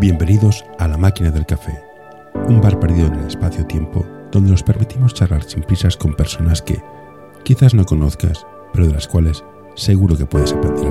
Bienvenidos 0.00 0.64
a 0.78 0.86
La 0.86 0.96
Máquina 0.96 1.32
del 1.32 1.44
Café, 1.44 1.82
un 2.46 2.60
bar 2.60 2.78
perdido 2.78 3.08
en 3.08 3.14
el 3.14 3.26
espacio-tiempo 3.26 4.06
donde 4.30 4.52
nos 4.52 4.62
permitimos 4.62 5.12
charlar 5.12 5.42
sin 5.42 5.64
prisas 5.64 5.96
con 5.96 6.14
personas 6.14 6.62
que 6.62 6.80
quizás 7.42 7.74
no 7.74 7.84
conozcas, 7.84 8.46
pero 8.72 8.86
de 8.86 8.92
las 8.92 9.08
cuales 9.08 9.42
seguro 9.74 10.16
que 10.16 10.24
puedes 10.24 10.52
aprender 10.52 10.87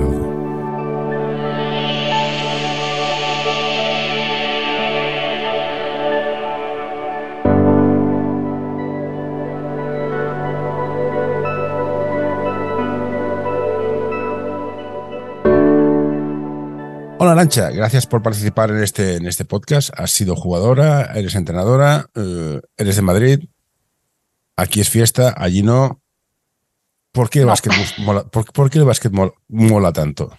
Arancha, 17.38 17.70
gracias 17.70 18.08
por 18.08 18.20
participar 18.20 18.72
en 18.72 18.82
este, 18.82 19.14
en 19.14 19.24
este 19.24 19.44
podcast. 19.44 19.90
Has 19.96 20.10
sido 20.10 20.34
jugadora, 20.34 21.12
eres 21.14 21.36
entrenadora, 21.36 22.06
eh, 22.16 22.60
eres 22.76 22.96
de 22.96 23.02
Madrid. 23.02 23.44
Aquí 24.56 24.80
es 24.80 24.90
fiesta, 24.90 25.36
allí 25.36 25.62
no. 25.62 26.02
¿Por 27.12 27.30
qué 27.30 27.38
el 27.38 27.46
básquet 27.46 27.72
mola, 27.98 28.24
por, 28.24 28.52
por 28.52 28.70
qué 28.70 28.78
el 28.78 28.86
básquet 28.86 29.12
mola, 29.12 29.30
mola 29.46 29.92
tanto? 29.92 30.36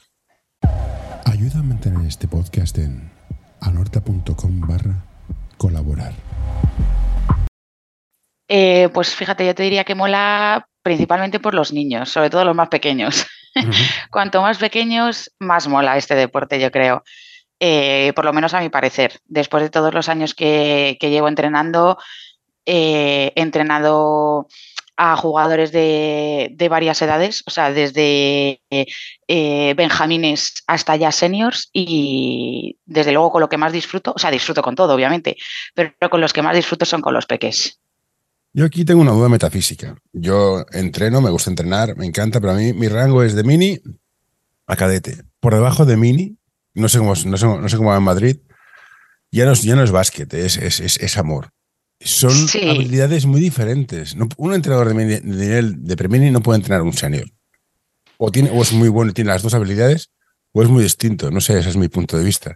Ayuda 1.23 1.59
a 1.59 1.63
mantener 1.63 2.05
este 2.05 2.27
podcast 2.27 2.77
en 2.79 3.09
anorta.com 3.61 4.59
barra 4.59 5.05
colaborar. 5.55 6.11
Eh, 8.49 8.89
pues 8.93 9.15
fíjate, 9.15 9.45
yo 9.45 9.55
te 9.55 9.63
diría 9.63 9.85
que 9.85 9.95
mola 9.95 10.67
principalmente 10.83 11.39
por 11.39 11.53
los 11.53 11.71
niños, 11.71 12.09
sobre 12.09 12.29
todo 12.29 12.43
los 12.43 12.57
más 12.57 12.67
pequeños. 12.67 13.25
Cuanto 14.11 14.41
más 14.41 14.57
pequeños, 14.57 15.31
más 15.39 15.67
mola 15.67 15.97
este 15.97 16.15
deporte, 16.15 16.59
yo 16.59 16.71
creo. 16.71 17.03
Eh, 17.59 18.13
por 18.15 18.25
lo 18.25 18.33
menos 18.33 18.53
a 18.53 18.61
mi 18.61 18.69
parecer. 18.69 19.19
Después 19.25 19.63
de 19.63 19.69
todos 19.69 19.93
los 19.93 20.07
años 20.07 20.33
que, 20.33 20.97
que 20.99 21.09
llevo 21.09 21.27
entrenando, 21.27 21.97
eh, 22.65 23.33
he 23.35 23.41
entrenado 23.41 24.47
a 24.95 25.15
jugadores 25.15 25.71
de, 25.71 26.49
de, 26.51 26.69
varias 26.69 27.01
edades, 27.01 27.41
o 27.47 27.51
sea, 27.51 27.71
desde 27.71 28.61
eh, 28.69 29.73
benjamines 29.77 30.61
hasta 30.67 30.97
ya 30.97 31.13
seniors 31.13 31.69
y 31.71 32.77
desde 32.85 33.13
luego 33.13 33.31
con 33.31 33.39
lo 33.39 33.47
que 33.47 33.57
más 33.57 33.71
disfruto, 33.71 34.11
o 34.13 34.19
sea, 34.19 34.29
disfruto 34.29 34.61
con 34.61 34.75
todo, 34.75 34.93
obviamente, 34.93 35.37
pero 35.73 36.09
con 36.09 36.19
los 36.19 36.33
que 36.33 36.41
más 36.41 36.53
disfruto 36.53 36.85
son 36.85 36.99
con 37.01 37.13
los 37.13 37.25
peques. 37.25 37.79
Yo 38.53 38.65
aquí 38.65 38.83
tengo 38.83 39.01
una 39.01 39.11
duda 39.11 39.29
metafísica. 39.29 39.95
Yo 40.11 40.65
entreno, 40.71 41.21
me 41.21 41.29
gusta 41.29 41.49
entrenar, 41.49 41.95
me 41.95 42.05
encanta, 42.05 42.39
pero 42.39 42.53
a 42.53 42.55
mí 42.55 42.73
mi 42.73 42.87
rango 42.87 43.23
es 43.23 43.35
de 43.35 43.43
mini 43.43 43.79
a 44.65 44.75
cadete. 44.75 45.23
Por 45.39 45.53
debajo 45.53 45.85
de 45.85 45.97
mini, 45.97 46.37
no 46.73 46.89
sé 46.89 46.97
cómo, 46.97 47.13
no 47.13 47.37
sé, 47.37 47.45
no 47.45 47.69
sé 47.69 47.77
cómo 47.77 47.89
va 47.89 47.97
en 47.97 48.03
Madrid, 48.03 48.37
ya 49.31 49.45
no, 49.45 49.53
ya 49.53 49.75
no 49.75 49.83
es 49.83 49.91
básquet, 49.91 50.33
es, 50.33 50.57
es, 50.57 50.79
es, 50.79 50.97
es 50.97 51.17
amor. 51.17 51.49
Son 51.99 52.31
sí. 52.31 52.69
habilidades 52.69 53.25
muy 53.25 53.41
diferentes. 53.41 54.15
No, 54.15 54.27
un 54.37 54.53
entrenador 54.53 54.87
de, 54.87 54.93
mini, 54.93 55.15
de 55.15 55.21
nivel 55.21 55.83
de 55.83 55.97
premini 55.97 56.31
no 56.31 56.41
puede 56.41 56.57
entrenar 56.57 56.81
a 56.81 56.83
un 56.83 56.93
senior. 56.93 57.29
O, 58.17 58.31
tiene, 58.31 58.49
o 58.51 58.61
es 58.61 58.73
muy 58.73 58.89
bueno 58.89 59.11
y 59.11 59.13
tiene 59.13 59.29
las 59.29 59.43
dos 59.43 59.53
habilidades, 59.53 60.09
o 60.53 60.63
es 60.63 60.69
muy 60.69 60.83
distinto. 60.83 61.29
No 61.29 61.39
sé, 61.39 61.59
ese 61.59 61.69
es 61.69 61.77
mi 61.77 61.87
punto 61.87 62.17
de 62.17 62.23
vista. 62.23 62.55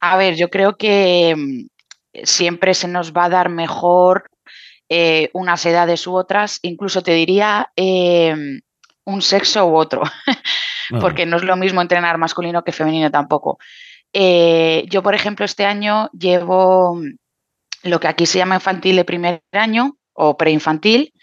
A 0.00 0.16
ver, 0.16 0.36
yo 0.36 0.48
creo 0.48 0.76
que 0.76 1.34
mm, 1.36 2.22
siempre 2.24 2.74
se 2.74 2.88
nos 2.88 3.12
va 3.12 3.26
a 3.26 3.28
dar 3.28 3.48
mejor 3.48 4.24
eh, 4.94 5.30
unas 5.32 5.64
edades 5.64 6.06
u 6.06 6.14
otras, 6.14 6.58
incluso 6.60 7.02
te 7.02 7.14
diría 7.14 7.72
eh, 7.76 8.60
un 9.06 9.22
sexo 9.22 9.66
u 9.66 9.74
otro, 9.74 10.02
porque 11.00 11.24
no 11.24 11.38
es 11.38 11.44
lo 11.44 11.56
mismo 11.56 11.80
entrenar 11.80 12.18
masculino 12.18 12.62
que 12.62 12.72
femenino 12.72 13.10
tampoco. 13.10 13.58
Eh, 14.12 14.84
yo, 14.90 15.02
por 15.02 15.14
ejemplo, 15.14 15.46
este 15.46 15.64
año 15.64 16.10
llevo 16.12 17.00
lo 17.84 18.00
que 18.00 18.06
aquí 18.06 18.26
se 18.26 18.36
llama 18.36 18.56
infantil 18.56 18.96
de 18.96 19.06
primer 19.06 19.42
año 19.52 19.96
o 20.12 20.36
preinfantil, 20.36 21.14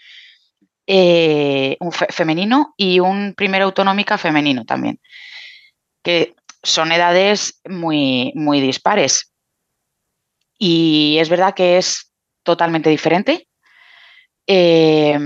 un 0.88 1.92
fe 1.92 2.06
femenino 2.10 2.74
y 2.76 2.98
un 2.98 3.34
primera 3.36 3.66
autonómica 3.66 4.18
femenino 4.18 4.64
también, 4.64 4.98
que 6.02 6.34
son 6.64 6.90
edades 6.90 7.60
muy, 7.68 8.32
muy 8.34 8.60
dispares. 8.60 9.32
Y 10.58 11.18
es 11.20 11.28
verdad 11.28 11.54
que 11.54 11.78
es 11.78 12.10
totalmente 12.42 12.90
diferente. 12.90 13.46
Eh, 14.52 15.16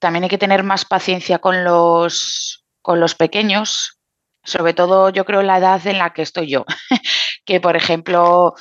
también 0.00 0.24
hay 0.24 0.28
que 0.28 0.36
tener 0.36 0.64
más 0.64 0.84
paciencia 0.84 1.38
con 1.38 1.62
los, 1.62 2.64
con 2.82 2.98
los 2.98 3.14
pequeños, 3.14 4.00
sobre 4.42 4.74
todo 4.74 5.10
yo 5.10 5.24
creo 5.24 5.42
la 5.42 5.58
edad 5.58 5.86
en 5.86 5.98
la 5.98 6.12
que 6.12 6.22
estoy 6.22 6.48
yo, 6.48 6.64
que 7.44 7.60
por 7.60 7.76
ejemplo 7.76 8.54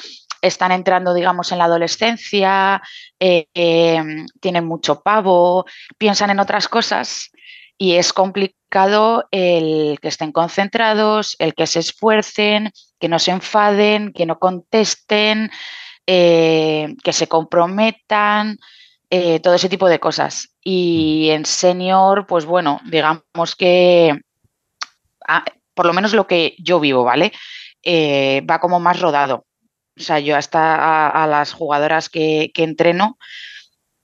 están 0.44 0.72
entrando, 0.72 1.16
digamos, 1.16 1.51
en 1.51 1.57
la 1.57 1.63
adolescencia, 1.63 2.83
eh, 3.19 3.47
eh, 3.55 4.03
tienen 4.39 4.66
mucho 4.66 5.01
pavo, 5.01 5.66
piensan 5.97 6.29
en 6.29 6.39
otras 6.39 6.67
cosas 6.67 7.31
y 7.75 7.95
es 7.95 8.13
complicado 8.13 9.28
el 9.31 9.97
que 9.99 10.09
estén 10.09 10.31
concentrados, 10.31 11.35
el 11.39 11.55
que 11.55 11.66
se 11.66 11.79
esfuercen, 11.79 12.72
que 12.99 13.09
no 13.09 13.17
se 13.17 13.31
enfaden, 13.31 14.13
que 14.13 14.28
no 14.28 14.38
contesten, 14.38 15.49
eh, 16.05 16.94
que 17.03 17.11
se 17.11 17.28
comprometan. 17.28 18.59
Eh, 19.12 19.40
todo 19.40 19.56
ese 19.56 19.70
tipo 19.70 19.90
de 19.90 20.00
cosas. 20.00 20.56
Y 20.64 21.30
en 21.31 21.46
senior, 21.46 22.28
pues 22.28 22.46
bueno, 22.46 22.80
digamos 22.86 23.56
que, 23.58 24.22
ah, 25.28 25.46
por 25.74 25.86
lo 25.88 25.94
menos 25.94 26.14
lo 26.14 26.28
que 26.28 26.56
yo 26.59 26.80
vivo, 26.80 27.03
¿vale? 27.03 27.31
Eh, 27.84 28.42
va 28.50 28.59
como 28.59 28.80
más 28.80 29.00
rodado. 29.00 29.46
O 29.97 30.02
sea, 30.02 30.20
yo 30.20 30.38
hasta 30.38 31.09
a, 31.09 31.28
las 31.28 31.53
jugadoras 31.53 32.09
que, 32.09 32.52
que 32.53 32.64
entreno, 32.64 33.18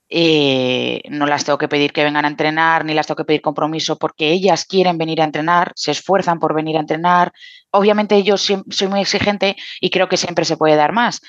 eh, 0.08 1.02
no 1.08 1.26
las 1.26 1.44
tengo 1.44 1.58
que 1.58 1.68
pedir 1.68 1.92
que 1.92 2.04
vengan 2.04 2.24
a 2.24 2.28
entrenar, 2.28 2.84
ni 2.84 2.94
las 2.94 3.06
tengo 3.06 3.16
que 3.16 3.24
pedir 3.24 3.42
compromiso 3.42 3.98
porque 3.98 4.30
ellas 4.30 4.64
quieren 4.64 4.98
venir 4.98 5.20
a 5.20 5.24
entrenar, 5.24 5.72
se 5.74 5.90
esfuerzan 5.92 6.38
por 6.38 6.54
venir 6.54 6.76
a 6.76 6.80
entrenar. 6.80 7.32
Obviamente 7.70 8.22
yo 8.22 8.36
soy 8.36 8.62
muy 8.88 9.00
exigente 9.00 9.56
y 9.80 9.90
creo 9.90 10.08
que 10.08 10.16
siempre 10.16 10.44
se 10.44 10.56
puede 10.56 10.76
dar 10.76 10.92
más, 10.92 11.20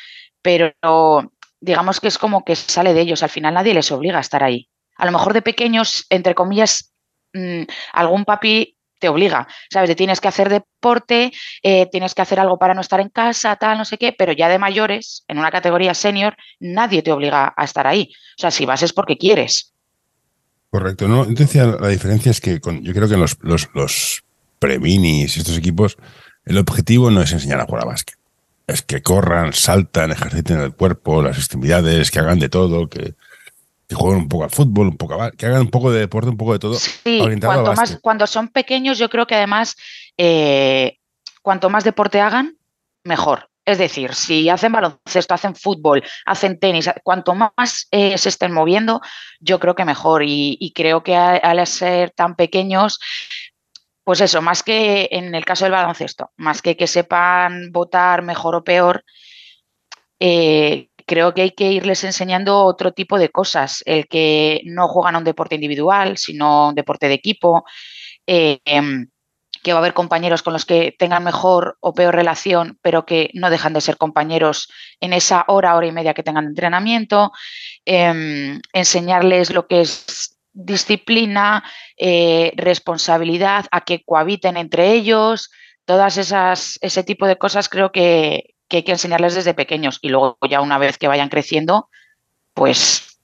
pero 0.42 0.74
digamos 1.60 2.00
que 2.00 2.08
es 2.08 2.18
como 2.18 2.44
que 2.44 2.56
sale 2.56 2.94
de 2.94 3.02
ellos, 3.02 3.24
al 3.24 3.30
final 3.30 3.54
nadie 3.54 3.74
les 3.74 3.92
obliga 3.92 4.18
a 4.18 4.22
estar 4.22 4.44
ahí. 4.44 4.70
A 4.96 5.06
lo 5.06 5.12
mejor 5.12 5.34
de 5.34 5.42
pequeños, 5.42 6.06
entre 6.10 6.36
comillas, 6.36 6.92
mmm, 7.34 7.64
algún 7.94 8.26
papi 8.26 8.76
te 9.00 9.10
obliga, 9.10 9.48
¿sabes? 9.70 9.90
De 9.90 9.96
tienes 9.96 10.20
que 10.20 10.28
hacer 10.28 10.50
deporte, 10.50 11.32
eh, 11.62 11.88
tienes 11.92 12.16
que 12.16 12.24
hacer 12.24 12.40
algo 12.40 12.58
para 12.58 12.74
no 12.74 12.82
estar 12.82 13.00
en 13.00 13.10
casa, 13.10 13.56
tal, 13.56 13.78
no 13.78 13.86
sé 13.86 13.98
qué, 13.98 14.12
pero 14.12 14.34
ya 14.34 14.50
de 14.50 14.58
mayores, 14.58 15.24
en 15.28 15.38
una 15.38 15.52
categoría 15.52 15.94
senior, 15.94 16.36
nadie 16.60 17.04
te 17.04 17.12
obliga 17.12 17.54
a 17.56 17.64
estar 17.64 17.86
ahí. 17.86 18.12
O 18.38 18.42
sea, 18.42 18.50
si 18.50 18.66
vas 18.66 18.82
es 18.82 18.94
porque 18.94 19.18
quieres. 19.18 19.74
Correcto, 20.72 21.08
¿no? 21.08 21.26
Entonces 21.26 21.66
la 21.80 21.88
diferencia 21.90 22.32
es 22.32 22.42
que 22.42 22.60
con, 22.60 22.84
yo 22.84 22.94
creo 22.94 23.08
que 23.08 23.14
en 23.14 23.22
los, 23.22 23.38
los, 23.42 23.70
los 23.74 24.24
preminis 24.60 25.38
y 25.38 25.40
estos 25.40 25.58
equipos, 25.58 25.98
el 26.46 26.58
objetivo 26.58 27.12
no 27.12 27.22
es 27.22 27.32
enseñar 27.32 27.60
a 27.60 27.66
jugar 27.66 27.84
a 27.84 27.88
básquet 27.88 28.18
es 28.68 28.82
que 28.82 29.02
corran, 29.02 29.54
saltan, 29.54 30.12
ejerciten 30.12 30.60
el 30.60 30.76
cuerpo, 30.76 31.22
las 31.24 31.38
extremidades, 31.38 32.12
que 32.12 32.20
hagan 32.20 32.40
de 32.40 32.50
todo, 32.50 32.90
que, 32.90 33.16
que 33.88 33.96
jueguen 33.96 34.24
un 34.24 34.28
poco 34.28 34.44
al 34.44 34.50
fútbol, 34.50 34.88
un 34.88 34.98
poco 34.98 35.22
a, 35.22 35.32
que 35.32 35.46
hagan 35.46 35.62
un 35.62 35.70
poco 35.72 35.92
de 35.92 36.02
deporte, 36.02 36.30
un 36.30 36.38
poco 36.38 36.54
de 36.54 36.60
todo. 36.60 36.76
Sí, 36.76 37.22
cuanto 37.42 37.74
más, 37.74 37.98
cuando 38.02 38.28
son 38.28 38.50
pequeños, 38.50 38.98
yo 38.98 39.10
creo 39.10 39.26
que 39.26 39.36
además, 39.36 39.78
eh, 40.18 40.98
cuanto 41.42 41.70
más 41.70 41.86
deporte 41.86 42.20
hagan, 42.20 42.58
mejor. 43.06 43.50
Es 43.64 43.80
decir, 43.80 44.14
si 44.14 44.48
hacen 44.48 44.72
baloncesto, 44.72 45.34
hacen 45.34 45.54
fútbol, 45.54 46.02
hacen 46.26 46.58
tenis, 46.58 46.90
cuanto 47.04 47.36
más 47.36 47.88
eh, 47.92 48.18
se 48.18 48.30
estén 48.30 48.54
moviendo, 48.54 49.02
yo 49.42 49.60
creo 49.60 49.76
que 49.76 49.84
mejor. 49.84 50.24
Y, 50.24 50.58
y 50.62 50.72
creo 50.72 51.04
que 51.04 51.18
al 51.18 51.68
ser 51.68 52.12
tan 52.12 52.36
pequeños, 52.36 52.98
pues 54.08 54.22
eso, 54.22 54.42
más 54.42 54.64
que 54.64 55.10
en 55.12 55.36
el 55.36 55.44
caso 55.44 55.66
del 55.66 55.74
baloncesto, 55.74 56.32
más 56.38 56.62
que 56.62 56.78
que 56.78 56.88
sepan 56.88 57.74
votar 57.74 58.22
mejor 58.22 58.56
o 58.56 58.64
peor, 58.64 59.04
eh, 60.18 60.88
creo 61.06 61.34
que 61.34 61.42
hay 61.42 61.52
que 61.52 61.74
irles 61.74 62.06
enseñando 62.06 62.64
otro 62.64 62.94
tipo 62.94 63.20
de 63.20 63.28
cosas, 63.28 63.84
el 63.86 64.08
que 64.08 64.62
no 64.64 64.88
juegan 64.88 65.16
a 65.16 65.18
un 65.18 65.26
deporte 65.26 65.56
individual, 65.56 66.18
sino 66.18 66.70
un 66.70 66.76
deporte 66.76 67.10
de 67.10 67.16
equipo, 67.16 67.66
eh, 68.26 68.62
que 69.62 69.74
va 69.74 69.80
a 69.80 69.82
haber 69.82 69.94
compañeros 69.94 70.42
con 70.42 70.54
los 70.54 70.64
que 70.64 70.96
tengan 70.98 71.26
mejor 71.26 71.78
o 71.82 71.94
peor 71.94 72.16
relación, 72.16 72.80
pero 72.82 73.06
que 73.06 73.30
no 73.34 73.50
dejan 73.50 73.74
de 73.74 73.82
ser 73.82 73.98
compañeros 73.98 74.70
en 75.02 75.12
esa 75.12 75.44
hora, 75.50 75.76
hora 75.76 75.88
y 75.88 75.92
media 75.92 76.14
que 76.14 76.24
tengan 76.24 76.46
entrenamiento, 76.46 77.34
eh, 77.86 78.58
enseñarles 78.72 79.52
lo 79.52 79.68
que 79.68 79.82
es 79.82 80.37
disciplina, 80.58 81.64
eh, 81.98 82.52
responsabilidad, 82.56 83.66
a 83.72 83.82
que 83.82 84.04
cohabiten 84.04 84.58
entre 84.58 84.94
ellos, 84.94 85.52
todas 85.86 86.18
esas, 86.18 86.80
ese 86.82 87.04
tipo 87.04 87.28
de 87.28 87.38
cosas 87.38 87.70
creo 87.70 87.92
que, 87.92 88.56
que, 88.68 88.78
hay 88.78 88.84
que 88.84 88.92
enseñarles 88.92 89.36
desde 89.36 89.54
pequeños 89.54 90.00
y 90.02 90.10
luego 90.10 90.38
ya 90.50 90.62
una 90.62 90.78
vez 90.78 90.98
que 90.98 91.08
vayan 91.08 91.30
creciendo, 91.30 91.90
pues 92.54 93.20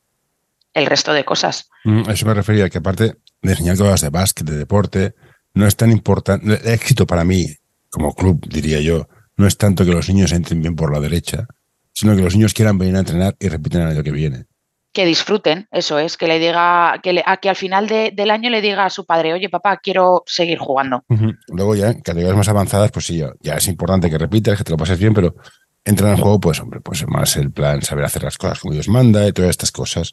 el 0.73 0.85
resto 0.85 1.13
de 1.13 1.25
cosas. 1.25 1.69
Mm, 1.83 2.09
eso 2.09 2.25
me 2.25 2.33
refería, 2.33 2.69
que 2.69 2.77
aparte 2.77 3.15
de 3.41 3.51
enseñar 3.51 3.77
cosas 3.77 4.01
de 4.01 4.09
básquet, 4.09 4.47
de 4.47 4.57
deporte, 4.57 5.15
no 5.53 5.67
es 5.67 5.75
tan 5.75 5.91
importante, 5.91 6.45
el 6.45 6.67
éxito 6.67 7.05
para 7.07 7.23
mí 7.23 7.47
como 7.89 8.13
club, 8.15 8.43
diría 8.47 8.79
yo, 8.79 9.07
no 9.37 9.45
es 9.47 9.57
tanto 9.57 9.85
que 9.85 9.91
los 9.91 10.07
niños 10.09 10.31
entren 10.31 10.61
bien 10.61 10.75
por 10.75 10.91
la 10.91 10.99
derecha, 10.99 11.47
sino 11.93 12.15
que 12.15 12.23
los 12.23 12.35
niños 12.35 12.53
quieran 12.53 12.77
venir 12.77 12.95
a 12.95 12.99
entrenar 12.99 13.35
y 13.39 13.49
repiten 13.49 13.81
el 13.81 13.89
año 13.89 14.03
que 14.03 14.11
viene. 14.11 14.45
Que 14.93 15.05
disfruten, 15.05 15.67
eso 15.71 15.97
es, 15.97 16.17
que 16.17 16.27
le 16.27 16.37
diga, 16.37 16.99
que, 17.01 17.13
le, 17.13 17.23
a 17.25 17.37
que 17.37 17.49
al 17.49 17.55
final 17.55 17.87
del 17.87 18.29
año 18.29 18.49
le 18.49 18.61
diga 18.61 18.85
a 18.85 18.89
su 18.91 19.05
padre, 19.05 19.33
oye 19.33 19.49
papá, 19.49 19.77
quiero 19.77 20.23
seguir 20.27 20.59
jugando. 20.59 21.03
Luego 21.47 21.75
ya, 21.75 21.95
categorías 21.95 22.37
más 22.37 22.47
avanzadas, 22.47 22.91
pues 22.91 23.07
sí, 23.07 23.23
ya, 23.41 23.55
es 23.55 23.67
importante 23.67 24.09
que 24.09 24.17
repitas, 24.19 24.57
que 24.57 24.63
te 24.63 24.71
lo 24.71 24.77
pases 24.77 24.99
bien, 24.99 25.13
pero 25.13 25.35
entrar 25.83 26.11
en 26.11 26.21
juego, 26.21 26.39
pues 26.39 26.59
hombre, 26.59 26.79
pues 26.79 27.07
más 27.07 27.35
el 27.37 27.51
plan, 27.51 27.81
saber 27.81 28.05
hacer 28.05 28.23
las 28.23 28.37
cosas 28.37 28.59
como 28.59 28.73
Dios 28.73 28.87
manda 28.87 29.27
y 29.27 29.33
todas 29.33 29.49
estas 29.49 29.71
cosas. 29.71 30.11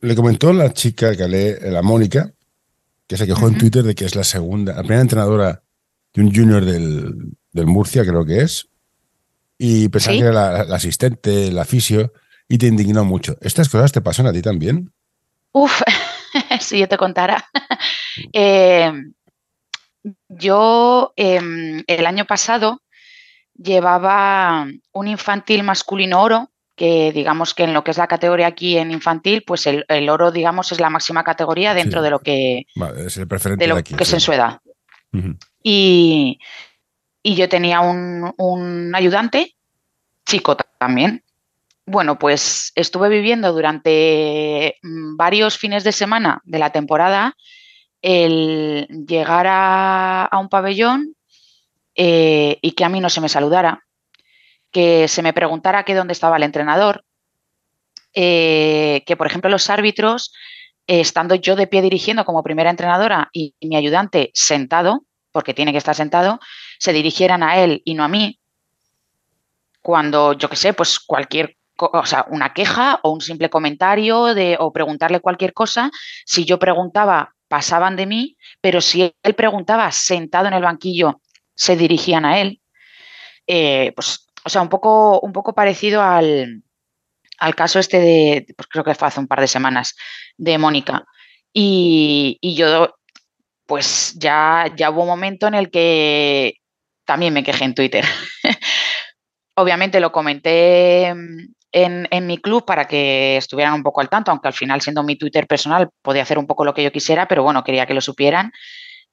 Le 0.00 0.14
comentó 0.14 0.52
la 0.52 0.72
chica 0.72 1.16
que 1.16 1.26
lee, 1.26 1.70
la 1.70 1.82
Mónica, 1.82 2.30
que 3.06 3.16
se 3.16 3.26
quejó 3.26 3.48
en 3.48 3.58
Twitter 3.58 3.82
de 3.82 3.94
que 3.94 4.04
es 4.04 4.14
la 4.14 4.24
segunda, 4.24 4.74
la 4.74 4.82
primera 4.82 5.00
entrenadora 5.00 5.62
de 6.12 6.22
un 6.22 6.34
junior 6.34 6.64
del, 6.64 7.14
del 7.52 7.66
Murcia, 7.66 8.04
creo 8.04 8.24
que 8.24 8.42
es, 8.42 8.68
y 9.62 9.90
pensaba 9.90 10.16
que 10.16 10.22
era 10.22 10.32
la, 10.32 10.74
asistente, 10.74 11.52
la 11.52 11.66
fisio, 11.66 12.14
y 12.50 12.58
te 12.58 12.66
indignó 12.66 13.04
mucho. 13.04 13.36
¿Estas 13.40 13.68
cosas 13.68 13.92
te 13.92 14.00
pasan 14.00 14.26
a 14.26 14.32
ti 14.32 14.42
también? 14.42 14.92
Uf, 15.52 15.80
si 16.60 16.80
yo 16.80 16.88
te 16.88 16.98
contara. 16.98 17.48
Eh, 18.32 18.92
yo 20.28 21.12
em, 21.16 21.84
el 21.86 22.06
año 22.06 22.24
pasado 22.24 22.82
llevaba 23.54 24.66
un 24.92 25.08
infantil 25.08 25.62
masculino 25.62 26.20
oro, 26.20 26.50
que 26.74 27.12
digamos 27.12 27.54
que 27.54 27.64
en 27.64 27.72
lo 27.72 27.84
que 27.84 27.92
es 27.92 27.98
la 27.98 28.08
categoría 28.08 28.48
aquí 28.48 28.76
en 28.78 28.90
infantil, 28.90 29.44
pues 29.46 29.66
el, 29.66 30.08
oro, 30.08 30.32
digamos, 30.32 30.72
es 30.72 30.80
la 30.80 30.90
máxima 30.90 31.22
categoría 31.22 31.72
dentro 31.72 32.02
de 32.02 32.10
lo 32.10 32.18
que, 32.18 32.66
es 32.96 33.16
el 33.16 33.28
preferente 33.28 33.64
de 33.64 33.68
lo 33.68 33.82
que 33.82 33.94
es 33.96 34.12
en 34.12 34.20
su 34.20 34.32
edad. 34.32 34.60
y, 35.62 36.40
y 37.22 37.34
yo 37.36 37.48
tenía 37.48 37.80
un, 37.80 38.92
ayudante, 38.94 39.54
chico 40.26 40.56
también. 40.78 41.22
Bueno, 41.90 42.20
pues 42.20 42.70
estuve 42.76 43.08
viviendo 43.08 43.52
durante 43.52 44.76
mm, 44.80 45.16
varios 45.16 45.58
fines 45.58 45.82
de 45.82 45.90
semana 45.90 46.40
de 46.44 46.60
la 46.60 46.70
temporada 46.70 47.36
el 48.00 48.86
llegar 49.08 49.46
a, 49.48 50.30
un 50.40 50.48
pabellón 50.48 51.16
eh, 51.96 52.58
y 52.62 52.72
que 52.72 52.84
a 52.84 52.88
mí 52.88 53.00
no 53.00 53.10
se 53.10 53.20
me 53.20 53.28
saludara, 53.28 53.84
que 54.70 55.08
se 55.08 55.20
me 55.22 55.32
preguntara 55.32 55.82
que 55.82 55.96
dónde 55.96 56.12
estaba 56.12 56.36
el 56.36 56.44
entrenador, 56.44 57.04
eh, 58.14 59.02
que 59.04 59.16
por 59.16 59.26
ejemplo 59.26 59.50
los 59.50 59.68
árbitros, 59.68 60.32
estando 60.86 61.34
yo 61.34 61.56
de 61.56 61.66
pie 61.66 61.82
dirigiendo 61.82 62.24
como 62.24 62.44
primera 62.44 62.70
entrenadora 62.70 63.30
y 63.32 63.56
mi 63.62 63.74
ayudante 63.74 64.30
sentado, 64.32 65.06
porque 65.32 65.54
tiene 65.54 65.72
que 65.72 65.78
estar 65.78 65.96
sentado, 65.96 66.38
se 66.78 66.92
dirigieran 66.92 67.42
a 67.42 67.58
él 67.58 67.82
y 67.84 67.94
no 67.94 68.04
a 68.04 68.08
mí, 68.08 68.38
cuando, 69.82 70.34
yo 70.34 70.48
qué 70.48 70.56
sé, 70.56 70.72
pues 70.72 71.00
cualquier 71.00 71.56
o 71.80 72.06
sea, 72.06 72.26
una 72.28 72.52
queja 72.52 73.00
o 73.02 73.10
un 73.10 73.20
simple 73.20 73.50
comentario 73.50 74.34
de, 74.34 74.56
o 74.58 74.72
preguntarle 74.72 75.20
cualquier 75.20 75.52
cosa, 75.52 75.90
si 76.26 76.44
yo 76.44 76.58
preguntaba, 76.58 77.34
pasaban 77.48 77.96
de 77.96 78.06
mí, 78.06 78.36
pero 78.60 78.80
si 78.80 79.14
él 79.22 79.34
preguntaba 79.34 79.90
sentado 79.92 80.46
en 80.46 80.54
el 80.54 80.62
banquillo, 80.62 81.20
se 81.54 81.76
dirigían 81.76 82.24
a 82.24 82.40
él. 82.40 82.60
Eh, 83.46 83.92
pues, 83.96 84.26
o 84.44 84.48
sea, 84.48 84.62
un 84.62 84.68
poco, 84.68 85.20
un 85.20 85.32
poco 85.32 85.54
parecido 85.54 86.02
al, 86.02 86.62
al 87.38 87.54
caso 87.54 87.78
este 87.78 87.98
de, 87.98 88.46
pues 88.56 88.68
creo 88.68 88.84
que 88.84 88.94
fue 88.94 89.08
hace 89.08 89.20
un 89.20 89.26
par 89.26 89.40
de 89.40 89.48
semanas, 89.48 89.96
de 90.36 90.58
Mónica. 90.58 91.04
Y, 91.52 92.38
y, 92.40 92.54
yo 92.54 92.94
pues 93.66 94.14
ya, 94.18 94.66
ya 94.76 94.90
hubo 94.90 95.02
un 95.02 95.08
momento 95.08 95.46
en 95.46 95.54
el 95.54 95.70
que 95.70 96.54
también 97.04 97.32
me 97.32 97.42
quejé 97.44 97.64
en 97.64 97.74
Twitter. 97.74 98.04
Obviamente 99.56 100.00
lo 100.00 100.12
comenté 100.12 101.14
en, 101.72 102.26
mi 102.26 102.38
club 102.38 102.64
para 102.64 102.86
que 102.86 103.36
estuvieran 103.36 103.74
un 103.74 103.82
poco 103.82 104.00
al 104.00 104.08
tanto, 104.08 104.30
aunque 104.30 104.48
al 104.48 104.54
final 104.54 104.80
siendo 104.80 105.02
mi 105.02 105.16
Twitter 105.16 105.46
personal 105.46 105.88
podía 106.02 106.22
hacer 106.22 106.38
un 106.38 106.46
poco 106.46 106.64
lo 106.64 106.74
que 106.74 106.82
yo 106.82 106.92
quisiera, 106.92 107.28
pero 107.28 107.42
bueno, 107.42 107.64
quería 107.64 107.86
que 107.86 107.94
lo 107.94 108.00
supieran. 108.00 108.52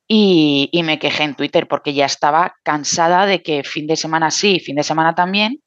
Y, 0.08 0.70
y, 0.72 0.84
me 0.84 1.00
quejé 1.00 1.24
en 1.24 1.36
Twitter 1.36 1.68
porque 1.68 1.94
ya 1.94 2.06
estaba 2.06 2.56
cansada 2.64 3.26
de 3.26 3.44
que 3.44 3.64
fin 3.64 3.88
de 3.88 3.98
semana 3.98 4.32
sí, 4.32 4.62
fin 4.62 4.78
de 4.78 4.84
semana 4.84 5.16
también, 5.16 5.62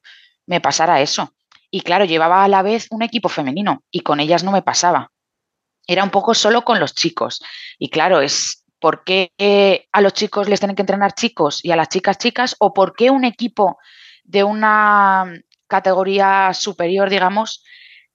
me 0.47 0.59
pasara 0.59 0.99
eso. 1.01 1.33
Y 1.69 1.81
claro, 1.81 2.05
llevaba 2.05 2.43
a 2.43 2.47
la 2.47 2.63
vez 2.63 2.87
un 2.89 3.03
equipo 3.03 3.29
femenino 3.29 3.83
y 3.91 3.99
con 3.99 4.19
ellas 4.19 4.43
no 4.43 4.51
me 4.51 4.63
pasaba. 4.63 5.11
Era 5.85 6.03
un 6.03 6.09
poco 6.09 6.33
solo 6.33 6.63
con 6.63 6.79
los 6.79 6.95
chicos. 6.95 7.41
Y 7.77 7.89
claro, 7.89 8.21
es, 8.21 8.61
¿Por 8.81 9.03
qué 9.03 9.31
a 9.91 10.01
los 10.01 10.13
chicos 10.13 10.49
les 10.49 10.59
tienen 10.59 10.75
que 10.75 10.81
entrenar 10.81 11.13
chicos 11.13 11.63
y 11.63 11.69
a 11.69 11.75
las 11.75 11.87
chicas 11.87 12.17
chicas? 12.17 12.55
¿O 12.57 12.73
por 12.73 12.95
qué 12.95 13.11
un 13.11 13.25
equipo 13.25 13.77
de 14.23 14.43
una 14.43 15.31
categoría 15.71 16.53
superior, 16.53 17.09
digamos, 17.09 17.63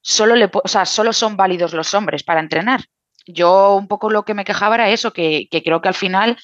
solo, 0.03 0.37
le, 0.37 0.50
o 0.53 0.69
sea, 0.69 0.85
solo 0.85 1.14
son 1.14 1.37
válidos 1.37 1.73
los 1.73 1.94
hombres 1.94 2.23
para 2.23 2.41
entrenar? 2.41 2.85
Yo 3.26 3.75
un 3.75 3.88
poco 3.88 4.11
lo 4.11 4.25
que 4.25 4.35
me 4.35 4.44
quejaba 4.44 4.75
era 4.75 4.91
eso, 4.91 5.12
que, 5.12 5.49
creo 5.50 5.81
que 5.81 5.88
al 5.88 5.94
final 5.94 6.37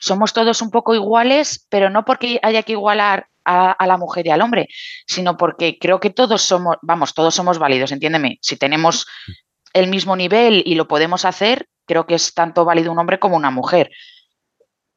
somos 0.00 0.32
todos 0.32 0.60
un 0.60 0.70
poco 0.70 0.94
iguales, 0.94 1.64
pero 1.70 1.88
no 1.88 2.04
porque 2.04 2.40
haya 2.42 2.64
que 2.64 2.72
igualar 2.72 3.28
a, 3.44 3.70
a, 3.70 3.86
la 3.86 3.96
mujer 3.96 4.26
y 4.26 4.30
al 4.30 4.42
hombre, 4.42 4.68
sino 5.06 5.36
porque 5.36 5.78
creo 5.78 6.00
que 6.00 6.10
todos 6.10 6.42
somos, 6.42 6.76
vamos, 6.82 7.14
todos 7.14 7.34
somos 7.34 7.58
válidos, 7.58 7.92
entiéndeme. 7.92 8.38
Si 8.42 8.56
tenemos 8.56 9.06
el 9.72 9.86
mismo 9.86 10.16
nivel 10.16 10.62
y 10.66 10.74
lo 10.74 10.88
podemos 10.88 11.24
hacer, 11.24 11.68
creo 11.86 12.06
que 12.06 12.16
es 12.16 12.34
tanto 12.34 12.64
válido 12.64 12.90
un 12.90 12.98
hombre 12.98 13.18
como 13.18 13.36
una 13.36 13.50
mujer. 13.50 13.90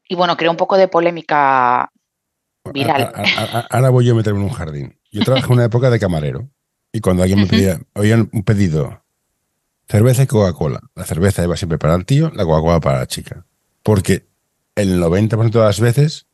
Y 0.07 0.15
bueno, 0.15 0.35
creo 0.35 0.51
un 0.51 0.57
poco 0.57 0.75
de 0.75 0.87
polémica 0.87 1.91
viral. 2.73 3.13
ahora 3.69 3.89
voy 3.89 4.05
yo 4.05 4.13
a 4.13 4.17
meterme 4.17 4.39
en 4.39 4.45
un 4.45 4.53
jardín. 4.53 4.98
Yo 5.11 5.23
trabajé 5.23 5.47
en 5.47 5.53
una 5.53 5.65
época 5.65 5.89
de 5.89 5.99
camarero 5.99 6.49
y 6.91 7.01
cuando 7.01 7.23
alguien 7.23 7.41
me 7.41 7.47
pedía, 7.47 7.81
oían 7.93 8.29
un 8.31 8.43
pedido, 8.43 9.03
cerveza 9.87 10.23
y 10.23 10.27
Coca-Cola. 10.27 10.81
La 10.95 11.05
cerveza 11.05 11.43
iba 11.43 11.57
siempre 11.57 11.77
para 11.77 11.95
el 11.95 12.05
tío, 12.05 12.31
la 12.33 12.45
Coca-Cola 12.45 12.79
para 12.79 12.99
la 12.99 13.07
chica. 13.07 13.45
Porque 13.83 14.27
el 14.75 15.01
90% 15.01 15.51
de 15.51 15.59
las 15.59 15.79
veces 15.79 16.27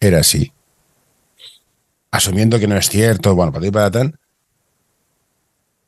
era 0.00 0.20
así. 0.20 0.52
Asumiendo 2.10 2.58
que 2.58 2.68
no 2.68 2.76
es 2.76 2.88
cierto, 2.88 3.34
bueno, 3.34 3.52
para 3.52 3.64
ti 3.64 3.70
para 3.70 3.90
tan, 3.90 4.18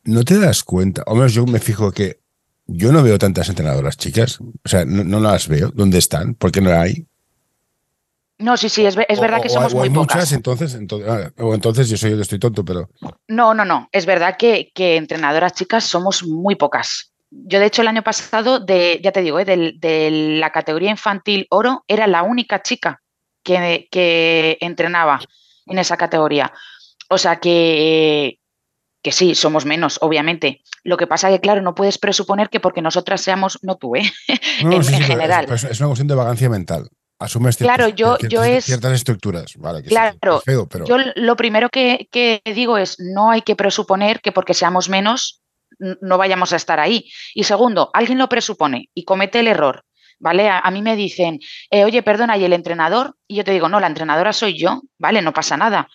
no 0.05 0.25
te 0.25 0.39
das 0.39 0.63
cuenta, 0.63 1.03
o 1.07 1.15
menos 1.15 1.35
yo 1.35 1.47
me 1.47 1.59
fijo 1.59 1.93
que 1.93 2.21
yo 2.67 2.93
no 2.93 3.03
veo 3.03 3.19
tantas 3.19 3.49
entrenadoras 3.49 3.97
chicas, 3.97 4.41
o 4.41 4.69
sea, 4.69 4.85
no, 4.85 5.21
las 5.21 5.49
veo. 5.49 5.71
¿Dónde 5.71 5.99
están? 5.99 6.35
¿Por 6.35 6.51
qué 6.51 6.61
no 6.61 6.73
hay? 6.73 7.07
No, 8.39 8.57
sí, 8.57 8.69
sí, 8.69 8.85
es, 8.85 8.97
verdad 8.97 9.41
que 9.41 9.49
somos 9.49 9.75
muy 9.75 9.89
muchas, 9.89 10.31
entonces, 10.33 10.75
entonces, 10.75 11.09
ah, 11.09 11.33
o 11.39 11.55
entonces 11.55 11.89
yo 11.89 11.97
soy 11.97 12.11
yo 12.11 12.17
que 12.17 12.23
estoy 12.23 12.39
tonto, 12.39 12.65
pero... 12.65 12.91
No, 13.29 13.55
no, 13.55 13.65
no, 13.65 13.89
es 13.93 14.05
verdad 14.05 14.37
que, 14.37 14.73
entrenadoras 14.75 15.55
chicas 15.55 15.85
somos 15.85 16.23
muy 16.23 16.55
pocas. 16.55 17.13
Yo, 17.31 17.59
de 17.59 17.67
hecho, 17.67 17.83
el 17.83 17.89
año 17.89 18.03
pasado, 18.03 18.61
de, 18.61 19.01
ya 19.03 19.11
te 19.11 19.23
digo, 19.23 19.41
eh, 19.41 19.45
de, 19.45 20.11
la 20.39 20.51
categoría 20.51 20.91
infantil 20.91 21.47
oro, 21.51 21.85
era 21.89 22.07
la 22.07 22.23
única 22.23 22.63
chica 22.63 23.03
que, 23.43 23.89
que 23.91 24.59
entrenaba 24.61 25.21
en 25.67 25.79
esa 25.79 25.97
categoría. 25.97 26.53
O 27.09 27.19
sea 27.19 27.37
que, 27.37 28.39
que 29.03 29.13
sí, 29.13 29.35
somos 29.35 29.65
menos, 29.65 29.99
obviamente. 30.01 30.63
Lo 30.83 30.97
que 30.97 31.07
pasa 31.07 31.29
es 31.29 31.37
que, 31.37 31.41
claro, 31.41 31.63
no 31.63 31.75
puedes 31.75 31.99
presuponer 31.99 32.49
que 32.49 32.61
porque 32.61 32.83
nosotras 32.83 33.21
seamos, 33.21 33.59
no 33.63 33.77
tú, 33.77 33.95
¿eh? 33.97 34.03
en, 34.61 34.83
general. 34.83 35.47
Es, 35.53 35.81
una 35.81 35.89
cuestión 35.89 36.09
de 36.09 36.15
vagancia 36.15 36.49
mental. 36.49 36.89
Asumes 37.19 37.57
claro, 37.57 37.89
yo, 37.89 38.17
ciertas, 38.17 38.29
yo 38.29 38.45
es, 38.45 38.65
ciertas 38.67 38.93
estructuras. 38.93 39.57
Vale, 39.57 39.83
claro, 39.83 40.19
pero... 40.21 40.85
yo 40.85 40.97
lo 41.15 41.37
primero 41.37 41.71
que, 41.71 42.09
que 42.13 42.43
digo 42.45 42.77
es 42.77 42.97
no 42.99 43.31
hay 43.31 43.41
que 43.41 43.57
presuponer 43.57 44.21
que 44.21 44.33
porque 44.33 44.53
seamos 44.53 44.91
menos 44.91 45.41
no 45.79 46.19
vayamos 46.19 46.53
a 46.53 46.57
estar 46.57 46.81
ahí. 46.81 47.11
Y 47.35 47.45
segundo, 47.45 47.91
alguien 47.93 48.19
lo 48.19 48.29
presupone 48.29 48.91
y 48.95 49.05
comete 49.05 49.41
el 49.41 49.49
error. 49.49 49.85
¿Vale? 50.19 50.49
A, 50.49 50.71
mí 50.71 50.81
me 50.81 50.97
dicen, 50.97 51.41
eh, 51.71 51.85
oye, 51.85 52.03
perdona, 52.03 52.39
¿y 52.39 52.45
el 52.45 52.55
entrenador? 52.55 53.19
Y 53.29 53.37
yo 53.37 53.45
te 53.45 53.51
digo, 53.51 53.69
no, 53.69 53.81
la 53.81 53.87
entrenadora 53.87 54.33
soy 54.33 54.59
yo, 54.59 54.81
¿vale? 54.99 55.21
No 55.21 55.35
pasa 55.35 55.59
nada. 55.59 55.89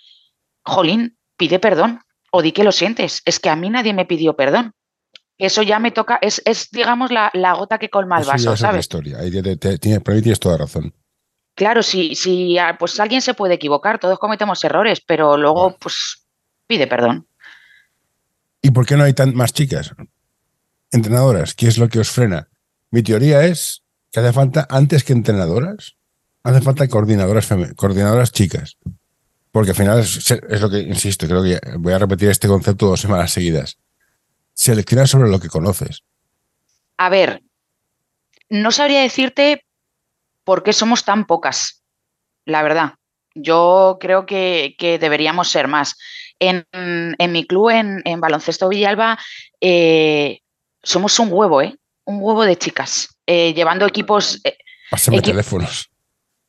Jolín, 0.63 1.17
pide 1.37 1.57
perdón 1.57 2.01
o 2.31 2.43
di 2.43 2.51
que 2.51 2.63
lo 2.63 2.71
sientes. 2.71 3.23
Es 3.25 3.39
que 3.39 3.49
a 3.49 3.55
mí 3.55 3.71
nadie 3.71 3.95
me 3.95 4.05
pidió 4.05 4.35
perdón. 4.35 4.73
Eso 5.39 5.63
ya 5.63 5.79
me 5.79 5.89
toca, 5.89 6.19
es, 6.21 6.43
digamos, 6.71 7.09
la, 7.09 7.31
gota 7.57 7.79
que 7.79 7.89
colma 7.89 8.19
el 8.19 8.25
vaso, 8.25 8.55
¿sabes? 8.55 8.81
Es 8.81 8.85
historia. 8.85 9.17
Ahí 9.17 9.31
tienes 9.79 10.39
toda 10.39 10.57
razón. 10.59 10.93
Claro, 11.55 11.83
si, 11.83 12.15
si 12.15 12.57
ah, 12.57 12.77
pues 12.79 12.99
alguien 12.99 13.21
se 13.21 13.33
puede 13.33 13.55
equivocar, 13.55 13.99
todos 13.99 14.19
cometemos 14.19 14.63
errores, 14.63 15.01
pero 15.05 15.37
luego, 15.37 15.77
pues, 15.77 16.25
pide 16.67 16.87
perdón. 16.87 17.27
¿Y 18.61 18.71
por 18.71 18.85
qué 18.85 18.95
no 18.95 19.03
hay 19.03 19.13
tan 19.13 19.35
más 19.35 19.53
chicas? 19.53 19.93
Entrenadoras, 20.91 21.53
¿qué 21.53 21.67
es 21.67 21.77
lo 21.77 21.89
que 21.89 21.99
os 21.99 22.09
frena? 22.09 22.49
Mi 22.91 23.03
teoría 23.03 23.45
es 23.45 23.83
que 24.11 24.19
hace 24.19 24.33
falta, 24.33 24.67
antes 24.69 25.03
que 25.03 25.13
entrenadoras, 25.13 25.95
hace 26.43 26.61
falta 26.61 26.87
coordinadoras, 26.87 27.47
coordinadoras 27.75 28.31
chicas. 28.31 28.77
Porque 29.51 29.71
al 29.71 29.75
final 29.75 29.99
es, 29.99 30.61
lo 30.61 30.69
que, 30.69 30.79
insisto, 30.79 31.27
creo 31.27 31.43
que 31.43 31.59
voy 31.77 31.93
a 31.93 31.99
repetir 31.99 32.29
este 32.29 32.47
concepto 32.47 32.87
dos 32.87 33.01
semanas 33.01 33.31
seguidas. 33.31 33.77
Selecciona 34.53 35.07
sobre 35.07 35.29
lo 35.29 35.39
que 35.39 35.49
conoces. 35.49 36.03
A 36.97 37.09
ver, 37.09 37.43
no 38.49 38.71
sabría 38.71 39.01
decirte 39.01 39.65
por 40.43 40.63
qué 40.63 40.73
somos 40.73 41.03
tan 41.05 41.25
pocas, 41.25 41.83
la 42.45 42.63
verdad. 42.63 42.95
Yo 43.33 43.97
creo 43.99 44.25
que, 44.25 44.75
deberíamos 44.99 45.49
ser 45.49 45.67
más. 45.67 45.95
En, 46.39 46.65
mi 47.31 47.45
club, 47.45 47.69
en, 47.69 48.19
Baloncesto 48.19 48.67
Villalba, 48.69 49.17
eh, 49.61 50.39
somos 50.83 51.17
un 51.19 51.29
huevo, 51.31 51.61
¿eh? 51.61 51.75
Un 52.05 52.17
huevo 52.21 52.43
de 52.43 52.57
chicas, 52.57 53.15
eh, 53.25 53.53
llevando 53.53 53.85
equipos... 53.85 54.41
Pásame 54.89 55.21
teléfonos. 55.21 55.89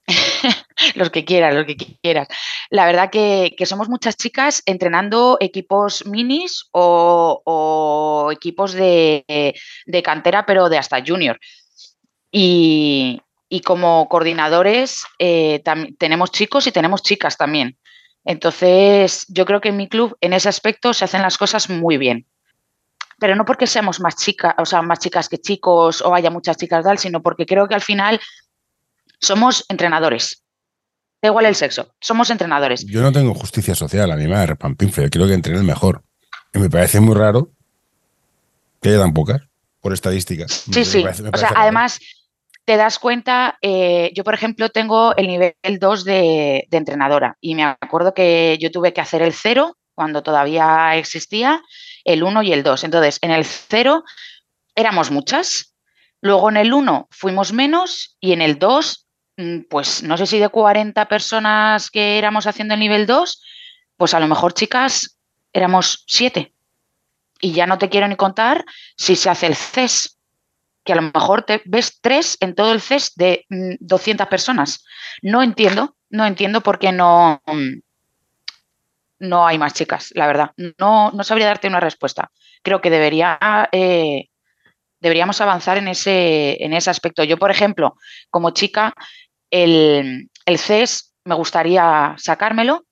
los 0.94 1.10
que 1.10 1.24
quieras, 1.24 1.54
los 1.54 1.66
que 1.66 1.76
quieras. 1.76 2.28
La 2.70 2.86
verdad 2.86 3.10
que, 3.10 3.54
somos 3.64 3.88
muchas 3.88 4.16
chicas 4.16 4.62
entrenando 4.66 5.36
equipos 5.40 6.06
minis 6.06 6.68
o, 6.72 8.30
equipos 8.32 8.72
de, 8.72 9.54
cantera, 10.02 10.46
pero 10.46 10.68
de 10.68 10.78
hasta 10.78 11.04
junior. 11.04 11.38
Y, 12.30 13.20
como 13.60 14.08
coordinadores 14.08 15.04
eh, 15.18 15.62
tenemos 15.98 16.30
chicos 16.30 16.66
y 16.66 16.72
tenemos 16.72 17.02
chicas 17.02 17.36
también. 17.36 17.76
Entonces, 18.24 19.26
yo 19.28 19.44
creo 19.44 19.60
que 19.60 19.70
en 19.70 19.76
mi 19.76 19.88
club, 19.88 20.16
en 20.20 20.32
ese 20.32 20.48
aspecto, 20.48 20.94
se 20.94 21.04
hacen 21.04 21.22
las 21.22 21.38
cosas 21.38 21.68
muy 21.68 21.98
bien. 21.98 22.26
Pero 23.18 23.36
no 23.36 23.44
porque 23.44 23.66
seamos 23.66 24.00
más 24.00 24.16
chicas, 24.16 24.54
o 24.58 24.64
sea, 24.64 24.82
más 24.82 24.98
chicas 24.98 25.28
que 25.28 25.38
chicos 25.38 26.02
o 26.02 26.14
haya 26.14 26.30
muchas 26.30 26.56
chicas 26.56 26.84
tal, 26.84 26.98
sino 26.98 27.22
porque 27.22 27.46
creo 27.46 27.68
que 27.68 27.74
al 27.74 27.80
final 27.80 28.20
somos 29.20 29.64
entrenadores. 29.68 30.42
Da 31.20 31.28
igual 31.28 31.46
el 31.46 31.54
sexo, 31.54 31.94
somos 32.00 32.30
entrenadores. 32.30 32.84
Yo 32.86 33.00
no 33.00 33.12
tengo 33.12 33.32
justicia 33.34 33.76
social, 33.76 34.10
a 34.10 34.16
mí 34.16 34.26
me 34.26 34.34
da 34.34 34.46
repampinfe, 34.46 35.02
yo 35.02 35.10
creo 35.10 35.28
que 35.28 35.34
entrene 35.34 35.60
el 35.60 35.64
mejor. 35.64 36.02
Y 36.52 36.58
me 36.58 36.68
parece 36.68 37.00
muy 37.00 37.14
raro 37.14 37.52
que 38.80 38.88
haya 38.88 38.98
tan 38.98 39.14
pocas, 39.14 39.40
por 39.80 39.92
estadística. 39.92 40.46
Sí, 40.48 40.84
sí. 40.84 41.04
o 41.04 41.36
sea, 41.36 41.52
además, 41.54 42.00
te 42.64 42.76
das 42.76 42.98
cuenta, 42.98 43.58
eh, 43.60 44.10
yo 44.14 44.24
por 44.24 44.34
ejemplo 44.34 44.68
tengo 44.68 45.14
el 45.16 45.26
nivel 45.26 45.54
2 45.62 46.04
de, 46.04 46.66
de, 46.68 46.76
entrenadora 46.76 47.36
y 47.40 47.54
me 47.54 47.64
acuerdo 47.64 48.14
que 48.14 48.56
yo 48.60 48.70
tuve 48.70 48.92
que 48.92 49.00
hacer 49.00 49.22
el 49.22 49.32
0 49.32 49.76
cuando 49.94 50.22
todavía 50.22 50.96
existía, 50.96 51.60
el 52.04 52.22
1 52.22 52.42
y 52.42 52.52
el 52.52 52.62
2. 52.62 52.84
Entonces, 52.84 53.18
en 53.20 53.30
el 53.30 53.44
0 53.44 54.04
éramos 54.74 55.10
muchas, 55.10 55.74
luego 56.20 56.48
en 56.50 56.56
el 56.56 56.72
1 56.72 57.08
fuimos 57.10 57.52
menos 57.52 58.16
y 58.20 58.32
en 58.32 58.42
el 58.42 58.58
2 58.58 59.02
Mm, 59.36 59.62
pues 59.70 60.02
no 60.02 60.16
sé 60.16 60.26
si 60.26 60.38
de 60.38 60.48
40 60.48 61.08
personas 61.08 61.90
que 61.90 62.18
éramos 62.18 62.46
haciendo 62.46 62.74
el 62.74 62.80
nivel 62.80 63.06
2, 63.06 63.42
pues 63.96 64.14
a 64.14 64.20
lo 64.20 64.28
mejor 64.28 64.52
chicas 64.54 65.18
éramos 65.52 66.04
7. 66.06 66.52
Y 67.40 67.52
ya 67.52 67.66
no 67.66 67.78
te 67.78 67.88
quiero 67.88 68.08
ni 68.08 68.16
contar 68.16 68.64
si 68.96 69.16
se 69.16 69.30
hace 69.30 69.46
el 69.46 69.56
CES, 69.56 70.18
que 70.84 70.92
a 70.92 70.96
lo 70.96 71.02
mejor 71.02 71.42
te 71.42 71.62
ves 71.64 71.98
3 72.00 72.38
en 72.40 72.54
todo 72.54 72.72
el 72.72 72.80
CES 72.80 73.12
de 73.14 73.46
200 73.48 74.26
mm, 74.26 74.30
personas. 74.30 74.84
No 75.22 75.42
entiendo, 75.42 75.96
no 76.10 76.26
entiendo 76.26 76.60
por 76.60 76.78
qué 76.78 76.92
no, 76.92 77.40
mm, 77.46 77.80
no 79.20 79.46
hay 79.46 79.58
más 79.58 79.74
chicas, 79.74 80.10
la 80.14 80.26
verdad. 80.26 80.50
No, 80.78 81.10
no 81.12 81.24
sabría 81.24 81.46
darte 81.46 81.68
una 81.68 81.80
respuesta. 81.80 82.30
Creo 82.62 82.80
que 82.80 82.90
debería, 82.90 83.38
eh, 83.70 84.28
deberíamos 85.00 85.40
avanzar 85.40 85.78
en 85.78 85.88
ese, 85.88 86.62
en 86.62 86.72
ese 86.72 86.90
aspecto. 86.90 87.22
Yo, 87.24 87.38
por 87.38 87.50
ejemplo, 87.50 87.94
como 88.30 88.50
chica, 88.50 88.92
el, 89.50 90.28
CES 90.46 91.14
me 91.24 91.34
gustaría 91.36 92.14
sacármelo, 92.18 92.84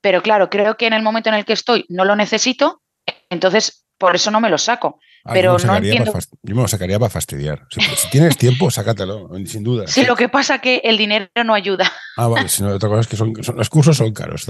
pero 0.00 0.22
claro, 0.22 0.50
creo 0.50 0.76
que 0.76 0.86
en 0.86 0.92
el 0.92 1.02
momento 1.02 1.28
en 1.28 1.36
el 1.36 1.44
que 1.44 1.52
estoy 1.52 1.86
no 1.88 2.04
lo 2.04 2.16
necesito, 2.16 2.82
entonces 3.30 3.86
por 3.96 4.16
eso 4.16 4.30
no 4.30 4.40
me 4.40 4.50
lo 4.50 4.58
saco. 4.58 4.98
Ah, 5.26 5.32
pero 5.32 5.56
yo, 5.56 5.66
me 5.72 5.80
no 5.80 6.12
yo 6.42 6.54
me 6.54 6.62
lo 6.62 6.68
sacaría 6.68 6.98
para 6.98 7.08
fastidiar. 7.08 7.66
Si, 7.70 8.10
tienes 8.10 8.36
tiempo, 8.36 8.70
sácatelo, 8.70 9.30
sin 9.46 9.64
duda. 9.64 9.86
Sí, 9.86 10.04
lo 10.04 10.16
que 10.16 10.28
pasa 10.28 10.58
que 10.58 10.82
el 10.84 10.98
dinero 10.98 11.28
no 11.46 11.54
ayuda. 11.54 11.90
Ah, 12.16 12.28
vale, 12.28 12.48
si 12.50 12.62
no, 12.62 12.68
otra 12.68 12.90
cosa 12.90 13.00
es 13.00 13.08
que 13.08 13.16
son, 13.16 13.32
los 13.56 13.70
cursos 13.70 13.96
son 13.96 14.12
caros, 14.12 14.46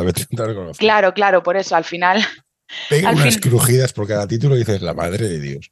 Claro, 0.78 1.14
claro, 1.14 1.42
por 1.44 1.56
eso 1.56 1.76
al 1.76 1.84
final. 1.84 2.24
Pega 2.88 3.10
unas 3.12 3.38
crujidas 3.38 3.92
por 3.92 4.08
cada 4.08 4.26
título 4.26 4.56
y 4.56 4.60
dices, 4.60 4.82
la 4.82 4.94
madre 4.94 5.28
de 5.28 5.38
Dios. 5.38 5.70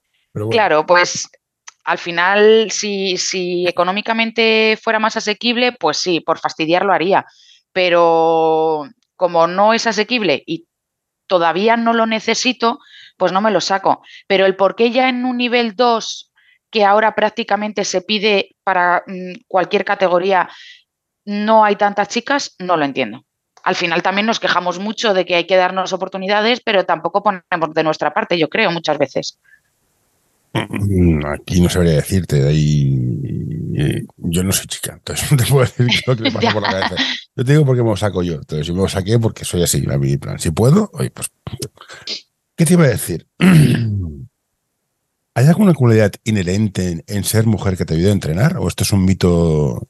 Claro, 0.50 0.86
pues 0.86 1.28
al 1.84 1.98
final, 1.98 2.70
si, 2.70 3.16
si, 3.16 3.66
económicamente 3.66 4.78
fuera 4.80 5.00
más 5.00 5.16
asequible, 5.16 5.72
pues 5.72 5.96
sí, 5.96 6.20
por 6.20 6.38
fastidiar 6.38 6.84
lo 6.84 6.92
haría. 6.92 7.26
Pero 7.72 8.88
como 9.16 9.48
no 9.48 9.74
es 9.74 9.86
asequible 9.86 10.44
y 10.46 10.66
todavía 11.26 11.76
no 11.76 11.92
lo 11.92 12.06
necesito, 12.06 12.78
pues 13.16 13.32
no 13.32 13.40
me 13.40 13.50
lo 13.50 13.60
saco. 13.60 14.02
Pero 14.26 14.46
el 14.46 14.56
por 14.56 14.74
qué 14.74 14.90
ya 14.90 15.08
en 15.08 15.24
un 15.24 15.36
nivel 15.36 15.74
2, 15.74 16.32
que 16.70 16.84
ahora 16.84 17.14
prácticamente 17.14 17.84
se 17.84 18.02
pide 18.02 18.56
para 18.64 19.04
mm, 19.06 19.42
cualquier 19.46 19.84
categoría, 19.84 20.48
no 21.24 21.64
hay 21.64 21.76
tantas 21.76 22.08
chicas, 22.08 22.56
no 22.58 22.76
lo 22.76 22.84
entiendo. 22.84 23.24
Al 23.64 23.76
final 23.76 24.02
también 24.02 24.26
nos 24.26 24.40
quejamos 24.40 24.78
mucho 24.78 25.14
de 25.14 25.24
que 25.24 25.36
hay 25.36 25.46
que 25.46 25.56
darnos 25.56 25.92
oportunidades, 25.92 26.60
pero 26.64 26.84
tampoco 26.84 27.22
ponemos 27.22 27.74
de 27.74 27.84
nuestra 27.84 28.12
parte, 28.12 28.38
yo 28.38 28.48
creo, 28.48 28.72
muchas 28.72 28.98
veces. 28.98 29.38
Mm, 30.54 31.24
aquí 31.26 31.60
no 31.60 31.70
sabría 31.70 31.92
decirte, 31.92 32.36
de 32.42 32.48
ahí 32.48 34.06
yo 34.16 34.42
no 34.42 34.52
soy 34.52 34.66
chica, 34.66 34.94
entonces 34.94 35.30
no 35.32 35.36
te 35.38 35.44
puedo 35.44 35.64
decir 35.64 35.86
lo 36.06 36.16
que 36.16 36.22
me 36.24 36.32
pasa 36.32 36.52
por 36.52 36.62
la 36.62 36.70
cabeza. 36.88 36.96
Yo 37.36 37.44
te 37.44 37.52
digo 37.52 37.64
porque 37.64 37.82
me 37.82 37.90
lo 37.90 37.96
saco 37.96 38.22
yo, 38.22 38.34
entonces 38.34 38.66
yo 38.66 38.74
me 38.74 38.82
lo 38.82 38.88
saqué 38.88 39.18
porque 39.18 39.44
soy 39.44 39.62
así, 39.62 39.84
a 39.90 39.98
mi 39.98 40.16
plan. 40.16 40.38
Si 40.38 40.50
puedo, 40.50 40.90
oye, 40.94 41.10
pues. 41.10 41.30
¿Qué 42.62 42.66
te 42.66 42.74
iba 42.74 42.84
a 42.84 42.90
decir? 42.90 43.26
¿Hay 45.34 45.46
alguna 45.48 45.74
cualidad 45.74 46.12
inherente 46.22 47.02
en, 47.04 47.24
ser 47.24 47.44
mujer 47.44 47.76
que 47.76 47.84
te 47.84 47.94
ayude 47.94 48.10
a 48.10 48.12
entrenar? 48.12 48.56
¿O 48.58 48.68
esto 48.68 48.84
es 48.84 48.92
un 48.92 49.04
mito 49.04 49.88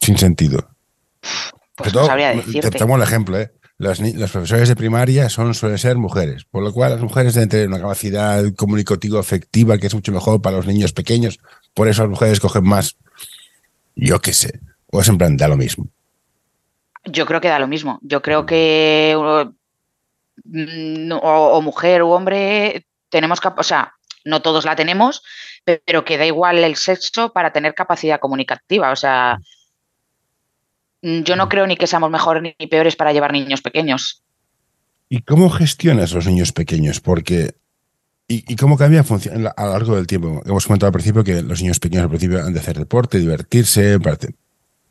sin 0.00 0.16
sentido? 0.16 0.68
Pues 1.74 1.92
no 1.92 2.06
sabría 2.06 2.36
decirte. 2.36 2.70
Te 2.70 2.78
tomo 2.78 2.94
el 2.94 3.02
ejemplo, 3.02 3.36
¿eh? 3.36 3.50
los, 3.78 3.98
profesores 3.98 4.68
de 4.68 4.76
primaria 4.76 5.28
son, 5.28 5.54
suelen 5.54 5.78
ser 5.78 5.96
mujeres, 5.96 6.44
por 6.44 6.62
lo 6.62 6.72
cual 6.72 6.92
las 6.92 7.00
mujeres 7.00 7.34
deben 7.34 7.48
tener 7.48 7.66
una 7.66 7.80
capacidad 7.80 8.44
comunicativa 8.54 9.18
efectiva 9.18 9.78
que 9.78 9.88
es 9.88 9.94
mucho 9.96 10.12
mejor 10.12 10.40
para 10.40 10.58
los 10.58 10.68
niños 10.68 10.92
pequeños, 10.92 11.40
por 11.74 11.88
eso 11.88 12.02
las 12.02 12.10
mujeres 12.10 12.38
cogen 12.38 12.62
más, 12.62 12.96
yo 13.96 14.20
qué 14.20 14.32
sé, 14.32 14.60
o 14.92 15.00
es 15.00 15.08
en 15.08 15.18
plan, 15.18 15.36
da 15.36 15.48
lo 15.48 15.56
mismo. 15.56 15.88
Yo 17.06 17.26
creo 17.26 17.40
que 17.40 17.48
da 17.48 17.58
lo 17.58 17.66
mismo, 17.66 17.98
yo 18.02 18.22
creo 18.22 18.46
que 18.46 19.16
mm, 20.44 21.12
o, 21.22 21.60
mujer 21.62 22.02
o 22.02 22.10
hombre 22.10 22.86
tenemos, 23.08 23.40
o 23.56 23.62
sea, 23.62 23.94
no 24.24 24.42
todos 24.42 24.64
la 24.64 24.76
tenemos, 24.76 25.22
pero 25.64 26.04
que 26.04 26.18
da 26.18 26.26
igual 26.26 26.58
el 26.58 26.76
sexo 26.76 27.32
para 27.32 27.52
tener 27.52 27.74
capacidad 27.74 28.20
comunicativa, 28.20 28.90
o 28.90 28.96
sea... 28.96 29.38
Yo 31.04 31.34
no 31.34 31.48
creo 31.48 31.66
ni 31.66 31.76
que 31.76 31.88
seamos 31.88 32.12
mejores 32.12 32.44
ni 32.44 32.66
peores 32.68 32.94
para 32.94 33.12
llevar 33.12 33.32
niños 33.32 33.60
pequeños. 33.60 34.22
¿Y 35.08 35.22
cómo 35.22 35.50
gestionas 35.50 36.12
los 36.12 36.28
niños 36.28 36.52
pequeños? 36.52 37.00
Porque 37.00 37.56
¿Y, 38.28 38.56
cómo 38.56 38.78
cambia 38.78 39.04
a 39.56 39.64
lo 39.66 39.72
largo 39.72 39.96
del 39.96 40.06
tiempo? 40.06 40.42
Hemos 40.46 40.66
comentado 40.66 40.88
al 40.88 40.92
principio 40.92 41.22
que 41.22 41.42
los 41.42 41.60
niños 41.60 41.78
pequeños 41.78 42.04
al 42.04 42.08
principio 42.08 42.42
han 42.42 42.54
de 42.54 42.60
hacer 42.60 42.78
deporte, 42.78 43.18
divertirse, 43.18 43.98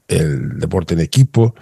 el 0.07 0.59
deporte 0.59 0.93
en 0.93 0.99
equipo. 0.99 1.55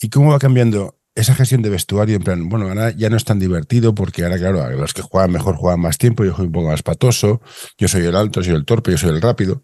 ¿Y 0.00 0.08
cómo 0.08 0.30
va 0.30 0.38
cambiando 0.38 0.96
esa 1.14 1.34
gestión 1.34 1.62
de 1.62 1.70
vestuario? 1.70 2.16
En 2.16 2.22
plan, 2.22 2.48
bueno, 2.48 2.68
ahora 2.68 2.90
ya 2.90 3.10
no 3.10 3.16
es 3.16 3.24
tan 3.24 3.38
divertido 3.38 3.94
porque 3.94 4.24
ahora, 4.24 4.38
claro, 4.38 4.70
los 4.70 4.94
que 4.94 5.02
juegan 5.02 5.32
mejor 5.32 5.56
juegan 5.56 5.80
más 5.80 5.98
tiempo, 5.98 6.24
yo 6.24 6.34
soy 6.34 6.46
un 6.46 6.52
poco 6.52 6.68
más 6.68 6.82
patoso, 6.82 7.40
yo 7.78 7.88
soy 7.88 8.04
el 8.04 8.16
alto, 8.16 8.40
yo 8.40 8.50
soy 8.50 8.54
el 8.56 8.64
torpe, 8.64 8.90
yo 8.90 8.98
soy 8.98 9.10
el 9.10 9.20
rápido. 9.20 9.62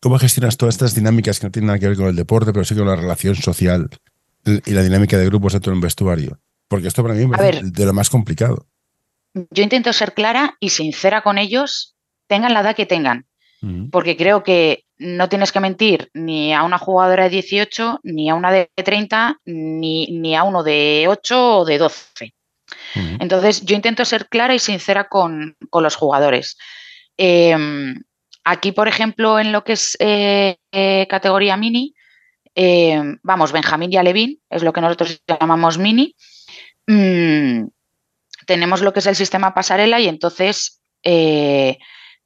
¿Cómo 0.00 0.18
gestionas 0.18 0.56
todas 0.56 0.74
estas 0.74 0.94
dinámicas 0.94 1.40
que 1.40 1.46
no 1.46 1.50
tienen 1.50 1.68
nada 1.68 1.78
que 1.78 1.88
ver 1.88 1.96
con 1.96 2.06
el 2.06 2.16
deporte, 2.16 2.52
pero 2.52 2.64
sí 2.64 2.74
con 2.74 2.86
la 2.86 2.96
relación 2.96 3.36
social 3.36 3.88
y 4.44 4.70
la 4.72 4.82
dinámica 4.82 5.16
de 5.16 5.24
grupos 5.24 5.54
dentro 5.54 5.70
de 5.70 5.76
un 5.76 5.80
vestuario? 5.80 6.38
Porque 6.68 6.88
esto 6.88 7.02
para 7.02 7.14
mí 7.14 7.26
es 7.40 7.72
de 7.72 7.86
lo 7.86 7.92
más 7.94 8.10
complicado. 8.10 8.66
Yo 9.50 9.62
intento 9.62 9.92
ser 9.92 10.12
clara 10.12 10.56
y 10.60 10.70
sincera 10.70 11.22
con 11.22 11.38
ellos, 11.38 11.96
tengan 12.26 12.52
la 12.52 12.60
edad 12.60 12.76
que 12.76 12.86
tengan. 12.86 13.26
Porque 13.90 14.18
creo 14.18 14.42
que 14.42 14.83
no 14.98 15.28
tienes 15.28 15.52
que 15.52 15.60
mentir 15.60 16.10
ni 16.14 16.54
a 16.54 16.62
una 16.62 16.78
jugadora 16.78 17.24
de 17.24 17.30
18, 17.30 18.00
ni 18.04 18.30
a 18.30 18.34
una 18.34 18.52
de 18.52 18.70
30, 18.74 19.40
ni, 19.44 20.06
ni 20.06 20.36
a 20.36 20.42
uno 20.44 20.62
de 20.62 21.06
8 21.08 21.58
o 21.58 21.64
de 21.64 21.78
12. 21.78 22.34
Entonces, 23.20 23.64
yo 23.64 23.74
intento 23.74 24.04
ser 24.04 24.28
clara 24.28 24.54
y 24.54 24.58
sincera 24.58 25.08
con, 25.08 25.56
los 25.72 25.96
jugadores. 25.96 26.56
Eh, 27.18 27.56
Aquí, 28.44 28.72
por 28.72 28.88
ejemplo, 28.88 29.40
en 29.40 29.52
lo 29.52 29.64
que 29.64 29.72
es 29.72 29.96
eh, 30.00 30.58
eh, 30.70 31.06
categoría 31.08 31.56
mini, 31.56 31.94
eh, 32.54 33.02
vamos, 33.22 33.52
Benjamín 33.52 33.90
y 33.90 33.96
Alevín, 33.96 34.40
es 34.50 34.62
lo 34.62 34.72
que 34.72 34.82
nosotros 34.82 35.22
llamamos 35.26 35.78
mini. 35.78 36.14
Mm, 36.86 37.68
tenemos 38.46 38.82
lo 38.82 38.92
que 38.92 38.98
es 39.00 39.06
el 39.06 39.16
sistema 39.16 39.54
pasarela 39.54 39.98
y 39.98 40.08
entonces 40.08 40.82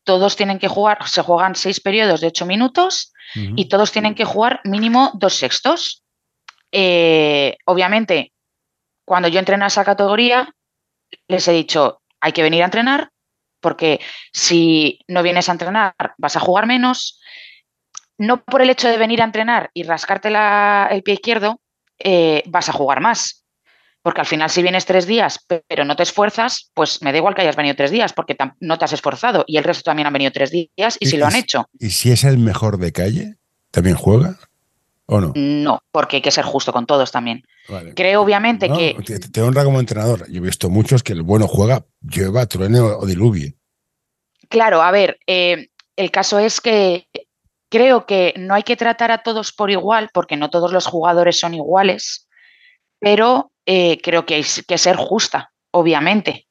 todos 0.08 0.36
tienen 0.36 0.58
que 0.58 0.68
jugar, 0.68 1.06
se 1.06 1.20
juegan 1.20 1.54
seis 1.54 1.80
periodos 1.80 2.22
de 2.22 2.28
ocho 2.28 2.46
minutos 2.46 3.12
y 3.34 3.68
todos 3.68 3.92
tienen 3.92 4.14
que 4.14 4.24
jugar 4.24 4.62
mínimo 4.64 5.10
dos 5.12 5.34
sextos. 5.34 6.02
obviamente, 7.66 8.32
cuando 9.04 9.28
yo 9.28 9.38
entreno 9.38 9.64
a 9.64 9.68
esa 9.68 9.84
categoría, 9.84 10.48
les 11.28 11.46
he 11.46 11.52
dicho, 11.52 12.00
hay 12.22 12.32
que 12.32 12.42
venir 12.42 12.62
a 12.62 12.64
entrenar, 12.64 13.10
porque 13.60 14.00
si 14.32 15.00
no 15.08 15.22
vienes 15.22 15.50
a 15.50 15.52
entrenar 15.52 15.94
vas 16.16 16.36
a 16.36 16.40
jugar 16.40 16.64
menos. 16.64 17.20
no 18.16 18.42
por 18.42 18.62
el 18.62 18.70
hecho 18.70 18.88
de 18.88 18.96
venir 18.96 19.20
a 19.20 19.26
entrenar 19.26 19.70
y 19.74 19.82
rascarte 19.82 20.28
el 20.28 21.02
pie 21.02 21.14
izquierdo, 21.14 21.60
eh, 21.98 22.42
vas 22.46 22.70
a 22.70 22.72
jugar 22.72 23.02
más. 23.02 23.44
Porque 24.02 24.20
al 24.20 24.26
final, 24.26 24.48
si 24.48 24.62
vienes 24.62 24.86
tres 24.86 25.06
días, 25.06 25.44
pero 25.66 25.84
no 25.84 25.96
te 25.96 26.02
esfuerzas, 26.02 26.70
pues 26.74 27.02
me 27.02 27.12
da 27.12 27.18
igual 27.18 27.34
que 27.34 27.42
hayas 27.42 27.56
venido 27.56 27.74
tres 27.74 27.90
días, 27.90 28.12
porque 28.12 28.36
no 28.60 28.78
te 28.78 28.84
has 28.84 28.92
esforzado. 28.92 29.44
Y 29.46 29.56
el 29.56 29.64
resto 29.64 29.82
también 29.82 30.06
han 30.06 30.12
venido 30.12 30.32
tres 30.32 30.50
días 30.50 30.96
y, 31.00 31.06
si 31.06 31.16
lo 31.16 31.26
han 31.26 31.36
hecho. 31.36 31.66
¿Y 31.78 31.90
si 31.90 32.10
es 32.10 32.24
el 32.24 32.38
mejor 32.38 32.78
de 32.78 32.92
calle, 32.92 33.36
también 33.70 33.96
juega? 33.96 34.38
¿O 35.06 35.20
no? 35.20 35.32
No, 35.34 35.82
porque 35.90 36.16
hay 36.16 36.22
que 36.22 36.30
ser 36.30 36.44
justo 36.44 36.72
con 36.72 36.86
todos 36.86 37.10
también. 37.10 37.42
Creo, 37.96 38.22
obviamente, 38.22 38.68
que. 38.70 38.94
Te, 39.32 39.42
honra 39.42 39.64
como 39.64 39.80
entrenador. 39.80 40.30
Yo 40.30 40.38
he 40.38 40.44
visto 40.44 40.70
muchos 40.70 41.02
que 41.02 41.12
el 41.12 41.22
bueno 41.22 41.48
juega, 41.48 41.84
lleva, 42.00 42.46
truene 42.46 42.80
o 42.80 43.04
diluvie. 43.04 43.56
Claro, 44.48 44.82
a 44.82 44.90
ver, 44.90 45.18
eh, 45.26 45.68
el 45.96 46.10
caso 46.10 46.38
es 46.38 46.60
que 46.60 47.08
creo 47.68 48.06
que 48.06 48.34
no 48.36 48.54
hay 48.54 48.62
que 48.62 48.76
tratar 48.76 49.10
a 49.10 49.22
todos 49.22 49.52
por 49.52 49.70
igual, 49.70 50.10
porque 50.12 50.36
no 50.36 50.50
todos 50.50 50.72
los 50.72 50.86
jugadores 50.86 51.38
son 51.38 51.54
iguales, 51.54 52.28
pero 52.98 53.52
eh, 53.70 54.00
creo 54.02 54.24
que 54.24 54.36
hay 54.36 54.44
que 54.66 54.78
ser 54.78 54.96
justa, 54.96 55.52
obviamente. 55.72 56.46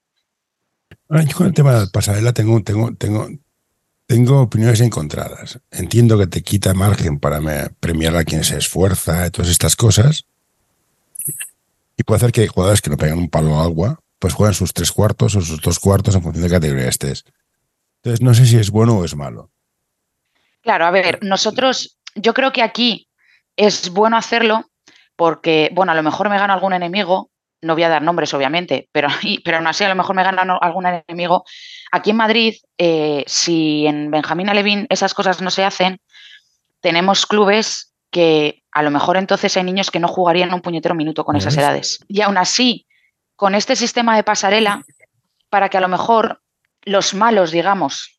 yo 1.10 1.36
con 1.36 1.48
el 1.48 1.54
tema 1.56 1.74
de 1.74 1.80
la 1.80 1.88
pasarela 1.88 2.32
tengo, 2.32 2.62
tengo, 2.62 2.94
tengo, 2.94 3.28
tengo 4.06 4.42
opiniones 4.44 4.82
encontradas. 4.82 5.60
Entiendo 5.72 6.20
que 6.20 6.28
te 6.28 6.44
quita 6.44 6.76
margen 6.76 7.18
para 7.20 7.42
premiar 7.80 8.16
a 8.16 8.24
quien 8.24 8.44
se 8.44 8.60
esfuerza, 8.60 9.32
todas 9.32 9.50
estas 9.50 9.76
cosas. 9.76 10.28
Y 11.98 12.04
puede 12.04 12.18
hacer 12.18 12.32
que 12.32 12.48
jugadores 12.48 12.84
que 12.84 12.92
no 12.92 12.98
pegan 12.98 13.18
un 13.18 13.32
palo 13.32 13.60
al 13.60 13.66
agua, 13.66 14.00
pues 14.20 14.36
jueguen 14.36 14.54
sus 14.54 14.72
tres 14.72 14.92
cuartos 14.92 15.36
o 15.36 15.42
sus 15.42 15.60
dos 15.60 15.80
cuartos 15.80 16.14
en 16.14 16.22
función 16.22 16.44
de 16.44 16.50
qué 16.50 16.56
categoría 16.56 16.88
estés. 16.88 17.26
Entonces, 18.04 18.22
no 18.22 18.36
sé 18.36 18.46
si 18.46 18.58
es 18.58 18.70
bueno 18.70 18.96
o 18.96 19.06
es 19.06 19.16
malo. 19.16 19.50
Claro, 20.62 20.86
a 20.86 20.92
ver, 20.92 21.18
nosotros, 21.24 21.98
yo 22.14 22.36
creo 22.36 22.52
que 22.52 22.62
aquí 22.62 23.08
es 23.56 23.90
bueno 23.90 24.18
hacerlo 24.18 24.70
porque, 25.18 25.70
bueno, 25.74 25.92
a 25.92 25.96
lo 25.96 26.04
mejor 26.04 26.30
me 26.30 26.38
gana 26.38 26.54
algún 26.54 26.72
enemigo, 26.72 27.32
no 27.62 27.74
voy 27.74 27.84
a 27.84 27.90
dar 27.90 28.04
nombres, 28.04 28.34
obviamente, 28.34 28.88
pero, 28.94 29.10
pero 29.44 29.58
aún 29.58 29.68
así 29.68 29.84
a 29.84 29.90
lo 29.90 29.96
mejor 29.96 30.16
me 30.16 30.24
gana 30.24 30.58
algún 30.62 30.86
enemigo. 30.86 31.44
Aquí 31.92 32.12
en 32.12 32.16
Madrid, 32.16 32.56
eh, 32.78 33.26
si 33.28 33.86
en 33.88 34.10
Benjamín 34.12 34.48
Alevín 34.48 34.88
esas 34.90 35.14
cosas 35.14 35.42
no 35.42 35.52
se 35.52 35.66
hacen, 35.66 36.00
tenemos 36.80 37.26
clubes 37.26 37.94
que 38.12 38.64
a 38.72 38.84
lo 38.84 38.92
mejor 38.92 39.18
entonces 39.18 39.58
hay 39.58 39.64
niños 39.64 39.92
que 39.92 40.00
no 40.00 40.08
jugarían 40.08 40.54
un 40.54 40.62
puñetero 40.62 40.96
minuto 40.96 41.26
con 41.26 41.36
esas 41.36 41.58
edades. 41.58 42.00
Y 42.08 42.22
aún 42.22 42.38
así, 42.38 42.88
con 43.36 43.56
este 43.56 43.76
sistema 43.76 44.16
de 44.16 44.24
pasarela, 44.24 44.84
para 45.50 45.70
que 45.70 45.78
a 45.78 45.82
lo 45.82 45.88
mejor 45.88 46.42
los 46.84 47.14
malos, 47.14 47.52
digamos, 47.52 48.17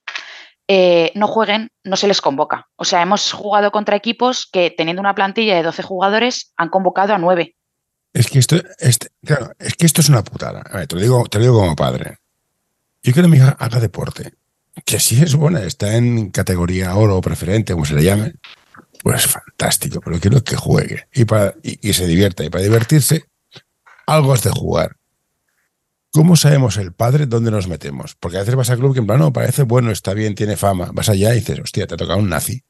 eh, 0.70 1.12
no 1.14 1.26
jueguen, 1.26 1.70
no 1.82 1.96
se 1.96 2.06
les 2.06 2.20
convoca. 2.20 2.68
O 2.76 2.84
sea, 2.84 3.00
hemos 3.00 3.32
jugado 3.32 3.72
contra 3.72 3.96
equipos 3.96 4.46
que 4.46 4.70
teniendo 4.70 5.00
una 5.00 5.14
plantilla 5.14 5.56
de 5.56 5.62
12 5.62 5.82
jugadores 5.82 6.52
han 6.58 6.68
convocado 6.68 7.14
a 7.14 7.18
9. 7.18 7.56
Es 8.12 8.28
que 8.28 8.38
esto, 8.38 8.56
este, 8.78 9.08
es 9.58 9.74
que 9.74 9.86
esto 9.86 10.02
es 10.02 10.10
una 10.10 10.22
putada. 10.22 10.62
A 10.70 10.78
ver, 10.78 10.86
te 10.86 10.96
lo 10.96 11.00
digo, 11.00 11.24
te 11.24 11.38
lo 11.38 11.44
digo 11.44 11.60
como 11.60 11.74
padre. 11.74 12.18
Yo 13.02 13.14
quiero 13.14 13.28
que 13.28 13.32
mi 13.32 13.38
hija 13.38 13.56
haga 13.58 13.80
deporte. 13.80 14.34
Que 14.84 15.00
si 15.00 15.22
es 15.22 15.34
buena, 15.34 15.62
está 15.62 15.96
en 15.96 16.30
categoría 16.30 16.94
oro 16.94 17.20
preferente, 17.20 17.72
como 17.72 17.84
se 17.84 17.94
le 17.94 18.04
llame, 18.04 18.34
pues 19.02 19.26
fantástico, 19.26 20.00
pero 20.04 20.20
quiero 20.20 20.44
que 20.44 20.54
juegue 20.54 21.08
y, 21.12 21.24
para, 21.24 21.54
y 21.62 21.92
se 21.94 22.06
divierta. 22.06 22.44
Y 22.44 22.50
para 22.50 22.62
divertirse, 22.62 23.24
algo 24.06 24.34
es 24.34 24.42
de 24.42 24.50
jugar. 24.50 24.97
¿Cómo 26.18 26.34
sabemos 26.34 26.78
el 26.78 26.92
padre 26.92 27.26
dónde 27.26 27.52
nos 27.52 27.68
metemos? 27.68 28.16
Porque 28.18 28.38
a 28.38 28.40
veces 28.40 28.56
vas 28.56 28.68
al 28.70 28.80
club 28.80 28.92
que 28.92 28.98
en 28.98 29.06
plan, 29.06 29.20
no, 29.20 29.32
parece 29.32 29.62
bueno, 29.62 29.92
está 29.92 30.14
bien, 30.14 30.34
tiene 30.34 30.56
fama. 30.56 30.90
Vas 30.92 31.08
allá 31.08 31.32
y 31.32 31.38
dices, 31.38 31.60
hostia, 31.60 31.86
te 31.86 31.94
ha 31.94 31.96
tocado 31.96 32.18
un 32.18 32.28
nazi. 32.28 32.64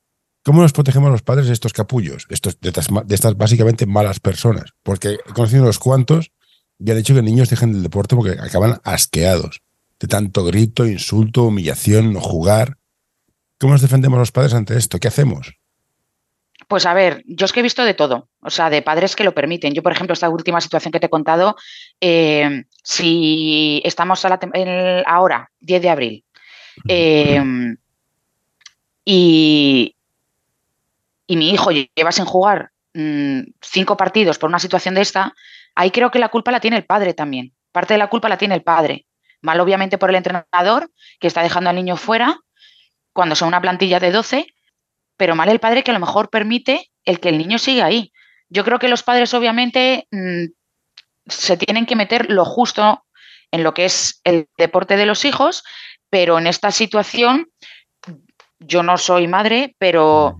¿Cómo 0.44 0.60
nos 0.60 0.74
protegemos 0.74 1.10
los 1.10 1.22
padres 1.22 1.46
de 1.46 1.54
estos 1.54 1.72
capullos, 1.72 2.26
estos, 2.28 2.60
de, 2.60 2.68
estas, 2.68 3.38
básicamente 3.38 3.86
malas 3.86 4.20
personas? 4.20 4.74
Porque 4.82 5.16
he 5.26 5.32
conocido 5.32 5.62
unos 5.62 5.78
cuantos 5.78 6.30
y 6.78 6.90
han 6.90 6.98
hecho 6.98 7.14
que 7.14 7.22
niños 7.22 7.48
dejen 7.48 7.70
el 7.70 7.82
deporte 7.82 8.16
porque 8.16 8.32
acaban 8.32 8.82
asqueados 8.84 9.62
de 9.98 10.08
tanto 10.08 10.44
grito, 10.44 10.86
insulto, 10.86 11.44
humillación, 11.44 12.12
no 12.12 12.20
jugar. 12.20 12.76
¿Cómo 13.58 13.72
nos 13.72 13.80
defendemos 13.80 14.18
los 14.18 14.30
padres 14.30 14.52
ante 14.52 14.76
esto? 14.76 14.98
¿Qué 14.98 15.08
hacemos? 15.08 15.57
Pues 16.68 16.84
a 16.84 16.92
ver, 16.92 17.24
yo 17.26 17.46
es 17.46 17.52
que 17.52 17.60
he 17.60 17.62
visto 17.62 17.82
de 17.82 17.94
todo, 17.94 18.28
o 18.42 18.50
sea, 18.50 18.68
de 18.68 18.82
padres 18.82 19.16
que 19.16 19.24
lo 19.24 19.32
permiten. 19.32 19.72
Yo, 19.72 19.82
por 19.82 19.92
ejemplo, 19.92 20.12
esta 20.12 20.28
última 20.28 20.60
situación 20.60 20.92
que 20.92 21.00
te 21.00 21.06
he 21.06 21.10
contado, 21.10 21.56
eh, 21.98 22.64
si 22.82 23.80
estamos 23.84 24.22
ahora, 25.06 25.50
10 25.60 25.82
de 25.82 25.88
abril, 25.88 26.24
eh, 26.86 27.42
y, 29.04 29.96
mi 31.28 31.50
hijo 31.50 31.70
lleva 31.70 32.12
sin 32.12 32.26
jugar 32.26 32.70
mm, 32.92 33.40
cinco 33.62 33.96
partidos 33.96 34.38
por 34.38 34.50
una 34.50 34.58
situación 34.58 34.94
de 34.94 35.00
esta, 35.00 35.34
ahí 35.74 35.90
creo 35.90 36.10
que 36.10 36.18
la 36.18 36.28
culpa 36.28 36.52
la 36.52 36.60
tiene 36.60 36.76
el 36.76 36.84
padre 36.84 37.14
también. 37.14 37.54
Parte 37.72 37.94
de 37.94 37.98
la 37.98 38.08
culpa 38.08 38.28
la 38.28 38.36
tiene 38.36 38.54
el 38.54 38.62
padre. 38.62 39.06
Mal, 39.40 39.58
obviamente, 39.60 39.96
por 39.96 40.10
el 40.10 40.16
entrenador 40.16 40.90
que 41.18 41.28
está 41.28 41.42
dejando 41.42 41.70
al 41.70 41.76
niño 41.76 41.96
fuera 41.96 42.40
cuando 43.14 43.34
son 43.34 43.48
una 43.48 43.62
plantilla 43.62 44.00
de 44.00 44.10
12 44.10 44.46
pero 45.18 45.36
mal 45.36 45.50
el 45.50 45.60
padre 45.60 45.82
que 45.82 45.90
a 45.90 45.94
lo 45.94 46.00
mejor 46.00 46.30
permite 46.30 46.90
el 47.04 47.20
que 47.20 47.28
el 47.28 47.36
niño 47.36 47.58
siga 47.58 47.84
ahí. 47.84 48.12
Yo 48.48 48.64
creo 48.64 48.78
que 48.78 48.88
los 48.88 49.02
padres 49.02 49.34
obviamente 49.34 50.06
mm, 50.10 50.46
se 51.26 51.56
tienen 51.58 51.84
que 51.84 51.96
meter 51.96 52.30
lo 52.30 52.46
justo 52.46 53.04
en 53.50 53.62
lo 53.62 53.74
que 53.74 53.84
es 53.84 54.20
el 54.24 54.46
deporte 54.56 54.96
de 54.96 55.04
los 55.04 55.24
hijos, 55.26 55.64
pero 56.08 56.38
en 56.38 56.46
esta 56.46 56.70
situación 56.70 57.48
yo 58.60 58.82
no 58.82 58.96
soy 58.96 59.26
madre, 59.26 59.74
pero 59.78 60.38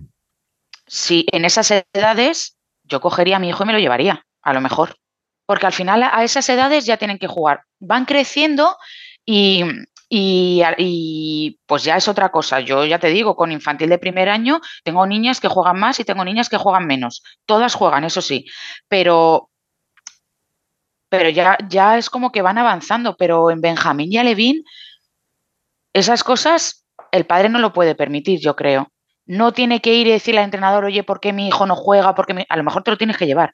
si 0.87 1.25
en 1.31 1.45
esas 1.45 1.71
edades 1.93 2.57
yo 2.83 3.01
cogería 3.01 3.35
a 3.35 3.39
mi 3.39 3.49
hijo 3.49 3.63
y 3.63 3.67
me 3.67 3.73
lo 3.73 3.79
llevaría, 3.79 4.25
a 4.41 4.53
lo 4.53 4.61
mejor. 4.61 4.97
Porque 5.45 5.65
al 5.65 5.73
final 5.73 6.03
a 6.03 6.23
esas 6.23 6.47
edades 6.49 6.85
ya 6.85 6.97
tienen 6.97 7.19
que 7.19 7.27
jugar. 7.27 7.63
Van 7.79 8.05
creciendo 8.05 8.77
y, 9.25 9.63
y, 10.09 11.59
pues 11.67 11.83
ya 11.83 11.95
es 11.95 12.07
otra 12.07 12.29
cosa. 12.29 12.59
Yo 12.59 12.85
ya 12.85 12.99
te 12.99 13.09
digo, 13.09 13.35
con 13.35 13.51
infantil 13.51 13.89
de 13.89 13.99
primer 13.99 14.27
año 14.27 14.59
tengo 14.83 15.05
niñas 15.05 15.39
que 15.39 15.47
juegan 15.47 15.79
más 15.79 15.99
y 15.99 16.03
tengo 16.03 16.25
niñas 16.25 16.49
que 16.49 16.57
juegan 16.57 16.87
menos. 16.87 17.23
Todas 17.45 17.75
juegan, 17.75 18.03
eso 18.03 18.21
sí. 18.21 18.45
Pero, 18.87 19.51
pero 21.09 21.29
ya, 21.29 21.57
ya 21.69 21.97
es 21.97 22.09
como 22.09 22.31
que 22.31 22.41
van 22.41 22.57
avanzando. 22.57 23.15
Pero 23.17 23.51
en 23.51 23.61
Benjamín 23.61 24.11
y 24.11 24.17
Alevín, 24.17 24.63
esas 25.93 26.23
cosas 26.23 26.85
el 27.11 27.25
padre 27.25 27.49
no 27.49 27.59
lo 27.59 27.73
puede 27.73 27.95
permitir, 27.95 28.39
yo 28.39 28.55
creo. 28.55 28.91
No 29.25 29.51
tiene 29.51 29.79
que 29.79 29.93
ir 29.93 30.07
y 30.07 30.11
decirle 30.11 30.39
al 30.39 30.45
entrenador, 30.45 30.85
oye, 30.85 31.03
¿por 31.03 31.19
qué 31.19 31.33
mi 31.33 31.47
hijo 31.47 31.67
no 31.67 31.75
juega? 31.75 32.15
Porque 32.15 32.45
a 32.49 32.57
lo 32.57 32.63
mejor 32.63 32.83
te 32.83 32.91
lo 32.91 32.97
tienes 32.97 33.17
que 33.17 33.27
llevar. 33.27 33.53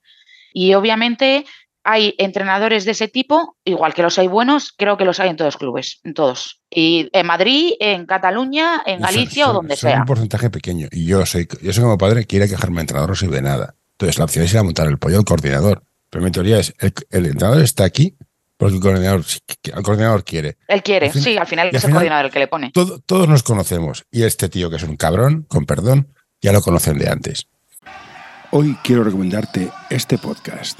Y 0.53 0.73
obviamente 0.73 1.45
hay 1.85 2.15
entrenadores 2.17 2.83
de 2.83 2.91
ese 2.91 3.07
tipo, 3.07 3.57
igual 3.63 3.93
que 3.93 4.01
los 4.01 4.17
hay 4.17 4.27
buenos, 4.27 4.73
creo 4.75 4.97
que 4.97 5.05
los 5.05 5.19
hay 5.19 5.29
en 5.29 5.37
todos 5.37 5.53
los 5.53 5.57
clubes, 5.57 5.99
en 6.03 6.15
todos. 6.15 6.59
Y 6.69 7.09
en 7.13 7.27
Madrid, 7.27 7.73
en 7.79 8.07
Cataluña, 8.07 8.81
en 8.87 9.01
Galicia 9.01 9.51
o 9.51 9.53
donde 9.53 9.75
sea. 9.75 9.99
un 9.99 10.05
porcentaje 10.05 10.49
pequeño. 10.49 10.87
Y 10.91 11.05
yo 11.05 11.23
soy, 11.27 11.47
yo 11.61 11.71
soy 11.71 11.83
como 11.83 11.99
padre, 11.99 12.25
quiere 12.25 12.49
quejarme 12.49 12.81
entrenador 12.81 13.11
no 13.11 13.15
sirve 13.15 13.35
de 13.35 13.43
nada. 13.43 13.75
Entonces 13.91 14.17
la 14.17 14.25
opción 14.25 14.43
es 14.43 14.53
ir 14.53 14.57
a 14.57 14.63
montar 14.63 14.87
el 14.87 14.97
pollo 14.97 15.19
al 15.19 15.25
coordinador. 15.25 15.83
Pero 16.09 16.25
mi 16.25 16.31
teoría 16.31 16.57
es, 16.57 16.73
el, 16.79 17.25
entrenador 17.27 17.61
está 17.61 17.83
aquí 17.83 18.17
porque 18.57 18.75
el 18.75 18.81
coordinador, 18.81 19.23
el 19.63 19.83
coordinador 19.83 20.23
quiere. 20.23 20.57
Él 20.67 20.81
quiere, 20.81 21.13
sí, 21.13 21.37
al 21.37 21.45
final 21.45 21.69
es 21.71 21.83
el 21.83 21.91
coordinador 21.91 22.25
el 22.25 22.31
que 22.31 22.39
le 22.39 22.47
pone. 22.47 22.71
todos 22.71 23.29
nos 23.29 23.43
conocemos. 23.43 24.05
Y 24.09 24.23
este 24.23 24.49
tío 24.49 24.71
que 24.71 24.77
es 24.77 24.83
un 24.83 24.97
cabrón, 24.97 25.45
con 25.47 25.67
perdón, 25.67 26.13
ya 26.41 26.51
lo 26.51 26.61
conocen 26.61 26.97
de 26.97 27.09
antes. 27.09 27.47
Hoy 28.49 28.75
quiero 28.83 29.03
recomendarte 29.03 29.69
este 29.91 30.17
podcast. 30.17 30.79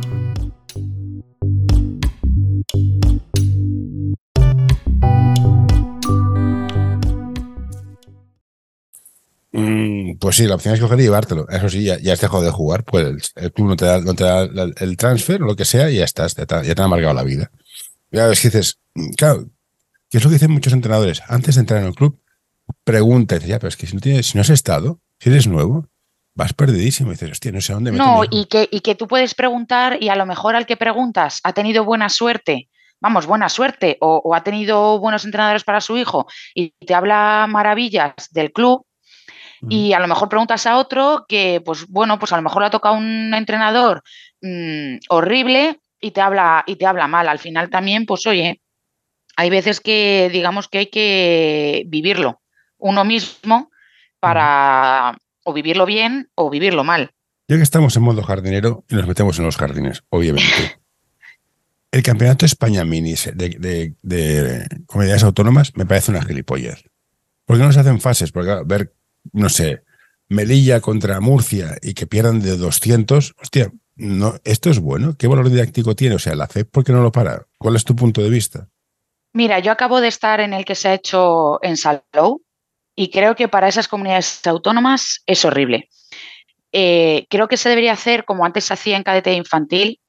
Pues 10.21 10.35
sí, 10.35 10.45
la 10.45 10.53
opción 10.53 10.75
es 10.75 10.79
coger 10.79 10.99
y 10.99 11.03
llevártelo. 11.03 11.49
Eso 11.49 11.67
sí, 11.67 11.83
ya, 11.83 11.97
ya 11.97 12.13
has 12.13 12.21
dejado 12.21 12.43
de 12.43 12.51
jugar, 12.51 12.83
pues 12.83 13.33
el, 13.35 13.51
club 13.51 13.69
no 13.69 13.75
te 13.75 13.85
da, 13.85 13.99
no 13.99 14.13
te 14.13 14.23
da 14.23 14.43
el 14.43 14.95
transfer 14.95 15.41
o 15.41 15.47
lo 15.47 15.55
que 15.55 15.65
sea 15.65 15.89
y 15.89 15.95
ya 15.97 16.03
estás, 16.03 16.35
ya 16.35 16.45
te, 16.45 16.55
ya 16.63 16.75
te 16.75 16.81
han 16.81 16.85
amargado 16.85 17.15
la 17.15 17.23
vida. 17.23 17.49
Ya 18.11 18.27
ves 18.27 18.39
que 18.39 18.49
dices, 18.49 18.79
claro, 19.17 19.47
¿qué 20.11 20.19
es 20.19 20.23
lo 20.23 20.29
que 20.29 20.35
dicen 20.35 20.51
muchos 20.51 20.73
entrenadores? 20.73 21.23
Antes 21.27 21.55
de 21.55 21.61
entrar 21.61 21.81
en 21.81 21.87
el 21.87 21.95
club, 21.95 22.21
pregunta, 22.83 23.37
ya, 23.37 23.57
pero 23.57 23.69
es 23.69 23.75
que 23.75 23.87
si 23.87 23.95
no, 23.95 23.99
tienes, 23.99 24.27
si 24.27 24.37
no 24.37 24.41
has 24.41 24.51
estado, 24.51 24.99
si 25.19 25.31
eres 25.31 25.47
nuevo, 25.47 25.87
vas 26.35 26.53
perdidísimo. 26.53 27.09
Y 27.09 27.13
dices, 27.13 27.31
hostia, 27.31 27.51
no 27.51 27.59
sé 27.59 27.73
dónde 27.73 27.91
me 27.91 27.97
No, 27.97 28.21
y 28.29 28.45
que, 28.45 28.69
y 28.71 28.81
que 28.81 28.93
tú 28.93 29.07
puedes 29.07 29.33
preguntar 29.33 29.97
y 29.99 30.09
a 30.09 30.15
lo 30.15 30.27
mejor 30.27 30.55
al 30.55 30.67
que 30.67 30.77
preguntas 30.77 31.39
ha 31.43 31.53
tenido 31.53 31.83
buena 31.83 32.09
suerte 32.09 32.69
vamos, 33.01 33.25
buena 33.25 33.49
suerte, 33.49 33.97
o, 33.99 34.35
ha 34.35 34.43
tenido 34.43 34.99
buenos 34.99 35.25
entrenadores 35.25 35.63
para 35.63 35.81
su 35.81 35.97
hijo 35.97 36.27
y 36.53 36.71
te 36.85 36.93
habla 36.93 37.47
maravillas 37.49 38.13
del 38.29 38.53
club, 38.53 38.85
y 39.69 39.93
a 39.93 39.99
lo 39.99 40.07
mejor 40.07 40.29
preguntas 40.29 40.65
a 40.65 40.77
otro 40.77 41.25
que, 41.27 41.61
pues 41.63 41.87
bueno, 41.87 42.17
pues 42.17 42.33
a 42.33 42.37
lo 42.37 42.41
mejor 42.41 42.61
le 42.61 42.67
ha 42.67 42.71
tocado 42.71 42.95
un 42.95 43.33
entrenador 43.33 44.01
mm, 44.41 44.97
horrible 45.09 45.79
y 45.99 46.11
te 46.11 46.21
habla 46.21 46.63
y 46.65 46.75
te 46.77 46.85
habla 46.85 47.07
mal. 47.07 47.27
Al 47.27 47.39
final 47.39 47.69
también, 47.69 48.05
pues 48.05 48.25
oye, 48.25 48.61
hay 49.35 49.49
veces 49.49 49.79
que 49.79 50.29
digamos 50.31 50.67
que 50.67 50.79
hay 50.79 50.87
que 50.87 51.83
vivirlo 51.87 52.41
uno 52.77 53.05
mismo 53.05 53.69
para 54.19 55.17
o 55.43 55.53
vivirlo 55.53 55.85
bien 55.85 56.29
o 56.35 56.49
vivirlo 56.49 56.83
mal. 56.83 57.11
Ya 57.47 57.57
que 57.57 57.63
estamos 57.63 57.95
en 57.95 58.03
modo 58.03 58.23
jardinero 58.23 58.83
y 58.89 58.95
nos 58.95 59.07
metemos 59.07 59.37
en 59.39 59.45
los 59.45 59.57
jardines, 59.57 60.03
obviamente. 60.09 60.79
El 61.91 62.03
campeonato 62.03 62.45
España 62.45 62.85
Minis 62.85 63.29
de, 63.35 63.93
de, 64.01 64.67
comunidades 64.85 65.23
autónomas 65.23 65.75
me 65.75 65.85
parece 65.85 66.11
una 66.11 66.21
gilipollas. 66.21 66.85
¿Por 67.43 67.57
qué 67.57 67.63
no 67.63 67.71
se 67.73 67.81
hacen 67.81 67.99
fases? 67.99 68.31
Porque 68.31 68.61
ver 68.65 68.93
no 69.33 69.49
sé, 69.49 69.83
Melilla 70.29 70.79
contra 70.79 71.19
Murcia 71.19 71.77
y 71.81 71.93
que 71.93 72.07
pierdan 72.07 72.39
de 72.39 72.55
200, 72.55 73.35
hostia, 73.41 73.71
no, 73.95 74.35
esto 74.45 74.69
es 74.69 74.79
bueno. 74.79 75.15
¿Qué 75.17 75.27
valor 75.27 75.49
didáctico 75.49 75.95
tiene? 75.95 76.15
O 76.15 76.19
sea, 76.19 76.35
la 76.35 76.47
FEP, 76.47 76.71
¿por 76.71 76.83
qué 76.83 76.91
no 76.91 77.03
lo 77.03 77.11
para? 77.11 77.45
¿Cuál 77.57 77.75
es 77.75 77.83
tu 77.83 77.95
punto 77.95 78.21
de 78.21 78.29
vista? 78.29 78.69
Mira, 79.33 79.59
yo 79.59 79.71
acabo 79.71 80.01
de 80.01 80.07
estar 80.07 80.39
en 80.39 80.53
el 80.53 80.65
que 80.65 80.75
se 80.75 80.87
ha 80.87 80.93
hecho 80.93 81.63
en 81.63 81.77
Salou 81.77 82.43
y 82.95 83.09
creo 83.09 83.35
que 83.35 83.47
para 83.47 83.67
esas 83.67 83.87
comunidades 83.87 84.45
autónomas 84.47 85.21
es 85.25 85.45
horrible. 85.45 85.89
Eh, 86.71 87.27
creo 87.29 87.47
que 87.47 87.57
se 87.57 87.69
debería 87.69 87.93
hacer 87.93 88.25
como 88.25 88.45
antes 88.45 88.65
se 88.65 88.73
hacía 88.73 88.97
en 88.97 89.03
cadete 89.03 89.33
infantil, 89.33 89.99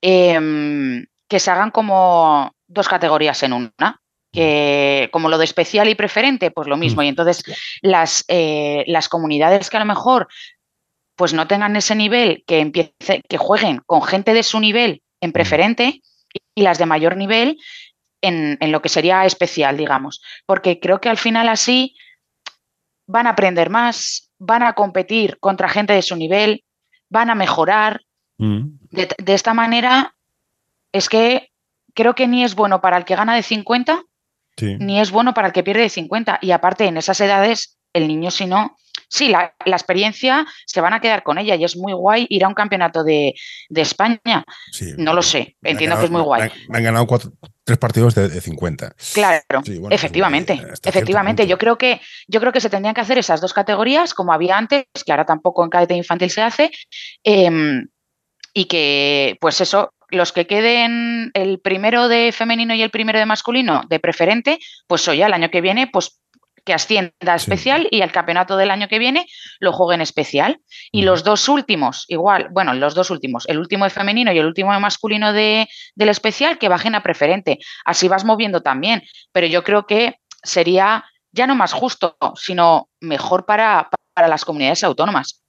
em, 0.00 1.06
que 1.28 1.40
se 1.40 1.50
hagan 1.50 1.70
como 1.70 2.52
dos 2.66 2.88
categorías 2.88 3.42
en 3.42 3.52
una 3.52 4.00
que 4.34 5.08
como 5.12 5.28
lo 5.28 5.38
de 5.38 5.44
especial 5.44 5.88
y 5.88 5.94
preferente, 5.94 6.50
pues 6.50 6.66
lo 6.66 6.76
mismo. 6.76 7.00
Mm. 7.00 7.04
Y 7.04 7.08
entonces 7.08 7.44
las, 7.80 8.24
eh, 8.28 8.84
las 8.88 9.08
comunidades 9.08 9.70
que 9.70 9.76
a 9.76 9.80
lo 9.80 9.86
mejor 9.86 10.28
pues 11.16 11.32
no 11.32 11.46
tengan 11.46 11.76
ese 11.76 11.94
nivel, 11.94 12.42
que 12.44 12.58
empiece, 12.58 13.22
que 13.28 13.38
jueguen 13.38 13.80
con 13.86 14.02
gente 14.02 14.34
de 14.34 14.42
su 14.42 14.58
nivel 14.58 15.02
en 15.20 15.30
mm. 15.30 15.32
preferente 15.32 16.02
y 16.54 16.62
las 16.62 16.78
de 16.78 16.86
mayor 16.86 17.16
nivel 17.16 17.58
en, 18.20 18.58
en, 18.60 18.72
lo 18.72 18.82
que 18.82 18.88
sería 18.88 19.24
especial, 19.24 19.76
digamos. 19.76 20.20
Porque 20.46 20.80
creo 20.80 21.00
que 21.00 21.08
al 21.08 21.18
final 21.18 21.48
así 21.48 21.94
van 23.06 23.28
a 23.28 23.30
aprender 23.30 23.70
más, 23.70 24.32
van 24.38 24.64
a 24.64 24.72
competir 24.72 25.38
contra 25.38 25.68
gente 25.68 25.92
de 25.92 26.02
su 26.02 26.16
nivel, 26.16 26.64
van 27.08 27.30
a 27.30 27.36
mejorar. 27.36 28.00
Mm. 28.38 28.78
De, 28.90 29.08
de, 29.16 29.34
esta 29.34 29.54
manera, 29.54 30.16
es 30.90 31.08
que 31.08 31.52
creo 31.94 32.16
que 32.16 32.26
ni 32.26 32.42
es 32.42 32.56
bueno 32.56 32.80
para 32.80 32.96
el 32.96 33.04
que 33.04 33.14
gana 33.14 33.36
de 33.36 33.44
50 33.44 34.02
ni 34.60 35.00
es 35.00 35.10
bueno 35.10 35.34
para 35.34 35.48
el 35.48 35.52
que 35.52 35.62
pierde 35.62 35.82
de 35.82 35.88
50. 35.88 36.38
Y 36.42 36.50
aparte, 36.52 36.86
en 36.86 36.96
esas 36.96 37.20
edades, 37.20 37.78
el 37.92 38.08
niño, 38.08 38.30
si 38.30 38.46
no, 38.46 38.76
sí, 39.08 39.28
la, 39.28 39.54
experiencia 39.64 40.46
se 40.66 40.80
van 40.80 40.92
a 40.92 41.00
quedar 41.00 41.22
con 41.22 41.38
ella 41.38 41.54
y 41.54 41.64
es 41.64 41.76
muy 41.76 41.92
guay 41.92 42.26
ir 42.28 42.44
a 42.44 42.48
un 42.48 42.54
campeonato 42.54 43.04
de, 43.04 43.34
España. 43.70 44.44
no 44.98 45.14
lo 45.14 45.22
sé, 45.22 45.56
entiendo 45.62 45.98
que 45.98 46.04
es 46.06 46.10
muy 46.10 46.22
guay. 46.22 46.50
Me 46.68 46.78
han, 46.78 46.84
ganado 46.84 47.06
tres 47.64 47.78
partidos 47.78 48.14
de, 48.14 48.40
50. 48.40 48.94
Claro, 49.14 49.42
efectivamente, 49.90 50.60
efectivamente. 50.84 51.46
Yo 51.46 51.58
creo, 51.58 51.78
que, 51.78 52.00
yo 52.26 52.40
creo 52.40 52.52
que 52.52 52.60
se 52.60 52.70
tendrían 52.70 52.94
que 52.94 53.00
hacer 53.00 53.18
esas 53.18 53.40
dos 53.40 53.52
categorías, 53.52 54.14
como 54.14 54.32
había 54.32 54.58
antes, 54.58 54.84
que 55.04 55.12
ahora 55.12 55.24
tampoco 55.24 55.64
en 55.64 55.70
cadete 55.70 55.94
infantil 55.94 56.30
se 56.30 56.42
hace. 56.42 56.70
Em, 57.22 57.86
y 58.56 58.66
que, 58.66 59.36
pues 59.40 59.60
eso, 59.60 59.93
los 60.14 60.32
que 60.32 60.46
queden 60.46 61.30
el 61.34 61.60
primero 61.60 62.08
de 62.08 62.32
femenino 62.32 62.74
y 62.74 62.82
el 62.82 62.90
primero 62.90 63.18
de 63.18 63.26
masculino 63.26 63.82
de 63.88 64.00
preferente, 64.00 64.58
pues 64.86 65.06
oye, 65.08 65.24
el 65.24 65.32
año 65.32 65.50
que 65.50 65.60
viene, 65.60 65.86
pues 65.86 66.20
que 66.64 66.72
ascienda 66.72 67.34
especial 67.34 67.86
y 67.90 68.00
el 68.00 68.10
campeonato 68.10 68.56
del 68.56 68.70
año 68.70 68.88
que 68.88 68.98
viene 68.98 69.26
lo 69.60 69.72
jueguen 69.72 70.00
especial. 70.00 70.60
Y 70.90 71.02
los 71.02 71.22
dos 71.22 71.48
últimos, 71.48 72.06
igual, 72.08 72.48
bueno, 72.50 72.72
los 72.74 72.94
dos 72.94 73.10
últimos, 73.10 73.44
el 73.48 73.58
último 73.58 73.84
de 73.84 73.90
femenino 73.90 74.32
y 74.32 74.38
el 74.38 74.46
último 74.46 74.72
de 74.72 74.80
masculino 74.80 75.32
de, 75.32 75.68
del 75.94 76.08
especial, 76.08 76.58
que 76.58 76.68
bajen 76.68 76.94
a 76.94 77.02
preferente. 77.02 77.58
Así 77.84 78.08
vas 78.08 78.24
moviendo 78.24 78.62
también. 78.62 79.02
Pero 79.32 79.46
yo 79.46 79.62
creo 79.62 79.86
que 79.86 80.16
sería 80.42 81.04
ya 81.32 81.46
no 81.46 81.54
más 81.54 81.72
justo, 81.72 82.16
sino 82.36 82.88
mejor 83.00 83.44
para, 83.44 83.90
para 84.14 84.28
las 84.28 84.44
comunidades 84.44 84.84
autónomas. 84.84 85.42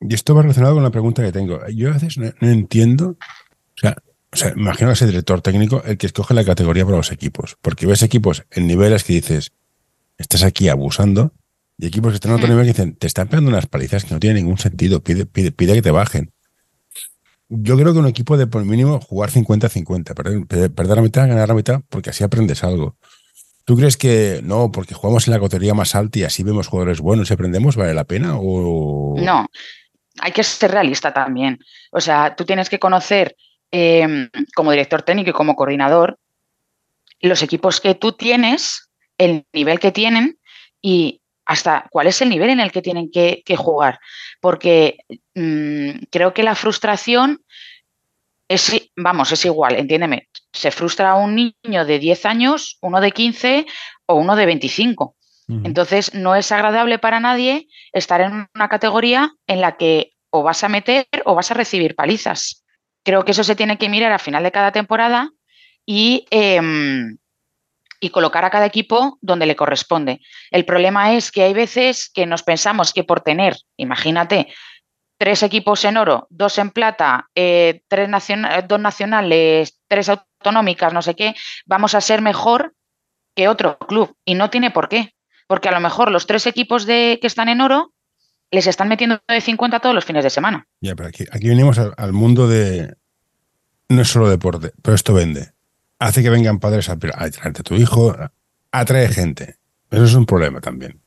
Y 0.00 0.14
esto 0.14 0.34
va 0.34 0.42
relacionado 0.42 0.74
con 0.74 0.84
la 0.84 0.90
pregunta 0.90 1.22
que 1.22 1.32
tengo. 1.32 1.60
Yo 1.74 1.90
a 1.90 1.94
veces 1.94 2.16
no 2.18 2.48
entiendo 2.48 3.16
o 3.76 3.80
sea, 3.80 3.96
o 4.32 4.36
sea, 4.36 4.52
imagino 4.54 4.90
a 4.90 4.92
ese 4.92 5.06
director 5.06 5.40
técnico 5.40 5.82
el 5.86 5.96
que 5.96 6.06
escoge 6.06 6.34
la 6.34 6.44
categoría 6.44 6.84
para 6.84 6.98
los 6.98 7.12
equipos, 7.12 7.56
porque 7.62 7.86
ves 7.86 8.02
equipos 8.02 8.44
en 8.50 8.66
niveles 8.66 9.04
que 9.04 9.14
dices, 9.14 9.52
estás 10.18 10.42
aquí 10.42 10.68
abusando, 10.68 11.32
y 11.78 11.86
equipos 11.86 12.12
que 12.12 12.16
están 12.16 12.32
en 12.32 12.38
otro 12.38 12.48
nivel 12.48 12.64
que 12.64 12.72
dicen, 12.72 12.96
te 12.96 13.06
están 13.06 13.28
pegando 13.28 13.50
unas 13.50 13.66
palizas 13.66 14.04
que 14.04 14.12
no 14.12 14.20
tienen 14.20 14.42
ningún 14.42 14.58
sentido, 14.58 15.02
pide, 15.02 15.26
pide, 15.26 15.52
pide 15.52 15.74
que 15.74 15.82
te 15.82 15.90
bajen. 15.90 16.32
Yo 17.48 17.76
creo 17.76 17.92
que 17.92 17.98
un 17.98 18.08
equipo 18.08 18.36
de 18.36 18.46
por 18.46 18.64
mínimo 18.64 19.00
jugar 19.00 19.30
50-50, 19.30 20.14
perder, 20.14 20.70
perder, 20.74 20.96
la 20.96 21.02
mitad, 21.02 21.28
ganar 21.28 21.48
la 21.48 21.54
mitad, 21.54 21.80
porque 21.88 22.10
así 22.10 22.24
aprendes 22.24 22.64
algo. 22.64 22.96
¿Tú 23.64 23.76
crees 23.76 23.96
que 23.96 24.40
no, 24.42 24.70
porque 24.70 24.94
jugamos 24.94 25.28
en 25.28 25.34
la 25.34 25.40
categoría 25.40 25.74
más 25.74 25.94
alta 25.94 26.18
y 26.18 26.24
así 26.24 26.42
vemos 26.42 26.66
jugadores 26.66 27.00
buenos 27.00 27.30
y 27.30 27.34
aprendemos, 27.34 27.76
vale 27.76 27.94
la 27.94 28.04
pena? 28.04 28.36
O... 28.38 29.14
No, 29.18 29.46
hay 30.20 30.32
que 30.32 30.42
ser 30.42 30.72
realista 30.72 31.12
también. 31.12 31.58
O 31.90 32.00
sea, 32.00 32.34
tú 32.36 32.44
tienes 32.44 32.68
que 32.68 32.78
conocer 32.78 33.36
Em, 33.72 34.30
como 34.54 34.70
director 34.70 35.02
técnico 35.02 35.30
y 35.30 35.32
como 35.32 35.56
coordinador, 35.56 36.18
los 37.20 37.42
equipos 37.42 37.80
que 37.80 37.94
tú 37.94 38.12
tienes, 38.12 38.88
el 39.18 39.44
nivel 39.52 39.80
que 39.80 39.92
tienen 39.92 40.38
y 40.80 41.20
hasta 41.44 41.86
cuál 41.90 42.06
es 42.06 42.20
el 42.22 42.28
nivel 42.28 42.50
en 42.50 42.60
el 42.60 42.70
que 42.70 42.82
tienen 42.82 43.10
que, 43.10 43.42
jugar. 43.56 43.98
Porque 44.40 44.98
mm, 45.34 46.04
creo 46.10 46.32
que 46.32 46.42
la 46.42 46.54
frustración 46.54 47.42
es, 48.48 48.90
vamos, 48.96 49.32
es 49.32 49.44
igual, 49.44 49.76
entiéndeme, 49.76 50.28
se 50.52 50.70
frustra 50.70 51.14
un 51.14 51.34
niño 51.34 51.84
de 51.84 51.98
10 51.98 52.26
años, 52.26 52.78
uno 52.80 53.00
de 53.00 53.10
15 53.10 53.66
o 54.06 54.14
uno 54.14 54.36
de 54.36 54.46
25. 54.46 55.16
Entonces, 55.48 56.12
no 56.12 56.34
es 56.34 56.50
agradable 56.50 56.98
para 56.98 57.20
nadie 57.20 57.68
estar 57.92 58.20
en 58.20 58.48
una 58.52 58.68
categoría 58.68 59.32
en 59.46 59.60
la 59.60 59.76
que 59.76 60.12
o 60.30 60.42
vas 60.42 60.64
a 60.64 60.68
meter 60.68 61.06
o 61.24 61.36
vas 61.36 61.52
a 61.52 61.54
recibir 61.54 61.94
palizas. 61.94 62.65
Creo 63.06 63.24
que 63.24 63.30
eso 63.30 63.44
se 63.44 63.54
tiene 63.54 63.78
que 63.78 63.88
mirar 63.88 64.10
al 64.10 64.18
final 64.18 64.42
de 64.42 64.50
cada 64.50 64.72
temporada 64.72 65.30
y, 65.86 66.26
em, 66.32 67.16
y 68.00 68.10
colocar 68.10 68.44
a 68.44 68.50
cada 68.50 68.66
equipo 68.66 69.16
donde 69.20 69.46
le 69.46 69.54
corresponde. 69.54 70.20
El 70.50 70.64
problema 70.64 71.12
es 71.12 71.30
que 71.30 71.44
hay 71.44 71.54
veces 71.54 72.10
que 72.12 72.26
nos 72.26 72.42
pensamos 72.42 72.92
que 72.92 73.04
por 73.04 73.20
tener, 73.20 73.58
imagínate, 73.76 74.48
tres 75.18 75.44
equipos 75.44 75.84
en 75.84 75.98
oro, 75.98 76.26
dos 76.30 76.58
en 76.58 76.70
plata, 76.70 77.28
eh, 77.36 77.82
tres 77.86 78.10
dos 78.66 78.80
nacionales, 78.80 79.80
tres 79.86 80.08
autonómicas, 80.08 80.92
no 80.92 81.00
sé 81.00 81.14
qué, 81.14 81.36
vamos 81.64 81.94
a 81.94 82.00
ser 82.00 82.22
mejor 82.22 82.74
que 83.36 83.46
otro 83.46 83.78
club. 83.78 84.16
Y 84.24 84.34
no 84.34 84.50
tiene 84.50 84.72
por 84.72 84.88
qué. 84.88 85.14
Porque 85.46 85.68
a 85.68 85.72
lo 85.72 85.78
mejor 85.78 86.10
los 86.10 86.26
tres 86.26 86.44
equipos 86.48 86.86
que 86.86 87.20
están 87.22 87.48
en 87.48 87.60
oro 87.60 87.92
les 88.50 88.66
están 88.66 88.88
metiendo 88.88 89.20
de 89.28 89.40
50 89.40 89.80
todos 89.80 89.94
los 89.94 90.04
fines 90.04 90.24
de 90.24 90.30
semana. 90.30 90.66
Ya, 90.80 90.94
pero 90.94 91.08
aquí, 91.08 91.48
venimos 91.48 91.78
al, 91.78 92.12
mundo 92.12 92.48
de. 92.48 92.94
No 93.88 94.02
es 94.02 94.08
solo 94.08 94.28
deporte, 94.28 94.72
pero 94.82 94.94
esto 94.94 95.14
vende. 95.14 95.52
Hace 95.98 96.22
que 96.22 96.30
vengan 96.30 96.58
padres 96.58 96.88
a, 96.88 96.92
a 96.92 96.96
traerte 96.96 97.60
a 97.60 97.64
tu 97.64 97.74
hijo, 97.74 98.14
atrae 98.72 99.08
gente. 99.08 99.56
Eso 99.90 100.04
es 100.04 100.14
un 100.14 100.26
problema 100.26 100.60
también. 100.60 101.00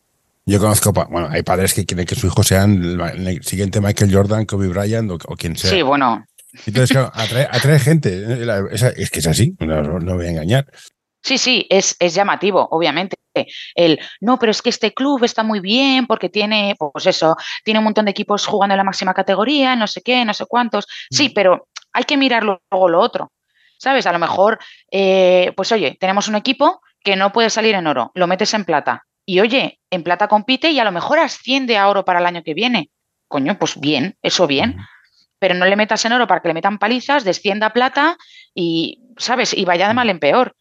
Yo 0.50 0.60
conozco, 0.60 0.92
bueno, 0.92 1.28
hay 1.30 1.44
padres 1.44 1.76
que 1.76 1.86
quieren 1.86 2.08
que 2.08 2.16
su 2.16 2.26
hijo 2.26 2.42
sea 2.42 2.64
el, 2.64 3.40
siguiente 3.44 3.82
Michael 3.82 4.12
Jordan, 4.12 4.46
Kobe 4.46 4.68
Bryant 4.68 5.12
o, 5.12 5.36
quien 5.36 5.56
sea. 5.56 5.70
Sí, 5.70 5.84
bueno. 5.84 6.26
Entonces, 6.66 6.90
claro, 6.90 7.12
atrae, 7.14 7.78
gente. 7.80 8.10
Es 8.72 9.12
que 9.12 9.20
es 9.20 9.28
así, 9.28 9.56
no, 9.60 10.00
no 10.00 10.16
voy 10.16 10.26
a 10.26 10.32
engañar. 10.32 10.66
Sí, 11.22 11.38
sí, 11.38 11.68
es, 11.70 11.96
es, 12.00 12.16
llamativo, 12.16 12.68
obviamente. 12.72 13.18
El 13.76 14.00
no, 14.22 14.38
pero 14.40 14.52
es 14.52 14.62
que 14.62 14.70
este 14.70 14.94
club 14.94 15.24
está 15.24 15.44
muy 15.44 15.60
bien 15.60 16.08
porque 16.08 16.30
tiene, 16.30 16.76
pues 16.78 17.06
eso, 17.06 17.36
tiene 17.64 17.80
un 17.80 17.86
montón 17.86 18.06
de 18.06 18.12
equipos 18.12 18.46
jugando 18.46 18.74
en 18.74 18.78
la 18.78 18.84
máxima 18.84 19.14
categoría, 19.14 19.76
no 19.76 19.88
sé 19.88 20.02
qué, 20.02 20.26
no 20.26 20.34
sé 20.34 20.46
cuántos. 20.46 20.86
Sí, 21.10 21.30
mm. 21.30 21.34
pero 21.34 21.68
hay 21.94 22.04
que 22.04 22.18
mirar 22.18 22.44
luego 22.44 22.90
lo 22.90 23.00
otro. 23.00 23.32
¿Sabes? 23.78 24.06
A 24.08 24.12
lo 24.12 24.20
mejor, 24.20 24.60
eh, 24.92 25.54
pues 25.56 25.72
oye, 25.72 25.96
tenemos 26.00 26.28
un 26.28 26.36
equipo 26.36 26.82
que 27.02 27.16
no 27.16 27.32
puede 27.32 27.50
salir 27.50 27.76
en 27.76 27.88
oro, 27.88 28.12
lo 28.14 28.28
metes 28.28 28.54
en 28.54 28.66
plata 28.66 29.06
y 29.30 29.42
oye, 29.42 29.80
en 29.92 30.02
plata 30.02 30.28
compite 30.28 30.72
y 30.72 30.80
a 30.80 30.84
lo 30.84 30.92
mejor 30.92 31.20
asciende 31.20 31.78
a 31.78 31.88
oro 31.88 32.04
para 32.04 32.18
el 32.18 32.26
año 32.26 32.42
que 32.42 32.56
viene. 32.56 32.90
Coño, 33.28 33.60
pues 33.60 33.80
bien, 33.80 34.18
eso 34.24 34.48
bien. 34.48 34.80
Pero 35.38 35.54
no 35.54 35.68
le 35.68 35.76
metas 35.76 36.04
en 36.04 36.14
oro 36.14 36.26
para 36.26 36.42
que 36.42 36.48
le 36.48 36.56
metan 36.56 36.80
palizas, 36.80 37.24
descienda 37.24 37.68
a 37.68 37.74
plata 37.74 38.18
y, 38.56 39.04
¿sabes? 39.18 39.54
Y 39.56 39.66
vaya 39.66 39.88
de 39.88 39.94
mal 39.94 40.10
en 40.10 40.18
peor. 40.18 40.56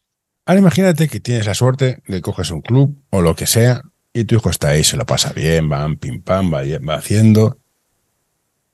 Ahora 0.49 0.61
imagínate 0.61 1.07
que 1.07 1.19
tienes 1.19 1.45
la 1.45 1.53
suerte 1.53 2.01
de 2.07 2.21
coges 2.23 2.49
un 2.49 2.63
club 2.63 3.03
o 3.11 3.21
lo 3.21 3.35
que 3.35 3.45
sea 3.45 3.83
y 4.11 4.23
tu 4.23 4.33
hijo 4.33 4.49
está 4.49 4.69
ahí, 4.69 4.83
se 4.83 4.97
lo 4.97 5.05
pasa 5.05 5.31
bien, 5.31 5.69
van, 5.69 5.97
pim, 5.97 6.23
pam, 6.23 6.51
va, 6.51 6.61
va 6.79 6.95
haciendo. 6.95 7.59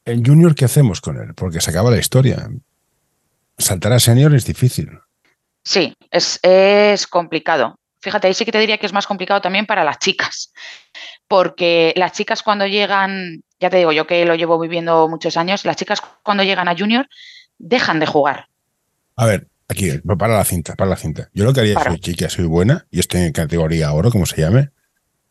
¿El 0.06 0.26
junior 0.26 0.56
qué 0.56 0.64
hacemos 0.64 1.02
con 1.02 1.18
él? 1.18 1.34
Porque 1.36 1.60
se 1.60 1.72
acaba 1.72 1.92
la 1.92 1.98
historia. 1.98 2.50
Saltar 3.58 3.92
a 3.92 4.00
senior 4.00 4.34
es 4.34 4.46
difícil. 4.46 4.90
Sí, 5.66 5.94
es, 6.12 6.40
es 6.44 7.08
complicado. 7.08 7.78
Fíjate, 8.00 8.28
ahí 8.28 8.34
sí 8.34 8.46
que 8.46 8.54
te 8.54 8.60
diría 8.60 8.78
que 8.78 8.86
es 8.86 8.94
más 8.94 9.06
complicado 9.06 9.42
también 9.42 9.66
para 9.66 9.84
las 9.84 10.00
chicas, 10.00 10.54
porque 11.28 11.92
las 11.98 12.14
chicas 12.14 12.42
cuando 12.42 12.68
llegan, 12.68 13.44
ya 13.60 13.70
te 13.70 13.76
digo, 13.76 13.92
yo 13.92 14.08
que 14.08 14.24
lo 14.24 14.36
llevo 14.36 14.58
viviendo 14.58 15.10
muchos 15.10 15.36
años, 15.36 15.66
las 15.66 15.76
chicas 15.76 16.02
cuando 16.24 16.44
llegan 16.44 16.70
a 16.70 16.78
junior 16.78 17.10
dejan 17.58 18.00
de 18.00 18.06
jugar. 18.06 18.48
A 19.18 19.26
ver, 19.26 19.50
aquí, 19.68 19.92
para 20.18 20.36
la 20.36 20.44
cinta, 20.44 20.76
para 20.76 20.90
la 20.90 20.96
cinta. 20.96 21.30
Yo 21.34 21.46
lo 21.46 21.54
que 21.54 21.62
haría, 21.62 21.78
es 21.78 21.84
soy 21.84 22.00
chica, 22.00 22.30
soy 22.30 22.46
buena, 22.46 22.88
y 22.92 23.00
estoy 23.00 23.22
en 23.22 23.32
categoría 23.32 23.92
oro, 23.94 24.12
como 24.12 24.26
se 24.26 24.42
llame, 24.42 24.72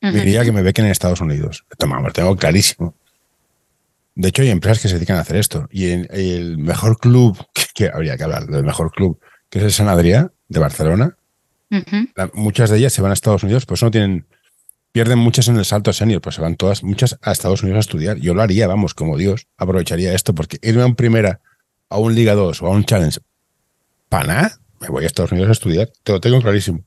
diría 0.01 0.45
que 0.45 0.53
me 0.53 0.63
bequen 0.63 0.85
en 0.85 0.91
Estados 0.91 1.21
Unidos. 1.21 1.65
Toma, 1.79 2.01
lo 2.01 2.13
tengo 2.13 2.37
clarísimo. 2.37 2.95
De 4.15 4.29
hecho, 4.29 4.43
hay 4.43 4.51
empresas 4.51 4.81
que 4.81 4.89
se 4.89 4.95
dedican 4.95 5.17
a 5.17 5.21
hacer 5.21 5.37
esto. 5.37 5.69
Y 5.71 5.87
el 5.87 6.59
mejor 6.59 6.99
club, 6.99 7.37
que, 7.75 7.91
habría 7.93 8.17
que 8.17 8.25
hablar 8.25 8.47
del 8.47 8.65
mejor 8.65 8.91
club, 8.93 9.19
que 9.49 9.59
es 9.59 9.65
el 9.65 9.73
San 9.73 9.89
Adrià 9.89 10.33
de 10.49 10.61
Barcelona, 10.61 11.17
muchas 12.33 12.71
de 12.71 12.79
ellas 12.79 12.93
se 12.93 13.03
van 13.03 13.11
a 13.11 13.15
Estados 13.15 13.43
Unidos, 13.43 13.67
pues 13.67 13.83
no 13.83 13.91
tienen, 13.91 14.27
pierden 14.93 15.19
muchas 15.19 15.49
en 15.49 15.57
el 15.57 15.65
salto 15.65 15.93
senior, 15.93 16.21
pues 16.21 16.37
se 16.37 16.41
van 16.41 16.55
todas, 16.55 16.85
muchas 16.85 17.19
a 17.21 17.33
Estados 17.33 17.63
Unidos 17.63 17.79
a 17.79 17.81
estudiar. 17.81 18.19
Yo 18.19 18.35
lo 18.35 18.43
haría, 18.43 18.69
vamos, 18.69 18.95
como 18.95 19.17
Dios, 19.17 19.49
aprovecharía 19.57 20.15
esto, 20.15 20.35
porque 20.35 20.59
irme 20.63 20.83
a 20.83 20.87
un 20.87 20.95
primera, 20.95 21.41
a 21.89 21.99
un 21.99 22.15
Liga 22.15 22.35
2 22.35 22.63
o 22.63 22.67
a 22.67 22.71
un 22.71 22.85
Challenge, 22.85 23.19
para 24.15 24.27
nada, 24.33 24.59
me 24.79 24.89
voy 24.91 25.03
a 25.03 25.07
Estados 25.09 25.33
Unidos 25.33 25.49
a 25.49 25.53
estudiar, 25.53 25.89
te 26.05 26.13
lo 26.13 26.21
tengo 26.21 26.41
clarísimo. 26.41 26.85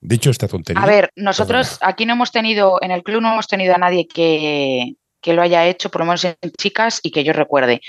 Dicho 0.00 0.30
esta 0.30 0.48
tontería. 0.48 0.82
A 0.82 0.86
ver, 0.86 1.10
nosotros 1.14 1.76
aquí 1.82 2.06
no 2.06 2.14
hemos 2.14 2.32
tenido, 2.32 2.78
en 2.80 2.90
el 2.90 3.02
club 3.02 3.20
no 3.20 3.34
hemos 3.34 3.48
tenido 3.48 3.74
a 3.74 3.78
nadie 3.78 4.08
que, 4.08 4.94
lo 5.26 5.42
haya 5.42 5.66
hecho, 5.66 5.90
por 5.90 6.00
lo 6.00 6.06
menos 6.06 6.24
en 6.24 6.36
chicas, 6.56 7.00
y 7.02 7.10
que 7.10 7.22
yo 7.22 7.34
recuerde. 7.34 7.82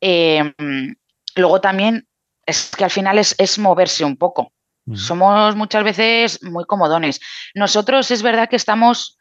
Em, 0.00 0.94
luego 1.34 1.60
también 1.60 2.06
es 2.46 2.70
que 2.70 2.84
al 2.84 2.92
final 2.92 3.18
es, 3.18 3.58
moverse 3.58 4.04
un 4.04 4.16
poco. 4.16 4.52
Somos 4.94 5.56
muchas 5.56 5.82
veces 5.82 6.44
muy 6.44 6.64
comodones. 6.64 7.20
Nosotros 7.54 8.12
es 8.12 8.22
verdad 8.22 8.48
que 8.48 8.56
estamos, 8.56 9.18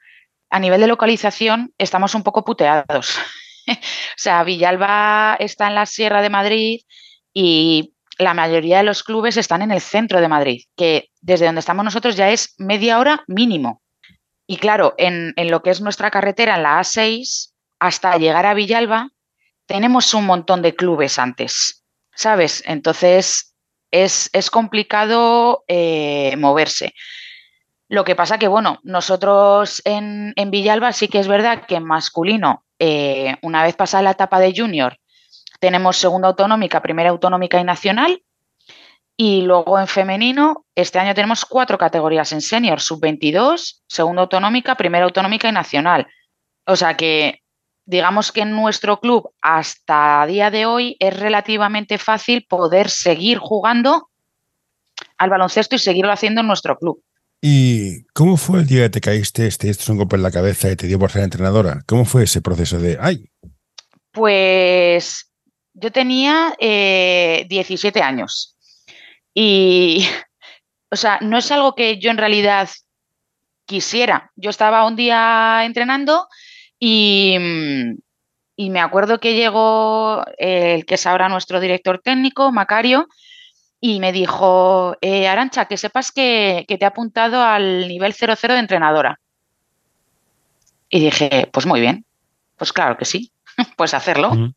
a 0.51 0.59
nivel 0.59 0.79
de 0.79 0.85
localización, 0.85 1.73
estamos 1.79 2.13
un 2.13 2.21
poco 2.21 2.43
puteados. 2.43 3.17
o 3.67 3.73
sea, 4.15 4.43
Villalba 4.43 5.37
está 5.39 5.67
en 5.67 5.75
la 5.75 5.87
Sierra 5.87 6.21
de 6.21 6.29
Madrid 6.29 6.81
y 7.33 7.95
la 8.21 8.33
mayoría 8.33 8.77
de 8.77 8.83
los 8.83 9.03
clubes 9.03 9.37
están 9.37 9.61
en 9.61 9.71
el 9.71 9.81
centro 9.81 10.21
de 10.21 10.27
Madrid, 10.27 10.63
que 10.75 11.09
desde 11.21 11.45
donde 11.45 11.59
estamos 11.59 11.83
nosotros 11.83 12.15
ya 12.15 12.29
es 12.29 12.55
media 12.57 12.99
hora 12.99 13.23
mínimo. 13.27 13.81
Y 14.47 14.57
claro, 14.57 14.93
en, 14.97 15.33
lo 15.49 15.61
que 15.63 15.69
es 15.69 15.81
nuestra 15.81 16.11
carretera, 16.11 16.55
en 16.55 16.63
la 16.63 16.79
A6, 16.79 17.53
hasta 17.79 18.17
llegar 18.17 18.45
a 18.45 18.53
Villalba, 18.53 19.09
tenemos 19.65 20.13
un 20.13 20.25
montón 20.25 20.61
de 20.61 20.75
clubes 20.75 21.19
antes, 21.19 21.83
¿sabes? 22.13 22.63
Entonces 22.65 23.55
es, 23.91 24.29
complicado 24.51 25.63
eh, 25.67 26.35
moverse. 26.37 26.93
Lo 27.87 28.03
que 28.03 28.15
pasa 28.15 28.39
que, 28.39 28.47
bueno, 28.47 28.79
nosotros 28.83 29.81
en, 29.85 30.33
Villalba 30.35 30.93
sí 30.93 31.07
que 31.07 31.19
es 31.19 31.27
verdad 31.27 31.65
que 31.65 31.75
en 31.75 31.85
masculino, 31.85 32.65
eh, 32.79 33.35
una 33.41 33.63
vez 33.63 33.75
pasada 33.75 34.03
la 34.03 34.11
etapa 34.11 34.39
de 34.39 34.53
junior, 34.55 34.97
tenemos 35.61 35.97
segunda 35.97 36.27
autonómica, 36.27 36.81
primera 36.81 37.11
autonómica 37.11 37.59
y 37.59 37.63
nacional. 37.63 38.23
Y 39.15 39.43
luego 39.43 39.79
en 39.79 39.87
femenino, 39.87 40.65
este 40.75 40.97
año 40.97 41.13
tenemos 41.13 41.45
cuatro 41.45 41.77
categorías 41.77 42.31
en 42.31 42.41
senior, 42.41 42.81
sub-22, 42.81 43.81
segunda 43.87 44.23
autonómica, 44.23 44.75
primera 44.75 45.05
autonómica 45.05 45.47
y 45.47 45.51
nacional. 45.51 46.07
O 46.65 46.75
sea 46.75 46.97
que 46.97 47.43
digamos 47.85 48.31
que 48.31 48.41
en 48.41 48.51
nuestro 48.51 48.99
club 48.99 49.31
hasta 49.41 50.25
día 50.25 50.49
de 50.49 50.65
hoy 50.65 50.97
es 50.99 51.17
relativamente 51.19 51.99
fácil 51.99 52.47
poder 52.49 52.89
seguir 52.89 53.37
jugando 53.37 54.09
al 55.19 55.29
baloncesto 55.29 55.75
y 55.75 55.79
seguirlo 55.79 56.11
haciendo 56.11 56.41
en 56.41 56.47
nuestro 56.47 56.77
club. 56.79 57.03
¿Y 57.39 58.03
cómo 58.13 58.35
fue 58.37 58.59
el 58.59 58.65
día 58.65 58.83
que 58.83 58.89
te 58.89 59.01
caíste, 59.01 59.45
este, 59.45 59.69
esto 59.69 59.83
es 59.83 59.89
un 59.89 59.97
golpe 59.97 60.15
en 60.15 60.23
la 60.23 60.31
cabeza 60.31 60.71
y 60.71 60.75
te 60.75 60.87
dio 60.87 60.97
por 60.97 61.11
ser 61.11 61.21
entrenadora? 61.21 61.83
¿Cómo 61.85 62.05
fue 62.05 62.23
ese 62.23 62.41
proceso 62.41 62.79
de, 62.79 62.97
ay? 62.99 63.29
Pues 64.11 65.30
yo 65.73 65.91
tenía 65.91 66.55
17 66.59 67.99
eh, 67.99 68.01
años 68.01 68.55
y, 69.33 70.05
o 70.91 70.95
sea, 70.95 71.19
no 71.21 71.37
es 71.37 71.51
algo 71.51 71.75
que 71.75 71.99
yo 71.99 72.11
en 72.11 72.17
realidad 72.17 72.69
quisiera. 73.65 74.31
Yo 74.35 74.49
estaba 74.49 74.85
un 74.85 74.95
día 74.95 75.61
entrenando 75.63 76.27
y, 76.79 77.37
y 78.55 78.69
me 78.69 78.79
acuerdo 78.79 79.19
que 79.19 79.35
llegó 79.35 80.23
el 80.37 80.85
que 80.85 80.95
es 80.95 81.07
ahora 81.07 81.29
nuestro 81.29 81.59
director 81.59 81.99
técnico, 82.03 82.51
Macario, 82.51 83.07
y 83.79 83.99
me 83.99 84.11
dijo, 84.11 84.95
eh, 85.01 85.27
Arancha, 85.27 85.65
que 85.65 85.75
sepas 85.75 86.11
que, 86.11 86.65
te 86.67 86.77
he 86.79 86.85
apuntado 86.85 87.41
al 87.41 87.87
nivel 87.87 88.13
00 88.13 88.53
de 88.53 88.59
entrenadora. 88.59 89.19
Y 90.87 90.99
dije, 90.99 91.49
pues 91.51 91.65
muy 91.65 91.81
bien, 91.81 92.05
pues 92.57 92.71
claro 92.71 92.95
que 92.95 93.05
sí, 93.05 93.31
pues 93.77 93.95
hacerlo. 93.95 94.53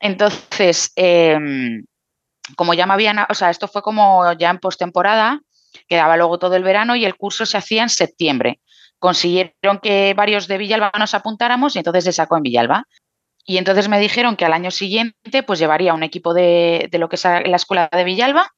Entonces, 0.00 0.92
em, 0.96 1.84
como 2.56 2.74
ya 2.74 2.86
me 2.86 2.94
habían, 2.94 3.18
o 3.28 3.34
sea, 3.34 3.50
esto 3.50 3.68
fue 3.68 3.82
como 3.82 4.32
ya 4.34 4.50
en 4.50 4.58
postemporada, 4.58 5.40
quedaba 5.88 6.16
luego 6.16 6.38
todo 6.38 6.56
el 6.56 6.62
verano 6.62 6.96
y 6.96 7.04
el 7.04 7.16
curso 7.16 7.46
se 7.46 7.58
hacía 7.58 7.82
en 7.82 7.88
septiembre. 7.88 8.60
Consiguieron 8.98 9.78
que 9.82 10.14
varios 10.16 10.48
de 10.48 10.58
Villalba 10.58 10.92
nos 10.98 11.14
apuntáramos 11.14 11.76
y 11.76 11.78
entonces 11.78 12.04
se 12.04 12.12
sacó 12.12 12.36
en 12.36 12.42
Villalba. 12.42 12.84
Y 13.44 13.56
entonces 13.56 13.88
me 13.88 14.00
dijeron 14.00 14.36
que 14.36 14.44
al 14.44 14.52
año 14.52 14.70
siguiente 14.70 15.42
pues 15.42 15.58
llevaría 15.58 15.94
un 15.94 16.02
equipo 16.02 16.34
de, 16.34 16.88
lo 16.92 17.08
que 17.08 17.16
es 17.16 17.24
la 17.24 17.56
escuela 17.56 17.88
de 17.90 18.04
Villalba 18.04 18.52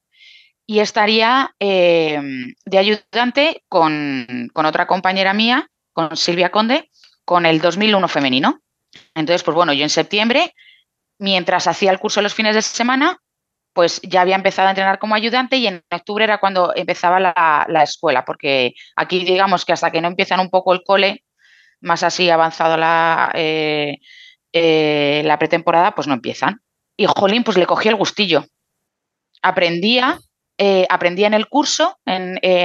y 0.67 0.81
estaría 0.81 1.55
em, 1.59 2.55
de 2.65 2.79
ayudante 2.79 3.63
con, 3.69 4.51
con, 4.53 4.67
otra 4.67 4.87
compañera 4.87 5.33
mía, 5.33 5.69
con 5.93 6.17
Silvia 6.17 6.51
Conde, 6.51 6.91
con 7.25 7.47
el 7.47 7.61
2001 7.61 8.09
femenino. 8.09 8.61
Entonces, 9.15 9.43
pues 9.43 9.55
bueno, 9.55 9.73
yo 9.73 9.85
en 9.85 9.91
septiembre 9.91 10.55
mientras 11.21 11.67
hacía 11.67 11.93
el 11.93 12.01
curso 12.01 12.23
los 12.23 12.35
fines 12.35 12.57
de 12.57 12.63
semana, 12.63 13.19
pues 13.73 14.01
ya 14.03 14.23
había 14.23 14.35
empezado 14.35 14.67
a 14.67 14.71
entrenar 14.73 14.99
como 14.99 15.15
ayudante 15.15 15.57
y 15.59 15.67
en 15.67 15.85
octubre 15.91 16.25
era 16.25 16.39
cuando 16.39 16.73
empezaba 16.75 17.21
la, 17.21 17.83
escuela, 17.83 18.25
porque 18.25 18.75
aquí 18.97 19.25
digamos 19.25 19.65
que 19.65 19.73
hasta 19.73 19.91
que 19.91 20.01
no 20.01 20.09
empiezan 20.09 20.41
un 20.41 20.51
poco 20.51 20.73
el 20.73 20.83
cole, 20.83 21.23
más 21.81 22.03
así 22.03 22.29
avanzado 22.31 22.77
la, 22.77 23.31
eh, 23.35 23.99
eh, 24.53 25.23
la 25.25 25.39
pretemporada, 25.39 25.95
pues 25.95 26.09
no 26.09 26.15
empiezan. 26.15 26.63
Y 26.97 27.07
Jolín, 27.07 27.45
pues 27.45 27.57
le 27.57 27.67
cogí 27.67 27.89
el 27.89 27.97
gustillo. 27.97 28.45
Aprendía, 29.43 30.19
eh, 30.59 30.87
aprendía 30.91 31.27
en 31.27 31.35
el 31.35 31.49
curso, 31.49 31.99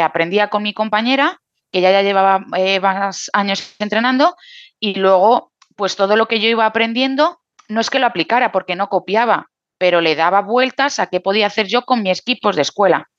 aprendía 0.02 0.50
con 0.50 0.64
mi 0.64 0.74
compañera, 0.74 1.42
que 1.72 1.82
ya, 1.82 1.92
ya 1.92 2.02
llevaba 2.02 2.40
más 2.40 3.30
años 3.34 3.76
entrenando, 3.80 4.36
y 4.80 4.96
luego, 4.96 5.52
pues 5.76 5.96
todo 5.96 6.16
lo 6.16 6.28
que 6.28 6.40
yo 6.40 6.50
iba 6.50 6.66
aprendiendo, 6.66 7.42
no 7.68 7.82
es 7.82 7.90
que 7.90 8.00
lo 8.00 8.08
aplicara 8.08 8.52
porque 8.52 8.76
no 8.76 8.90
copiaba, 8.90 9.50
pero 9.78 10.02
le 10.02 10.16
daba 10.16 10.42
vueltas 10.42 11.00
a 11.00 11.08
qué 11.08 11.20
podía 11.20 11.48
hacer 11.48 11.68
yo 11.68 11.84
con 11.84 12.04
mis 12.04 12.20
equipos 12.20 12.56
de 12.56 12.62
escuela. 12.62 13.10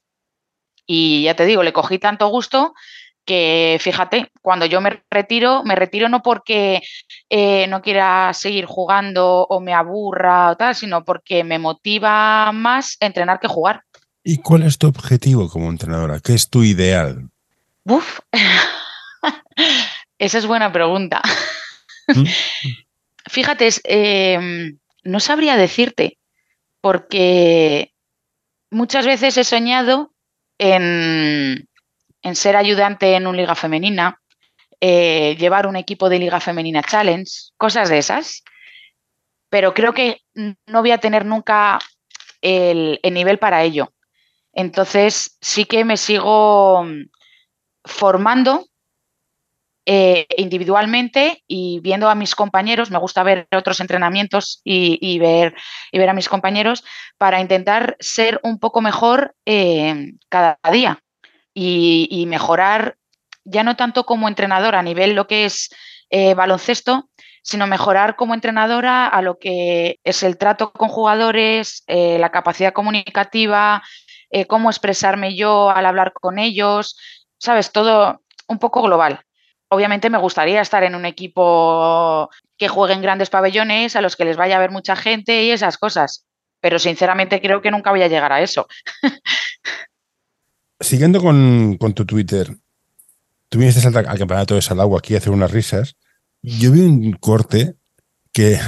Y 0.86 1.24
ya 1.24 1.34
te 1.34 1.46
digo, 1.46 1.62
le 1.62 1.72
cogí 1.72 1.98
tanto 1.98 2.28
gusto 2.28 2.74
que 3.26 3.78
fíjate, 3.80 4.30
cuando 4.40 4.66
yo 4.66 4.80
me 4.80 5.02
retiro, 5.10 5.64
me 5.64 5.74
retiro 5.74 6.08
no 6.08 6.22
porque 6.22 6.80
eh, 7.28 7.66
no 7.66 7.82
quiera 7.82 8.32
seguir 8.32 8.66
jugando 8.66 9.46
o 9.48 9.60
me 9.60 9.74
aburra 9.74 10.52
o 10.52 10.56
tal, 10.56 10.74
sino 10.74 11.04
porque 11.04 11.42
me 11.42 11.58
motiva 11.58 12.52
más 12.52 12.96
entrenar 13.00 13.40
que 13.40 13.48
jugar. 13.48 13.82
¿Y 14.22 14.38
cuál 14.38 14.62
es 14.62 14.78
tu 14.78 14.86
objetivo 14.86 15.48
como 15.48 15.68
entrenadora? 15.68 16.20
¿Qué 16.20 16.34
es 16.34 16.48
tu 16.48 16.62
ideal? 16.62 17.28
Uf, 17.84 18.20
esa 20.18 20.38
es 20.38 20.46
buena 20.46 20.72
pregunta. 20.72 21.20
¿Mm? 22.08 22.24
Fíjate, 23.26 23.68
em, 23.84 24.78
no 25.02 25.20
sabría 25.20 25.56
decirte, 25.56 26.18
porque 26.80 27.92
muchas 28.70 29.06
veces 29.06 29.36
he 29.36 29.44
soñado 29.44 30.12
en, 30.58 31.68
ser 32.34 32.56
ayudante 32.56 33.14
en 33.14 33.26
una 33.26 33.38
liga 33.38 33.54
femenina, 33.54 34.20
eh, 34.80 35.36
llevar 35.38 35.66
un 35.66 35.76
equipo 35.76 36.08
de 36.08 36.18
liga 36.18 36.40
femenina 36.40 36.82
challenge, 36.82 37.50
cosas 37.56 37.88
de 37.88 37.98
esas, 37.98 38.42
pero 39.48 39.74
creo 39.74 39.92
que 39.94 40.20
no 40.34 40.80
voy 40.80 40.90
a 40.90 40.98
tener 40.98 41.24
nunca 41.24 41.78
el, 42.40 43.00
el 43.02 43.14
nivel 43.14 43.38
para 43.38 43.62
ello. 43.62 43.92
Entonces 44.52 45.36
sí 45.40 45.64
que 45.64 45.84
me 45.84 45.96
sigo 45.96 46.84
formando 47.84 48.66
eh, 49.88 50.26
individualmente 50.36 51.44
y 51.46 51.78
viendo 51.78 52.10
a 52.10 52.16
mis 52.16 52.34
compañeros, 52.34 52.90
me 52.90 52.98
gusta 52.98 53.22
ver 53.22 53.46
otros 53.56 53.78
entrenamientos 53.78 54.60
y, 54.64 55.18
ver, 55.20 55.54
y 55.92 55.98
ver 55.98 56.08
a 56.08 56.12
mis 56.12 56.28
compañeros 56.28 56.82
para 57.18 57.40
intentar 57.40 57.96
ser 58.00 58.40
un 58.42 58.58
poco 58.58 58.80
mejor 58.80 59.36
eh, 59.46 60.14
cada 60.28 60.58
día 60.72 60.98
y, 61.54 62.24
mejorar 62.26 62.96
ya 63.44 63.62
no 63.62 63.76
tanto 63.76 64.04
como 64.06 64.26
entrenador 64.26 64.74
a 64.74 64.82
nivel 64.82 65.14
lo 65.14 65.28
que 65.28 65.44
es 65.44 65.70
eh, 66.10 66.34
baloncesto, 66.34 67.08
sino 67.42 67.68
mejorar 67.68 68.16
como 68.16 68.34
entrenadora 68.34 69.06
a 69.06 69.22
lo 69.22 69.38
que 69.38 70.00
es 70.02 70.24
el 70.24 70.36
trato 70.36 70.72
con 70.72 70.88
jugadores, 70.88 71.84
la 71.86 72.32
capacidad 72.32 72.72
comunicativa, 72.72 73.84
cómo 74.48 74.68
expresarme 74.68 75.36
yo 75.36 75.70
al 75.70 75.86
hablar 75.86 76.12
con 76.12 76.40
ellos, 76.40 76.98
sabes, 77.38 77.70
todo 77.70 78.20
un 78.48 78.58
poco 78.58 78.82
global. 78.82 79.25
Obviamente 79.68 80.10
me 80.10 80.18
gustaría 80.18 80.60
estar 80.60 80.84
en 80.84 80.94
un 80.94 81.04
equipo 81.06 82.30
que 82.56 82.68
juegue 82.68 82.94
en 82.94 83.02
grandes 83.02 83.30
pabellones, 83.30 83.96
a 83.96 84.00
los 84.00 84.16
que 84.16 84.24
les 84.24 84.36
vaya 84.36 84.56
a 84.56 84.60
ver 84.60 84.70
mucha 84.70 84.96
gente 84.96 85.42
y 85.44 85.50
esas 85.50 85.76
cosas. 85.76 86.24
Pero 86.60 86.78
sinceramente 86.78 87.40
creo 87.40 87.60
que 87.62 87.70
nunca 87.70 87.90
voy 87.90 88.02
a 88.02 88.08
llegar 88.08 88.32
a 88.32 88.40
eso. 88.40 88.66
Siguiendo 90.80 91.20
con, 91.20 91.78
tu 91.94 92.04
Twitter, 92.04 92.54
tú 93.48 93.58
viniste 93.58 93.86
al, 93.86 93.96
al 93.96 94.18
campeonato 94.18 94.54
de 94.54 94.62
Salagua 94.62 94.98
aquí 94.98 95.14
a 95.14 95.18
hacer 95.18 95.32
unas 95.32 95.50
risas. 95.50 95.96
Yo 96.42 96.70
vi 96.70 96.80
un 96.80 97.12
corte 97.14 97.74
que 98.32 98.58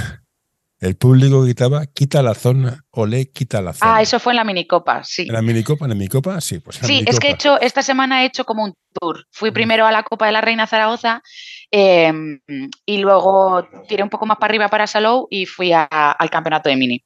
el 0.79 0.95
público 0.95 1.41
gritaba, 1.41 1.85
quita 1.87 2.21
la 2.21 2.33
zona, 2.33 2.85
olé, 2.91 3.31
quita 3.31 3.61
la 3.61 3.73
zona. 3.73 3.97
Ah, 3.97 4.01
eso 4.01 4.19
fue 4.19 4.31
en 4.31 4.37
la 4.37 4.43
minicopa, 4.45 5.03
sí. 5.03 5.23
En 5.23 5.33
la 5.33 5.41
minicopa, 5.41 5.85
en 5.85 5.89
la 5.89 5.95
minicopa, 5.95 6.39
sí. 6.39 6.59
Pues 6.59 6.77
sí, 6.81 7.03
es 7.05 7.19
que 7.19 7.27
he 7.27 7.31
hecho, 7.31 7.59
esta 7.59 7.81
semana 7.81 8.23
he 8.23 8.27
hecho 8.27 8.45
como 8.45 8.63
un 8.63 8.73
tour. 8.93 9.25
Fui 9.31 9.51
mm. 9.51 9.53
primero 9.53 9.85
a 9.85 9.91
la 9.91 10.03
Copa 10.03 10.25
de 10.25 10.31
la 10.31 10.41
Reina 10.41 10.67
Zaragoza 10.67 11.21
em, 11.69 12.39
y 12.85 12.97
luego 12.99 13.67
tiré 13.89 14.03
un 14.03 14.09
poco 14.09 14.25
más 14.25 14.37
para 14.37 14.51
arriba 14.51 14.69
para 14.69 14.87
Salou 14.87 15.27
y 15.29 15.45
fui 15.45 15.73
al 15.73 16.29
campeonato 16.31 16.69
de 16.69 16.77
mini. 16.77 17.03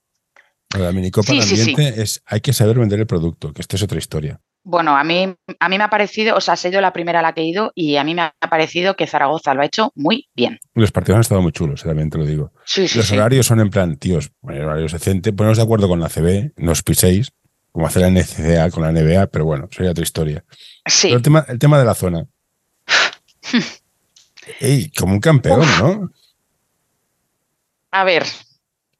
La 0.77 0.91
minicopa 0.91 1.31
sí, 1.31 1.39
ambiente 1.39 2.01
es, 2.01 2.21
hay 2.25 2.41
que 2.41 2.53
saber 2.53 2.77
vender 2.77 2.99
el 2.99 3.07
producto, 3.07 3.53
que 3.53 3.61
esto 3.61 3.75
es 3.75 3.83
otra 3.83 3.97
historia. 3.97 4.39
Bueno, 4.65 4.95
a 4.95 5.03
mí, 5.03 5.35
a 5.59 5.69
mí 5.69 5.77
me 5.77 5.83
ha 5.83 5.89
parecido, 5.89 6.37
o 6.37 6.41
sea, 6.41 6.53
he 6.53 6.57
sido 6.57 6.79
la 6.79 6.93
primera 6.93 7.19
a 7.19 7.21
la 7.21 7.33
que 7.33 7.41
he 7.41 7.45
ido 7.45 7.73
y 7.75 7.97
a 7.97 8.05
mí 8.05 8.15
me 8.15 8.21
ha 8.21 8.49
parecido 8.49 8.95
que 8.95 9.07
Zaragoza 9.07 9.53
lo 9.53 9.61
ha 9.61 9.65
hecho 9.65 9.91
muy 9.95 10.29
bien. 10.35 10.59
Los 10.73 10.93
partidos 10.93 11.17
han 11.17 11.21
estado 11.21 11.41
muy 11.41 11.51
chulos, 11.51 11.83
eh, 11.83 11.87
también 11.87 12.09
te 12.09 12.17
lo 12.17 12.25
digo. 12.25 12.53
Sí, 12.63 12.87
sí, 12.87 12.97
Los 12.97 13.11
horarios 13.11 13.45
son 13.45 13.59
en 13.59 13.69
plan, 13.69 13.97
tíos, 13.97 14.31
bueno, 14.41 14.65
horarios 14.65 14.93
decentes, 14.93 15.33
ponemos 15.33 15.57
de 15.57 15.63
acuerdo 15.63 15.89
con 15.89 15.99
la 15.99 16.07
CB, 16.07 16.53
no 16.55 16.71
os 16.71 16.81
piséis, 16.81 17.33
como 17.73 17.87
hace 17.87 17.99
la 17.99 18.09
NCA 18.09 18.71
con 18.71 18.83
la 18.83 18.91
NBA, 18.93 19.27
pero 19.27 19.43
bueno, 19.43 19.67
sería 19.69 19.91
otra 19.91 20.03
historia. 20.03 20.45
Sí. 20.85 21.11
el 21.11 21.21
tema, 21.21 21.45
el 21.49 21.59
tema 21.59 21.77
de 21.77 21.85
la 21.85 21.93
zona. 21.93 22.25
Ey, 24.61 24.91
como 24.91 25.13
un 25.13 25.19
campeón, 25.19 25.67
¿no? 25.79 26.09
A 27.91 28.03
ver. 28.05 28.23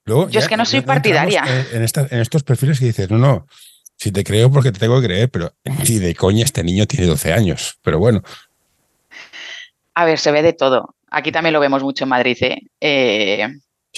yo 0.06 0.28
es 0.30 0.48
que 0.50 0.58
no 0.58 0.66
soy 0.66 0.82
partidaria. 0.82 1.44
En, 1.72 1.84
en 1.84 2.20
estos 2.20 2.44
perfiles 2.44 2.80
que 2.80 2.86
dices, 2.86 3.10
no, 3.10 3.18
no, 3.18 3.48
si 4.04 4.12
te 4.12 4.26
creo 4.26 4.52
porque 4.52 4.74
te 4.74 4.80
tengo 4.80 5.00
que 5.00 5.08
creer, 5.08 5.30
pero 5.30 5.54
si 5.84 5.98
de 5.98 6.14
coña 6.14 6.44
este 6.44 6.64
niño 6.64 6.86
tiene 6.86 7.06
12 7.06 7.32
años, 7.32 7.80
pero 7.82 8.00
bueno. 8.00 8.22
A 9.96 10.06
ver, 10.06 10.20
se 10.20 10.32
ve 10.32 10.42
de 10.42 10.54
todo. 10.54 10.96
Aquí 11.10 11.32
también 11.32 11.54
lo 11.54 11.60
vemos 11.60 11.84
mucho 11.84 12.04
en 12.04 12.10
Madrid. 12.10 12.38
¿eh? 12.42 12.60
eh 12.82 13.48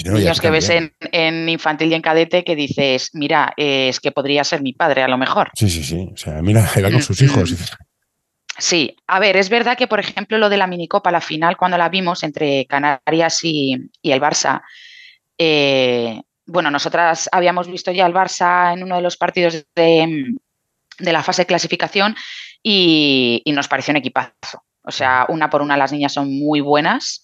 niños 0.03 0.41
que 0.41 0.49
ves 0.49 0.69
en, 0.69 1.49
infantil 1.49 1.89
y 1.89 1.93
en 1.95 2.01
cadete 2.01 2.43
que 2.43 2.55
dices, 2.55 3.11
mira, 3.13 3.53
es 3.55 3.99
que 4.01 4.11
podría 4.11 4.43
ser 4.43 4.61
mi 4.61 4.73
padre 4.73 5.01
a 5.01 5.07
lo 5.07 5.17
mejor. 5.17 5.49
Sí, 5.55 5.69
sí, 5.69 5.83
sí. 5.83 6.09
O 6.13 6.17
sea, 6.17 6.41
mira, 6.41 6.69
era 6.75 6.91
con 6.91 7.01
sus 7.01 7.21
hijos. 7.21 7.55
Sí, 8.57 8.95
a 9.07 9.19
ver, 9.19 9.37
es 9.37 9.49
verdad 9.49 9.77
que, 9.77 9.87
por 9.87 10.01
ejemplo, 10.01 10.37
lo 10.37 10.49
de 10.49 10.57
la 10.57 10.67
minicopa, 10.67 11.11
la 11.11 11.21
final, 11.21 11.57
cuando 11.57 11.77
la 11.77 11.89
vimos 11.89 12.23
entre 12.23 12.65
Canarias 12.65 13.39
y, 13.43 13.89
el 14.03 14.21
Barça, 14.21 14.61
eh, 15.37 16.21
bueno, 16.45 16.69
nosotras 16.69 17.27
habíamos 17.31 17.67
visto 17.67 17.91
ya 17.91 18.05
al 18.05 18.13
Barça 18.13 18.73
en 18.73 18.83
uno 18.83 18.95
de 18.95 19.01
los 19.01 19.17
partidos 19.17 19.65
de, 19.75 20.35
la 20.99 21.23
fase 21.23 21.43
de 21.43 21.47
clasificación 21.47 22.15
y, 22.61 23.43
nos 23.47 23.67
pareció 23.67 23.91
un 23.91 23.97
equipazo. 23.97 24.63
O 24.83 24.91
sea, 24.91 25.25
una 25.29 25.49
por 25.49 25.61
una 25.61 25.77
las 25.77 25.91
niñas 25.91 26.13
son 26.13 26.37
muy 26.37 26.61
buenas. 26.61 27.23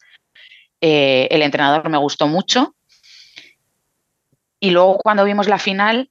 Eh, 0.81 1.27
el 1.29 1.43
entrenador 1.43 1.87
me 1.89 1.97
gustó 1.97 2.27
mucho. 2.27 2.75
Y 4.59 4.71
luego 4.71 4.97
cuando 4.97 5.23
vimos 5.23 5.47
la 5.47 5.59
final, 5.59 6.09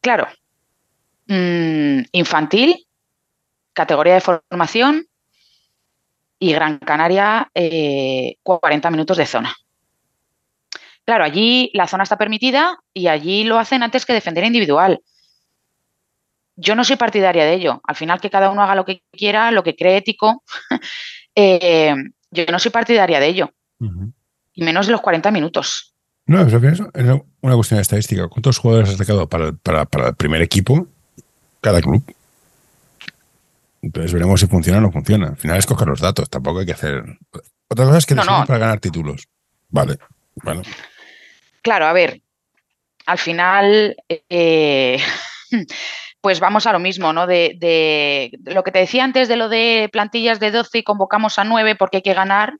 claro, 0.00 0.28
mm, 1.26 2.02
infantil, 2.12 2.86
categoría 3.72 4.14
de 4.14 4.20
formación 4.20 5.06
y 6.38 6.52
Gran 6.52 6.78
Canaria, 6.78 7.50
40 8.42 8.88
eh, 8.88 8.90
minutos 8.90 9.16
de 9.16 9.26
zona. 9.26 9.54
Claro, 11.04 11.24
allí 11.24 11.70
la 11.74 11.86
zona 11.86 12.04
está 12.04 12.16
permitida 12.16 12.78
y 12.94 13.08
allí 13.08 13.44
lo 13.44 13.58
hacen 13.58 13.82
antes 13.82 14.06
que 14.06 14.14
defender 14.14 14.44
individual. 14.44 15.00
Yo 16.56 16.74
no 16.74 16.84
soy 16.84 16.96
partidaria 16.96 17.44
de 17.44 17.54
ello. 17.54 17.80
Al 17.84 17.96
final 17.96 18.20
que 18.20 18.30
cada 18.30 18.50
uno 18.50 18.62
haga 18.62 18.74
lo 18.74 18.84
que 18.84 19.02
quiera, 19.12 19.50
lo 19.50 19.62
que 19.62 19.76
cree 19.76 19.96
ético. 19.96 20.42
Eh, 21.36 21.92
yo 22.30 22.44
no 22.52 22.60
soy 22.60 22.70
partidaria 22.70 23.18
de 23.18 23.26
ello. 23.26 23.50
Y 24.52 24.62
menos 24.62 24.86
de 24.86 24.92
los 24.92 25.00
40 25.00 25.32
minutos. 25.32 25.92
No, 26.26 26.40
es, 26.40 26.52
una 26.52 27.54
cuestión 27.56 27.78
de 27.78 27.82
estadística. 27.82 28.28
¿Cuántos 28.28 28.58
jugadores 28.58 28.90
has 28.90 28.98
sacado 28.98 29.28
para, 29.28 29.48
el 29.48 30.14
primer 30.14 30.42
equipo? 30.42 30.86
Cada 31.60 31.80
club. 31.80 32.04
Entonces 33.82 34.12
veremos 34.12 34.38
si 34.38 34.46
funciona 34.46 34.78
o 34.78 34.80
no 34.80 34.92
funciona. 34.92 35.30
Al 35.30 35.36
final 35.36 35.58
es 35.58 35.66
coger 35.66 35.88
los 35.88 36.00
datos, 36.00 36.30
tampoco 36.30 36.60
hay 36.60 36.66
que 36.66 36.72
hacer. 36.72 37.02
Otra 37.68 37.84
cosa 37.84 37.98
es 37.98 38.06
que 38.06 38.14
no, 38.14 38.24
para 38.24 38.58
ganar 38.58 38.78
títulos. 38.78 39.26
Vale, 39.70 39.98
bueno. 40.36 40.62
Claro, 41.64 41.86
a 41.86 41.94
ver, 41.94 42.20
al 43.06 43.16
final, 43.16 43.96
eh, 44.28 44.98
pues 46.20 46.38
vamos 46.38 46.66
a 46.66 46.72
lo 46.72 46.78
mismo, 46.78 47.14
¿no? 47.14 47.26
De, 47.26 48.30
lo 48.44 48.62
que 48.62 48.70
te 48.70 48.80
decía 48.80 49.02
antes 49.02 49.28
de 49.28 49.36
lo 49.36 49.48
de 49.48 49.88
plantillas 49.90 50.40
de 50.40 50.50
12 50.50 50.78
y 50.78 50.82
convocamos 50.82 51.38
a 51.38 51.44
9 51.44 51.74
porque 51.76 51.96
hay 51.96 52.02
que 52.02 52.12
ganar, 52.12 52.58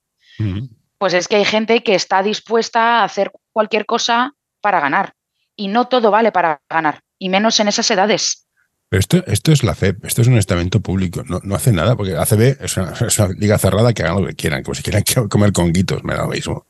pues 0.97 1.13
es 1.13 1.29
que 1.29 1.37
hay 1.37 1.45
gente 1.45 1.83
que 1.83 1.95
está 1.95 2.23
dispuesta 2.23 3.01
a 3.01 3.05
hacer 3.05 3.31
cualquier 3.53 3.85
cosa 3.85 4.33
para 4.63 4.81
ganar. 4.81 5.13
Y 5.55 5.69
no 5.69 5.87
todo 5.87 6.11
vale 6.11 6.33
para 6.33 6.63
ganar, 6.71 7.03
y 7.19 7.29
menos 7.29 7.61
en 7.61 7.69
esas 7.69 7.91
edades. 7.91 8.47
Pero 8.89 9.01
esto, 9.01 9.25
esto 9.27 9.53
es 9.53 9.65
la 9.65 9.75
FEP, 9.75 10.03
esto 10.07 10.23
es 10.23 10.29
un 10.29 10.39
estamento 10.39 10.81
público, 10.81 11.23
no, 11.25 11.55
hace 11.55 11.73
nada, 11.73 11.95
porque 11.95 12.17
ACB 12.17 12.65
es 12.65 12.77
una, 12.79 12.93
es 12.93 13.19
una, 13.19 13.29
liga 13.35 13.59
cerrada 13.59 13.93
que 13.93 14.03
hagan 14.03 14.23
lo 14.23 14.29
que 14.29 14.35
quieran, 14.35 14.63
como 14.63 14.75
si 14.75 14.83
quieran 14.83 15.05
comer 15.29 15.53
conguitos, 15.53 16.03
me 16.05 16.15
da 16.15 16.23
lo 16.23 16.29
mismo. 16.29 16.65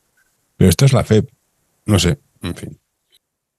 Pero 0.57 0.69
esto 0.69 0.85
es 0.85 0.93
la 0.93 1.03
FEP, 1.03 1.29
no 1.85 1.99
sé, 1.99 2.19
en 2.41 2.55
fin. 2.55 2.79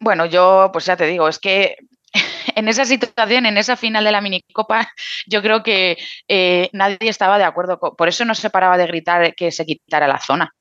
Bueno, 0.00 0.26
yo 0.26 0.70
pues 0.72 0.84
ya 0.84 0.96
te 0.96 1.06
digo, 1.06 1.28
es 1.28 1.38
que 1.38 1.76
en 2.54 2.68
esa 2.68 2.84
situación, 2.84 3.46
en 3.46 3.56
esa 3.56 3.76
final 3.76 4.04
de 4.04 4.12
la 4.12 4.20
minicopa, 4.20 4.92
yo 5.26 5.42
creo 5.42 5.62
que 5.62 5.96
eh, 6.28 6.70
nadie 6.72 7.08
estaba 7.08 7.38
de 7.38 7.44
acuerdo. 7.44 7.78
por 7.78 8.08
eso 8.08 8.24
no 8.24 8.34
se 8.34 8.50
paraba 8.50 8.78
de 8.78 8.86
gritar 8.86 9.34
que 9.34 9.50
se 9.52 9.64
quitara 9.64 10.08
la 10.08 10.20
zona. 10.20 10.52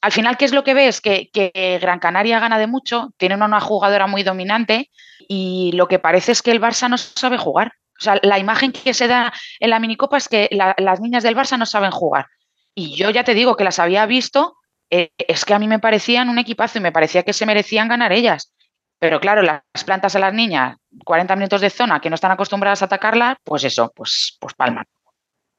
Al 0.00 0.12
final, 0.12 0.36
¿qué 0.36 0.44
es 0.44 0.52
lo 0.52 0.64
que 0.64 0.74
ves? 0.74 1.00
Que, 1.00 1.30
que 1.32 1.78
Gran 1.80 1.98
Canaria 1.98 2.40
gana 2.40 2.58
de 2.58 2.66
mucho, 2.66 3.14
tiene 3.16 3.36
una 3.36 3.60
jugadora 3.60 4.06
muy 4.06 4.22
dominante 4.22 4.90
y 5.28 5.70
lo 5.74 5.88
que 5.88 5.98
parece 5.98 6.32
es 6.32 6.42
que 6.42 6.50
el 6.50 6.60
Barça 6.60 6.88
no 6.90 6.98
sabe 6.98 7.38
jugar. 7.38 7.72
O 7.98 8.02
sea, 8.02 8.18
la 8.22 8.38
imagen 8.38 8.72
que 8.72 8.92
se 8.92 9.06
da 9.06 9.32
en 9.60 9.70
la 9.70 9.78
minicopa 9.78 10.16
es 10.16 10.28
que 10.28 10.48
las 10.50 11.00
niñas 11.00 11.22
del 11.22 11.36
Barça 11.36 11.56
no 11.56 11.64
saben 11.64 11.92
jugar. 11.92 12.26
Y 12.74 12.96
yo 12.96 13.10
ya 13.10 13.24
te 13.24 13.34
digo 13.34 13.56
que 13.56 13.64
las 13.64 13.78
había 13.78 14.04
visto 14.04 14.56
eh, 14.90 15.10
es 15.16 15.44
que 15.44 15.54
a 15.54 15.58
mí 15.58 15.66
me 15.68 15.78
parecían 15.78 16.28
un 16.28 16.38
equipazo 16.38 16.78
y 16.78 16.80
me 16.80 16.92
parecía 16.92 17.22
que 17.22 17.32
se 17.32 17.46
merecían 17.46 17.88
ganar 17.88 18.12
ellas. 18.12 18.52
Pero 18.98 19.20
claro, 19.20 19.42
las 19.42 19.62
plantas 19.84 20.16
a 20.16 20.18
las 20.18 20.32
niñas, 20.32 20.76
40 21.04 21.36
minutos 21.36 21.60
de 21.60 21.70
zona 21.70 22.00
que 22.00 22.08
no 22.08 22.14
están 22.14 22.30
acostumbradas 22.30 22.82
a 22.82 22.86
atacarlas, 22.86 23.36
pues 23.44 23.64
eso, 23.64 23.92
pues, 23.94 24.36
pues. 24.40 24.54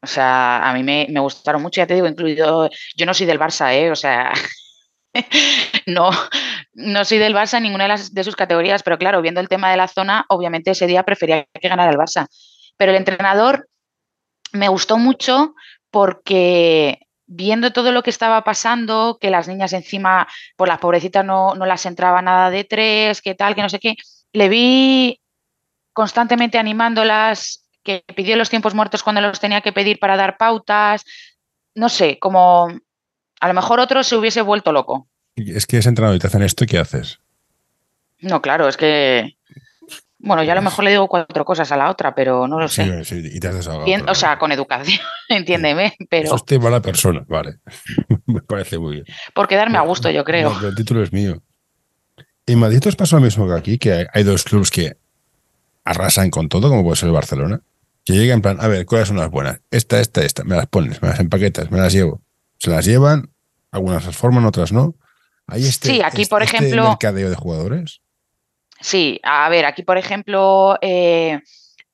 O 0.02 0.08
sea, 0.08 0.68
a 0.70 0.74
mí 0.74 0.84
me, 0.84 1.08
gustaron 1.20 1.62
mucho, 1.62 1.82
ya 1.82 1.88
te 1.88 1.96
digo, 1.96 2.08
incluido, 2.08 2.70
yo 2.96 3.06
no 3.06 3.14
soy 3.14 3.26
del 3.26 3.40
Barça, 3.40 3.74
¿eh? 3.74 3.92
O 3.92 3.96
sea, 3.96 4.34
no, 5.88 6.10
no 6.74 7.06
soy 7.06 7.18
del 7.18 7.36
Barça 7.36 7.58
en 7.58 7.64
ninguna 7.64 7.86
de, 7.86 7.90
las, 7.90 8.14
de 8.14 8.24
sus 8.24 8.36
categorías, 8.36 8.84
pero 8.84 8.98
claro, 8.98 9.22
viendo 9.22 9.42
el 9.42 9.50
tema 9.50 9.72
de 9.72 9.78
la 9.78 9.88
zona, 9.88 10.26
obviamente 10.30 10.72
ese 10.72 10.88
día 10.88 11.04
prefería 11.04 11.46
que 11.54 11.70
ganara 11.70 11.92
el 11.92 11.98
Barça. 11.98 12.28
Pero 12.78 12.92
el 12.92 12.98
entrenador 12.98 13.68
me 14.54 14.70
gustó 14.70 14.98
mucho 14.98 15.54
porque 15.90 17.00
viendo 17.28 17.72
todo 17.72 17.92
lo 17.92 18.04
que 18.04 18.10
estaba 18.10 18.44
pasando, 18.44 19.18
que 19.20 19.30
las 19.30 19.48
niñas 19.48 19.74
encima, 19.74 20.28
por 20.56 20.68
las 20.68 20.80
pobrecitas 20.80 21.26
no, 21.26 21.56
no 21.56 21.66
las 21.66 21.86
entraba 21.86 22.22
nada 22.22 22.50
de 22.50 22.64
tres, 22.64 23.22
que 23.22 23.36
tal, 23.36 23.56
que 23.56 23.62
no 23.62 23.70
sé 23.70 23.80
qué, 23.80 23.96
le 24.34 24.50
vi 24.50 25.20
constantemente 25.94 26.58
animándolas, 26.58 27.66
que 27.84 28.04
pidió 28.16 28.36
los 28.36 28.50
tiempos 28.50 28.74
muertos 28.74 29.04
cuando 29.04 29.22
los 29.22 29.40
tenía 29.40 29.62
que 29.62 29.74
pedir 29.74 30.00
para 30.00 30.18
dar 30.18 30.38
pautas, 30.38 31.06
no 31.74 31.90
sé, 31.90 32.20
como 32.20 32.68
a 33.40 33.48
lo 33.48 33.54
mejor 33.54 33.80
otro 33.80 34.04
se 34.04 34.16
hubiese 34.16 34.42
vuelto 34.42 34.72
loco. 34.72 35.08
Es 35.36 35.66
que 35.68 35.78
es 35.78 35.86
entrenado 35.86 36.16
y 36.16 36.20
te 36.20 36.28
hacen 36.28 36.42
esto, 36.42 36.66
¿qué 36.66 36.78
haces? 36.78 37.20
No, 38.20 38.42
claro, 38.42 38.68
es 38.68 38.78
que 38.78 39.38
Bueno, 40.26 40.44
yo 40.44 40.52
a 40.52 40.56
lo 40.56 40.62
mejor 40.62 40.84
le 40.84 40.92
digo 40.92 41.08
cuatro 41.08 41.46
cosas 41.46 41.72
a 41.72 41.78
la 41.78 41.90
otra, 41.90 42.14
pero 42.16 42.48
no 42.48 42.60
lo 42.60 42.68
sé. 42.68 43.04
Sí, 43.06 43.22
sí, 43.22 43.30
y 43.34 43.40
te 43.40 43.48
has 43.48 43.56
desahogado. 43.56 43.86
Bien, 43.86 44.08
o 44.10 44.16
sea, 44.16 44.38
con 44.40 44.52
educación, 44.52 45.00
entiéndeme, 45.30 45.96
pero 46.10 46.26
Eso 46.26 46.36
es 46.36 46.46
tema 46.46 46.70
la 46.70 46.82
persona, 46.82 47.24
vale. 47.28 47.60
Me 48.26 48.42
parece 48.42 48.78
muy 48.80 48.94
bien. 48.96 49.06
por 49.34 49.48
quedarme 49.48 49.78
a 49.78 49.82
gusto, 49.82 50.10
yo 50.10 50.24
creo. 50.24 50.50
No, 50.50 50.56
pero 50.58 50.70
el 50.70 50.76
título 50.76 51.04
es 51.04 51.14
mío. 51.14 51.42
En 52.48 52.60
Madrid 52.60 52.86
os 52.88 52.96
pasa 52.96 53.16
lo 53.16 53.22
mismo 53.22 53.48
que 53.48 53.54
aquí, 53.54 53.78
que 53.78 54.08
hay, 54.12 54.24
dos 54.24 54.44
clubes 54.44 54.70
que 54.72 54.98
arrasan 55.84 56.30
con 56.30 56.50
todo, 56.50 56.70
como 56.70 56.84
puede 56.84 56.96
ser 56.96 57.08
el 57.08 57.14
Barcelona, 57.14 57.62
que 58.04 58.14
llegan 58.14 58.38
en 58.38 58.42
plan, 58.42 58.58
a 58.60 58.68
ver, 58.68 58.86
¿cuáles 58.86 59.08
son 59.08 59.18
las 59.18 59.30
buenas? 59.30 59.62
Esta, 59.72 60.00
esta, 60.00 60.24
esta, 60.24 60.44
me 60.44 60.56
las 60.56 60.68
pones, 60.68 61.02
me 61.02 61.10
las 61.10 61.20
empaquetas, 61.20 61.72
me 61.72 61.80
las 61.80 61.94
llevo. 61.94 62.22
Se 62.58 62.70
las 62.70 62.86
llevan, 62.86 63.32
algunas 63.72 64.06
las 64.06 64.16
forman, 64.16 64.46
otras 64.46 64.72
no. 64.72 64.96
Hay 65.48 65.66
este, 65.66 65.90
Sí, 65.90 66.02
aquí, 66.04 66.24
este- 66.24 66.30
por 66.32 66.42
este 66.44 66.58
ejemplo- 66.58 66.90
mercadeo 66.90 67.30
de 67.30 67.36
jugadores. 67.36 68.02
Sí, 68.90 69.20
a 69.24 69.50
ver, 69.50 69.66
aquí 69.66 69.82
por 69.84 69.98
ejemplo, 69.98 70.78
eh, 70.82 71.40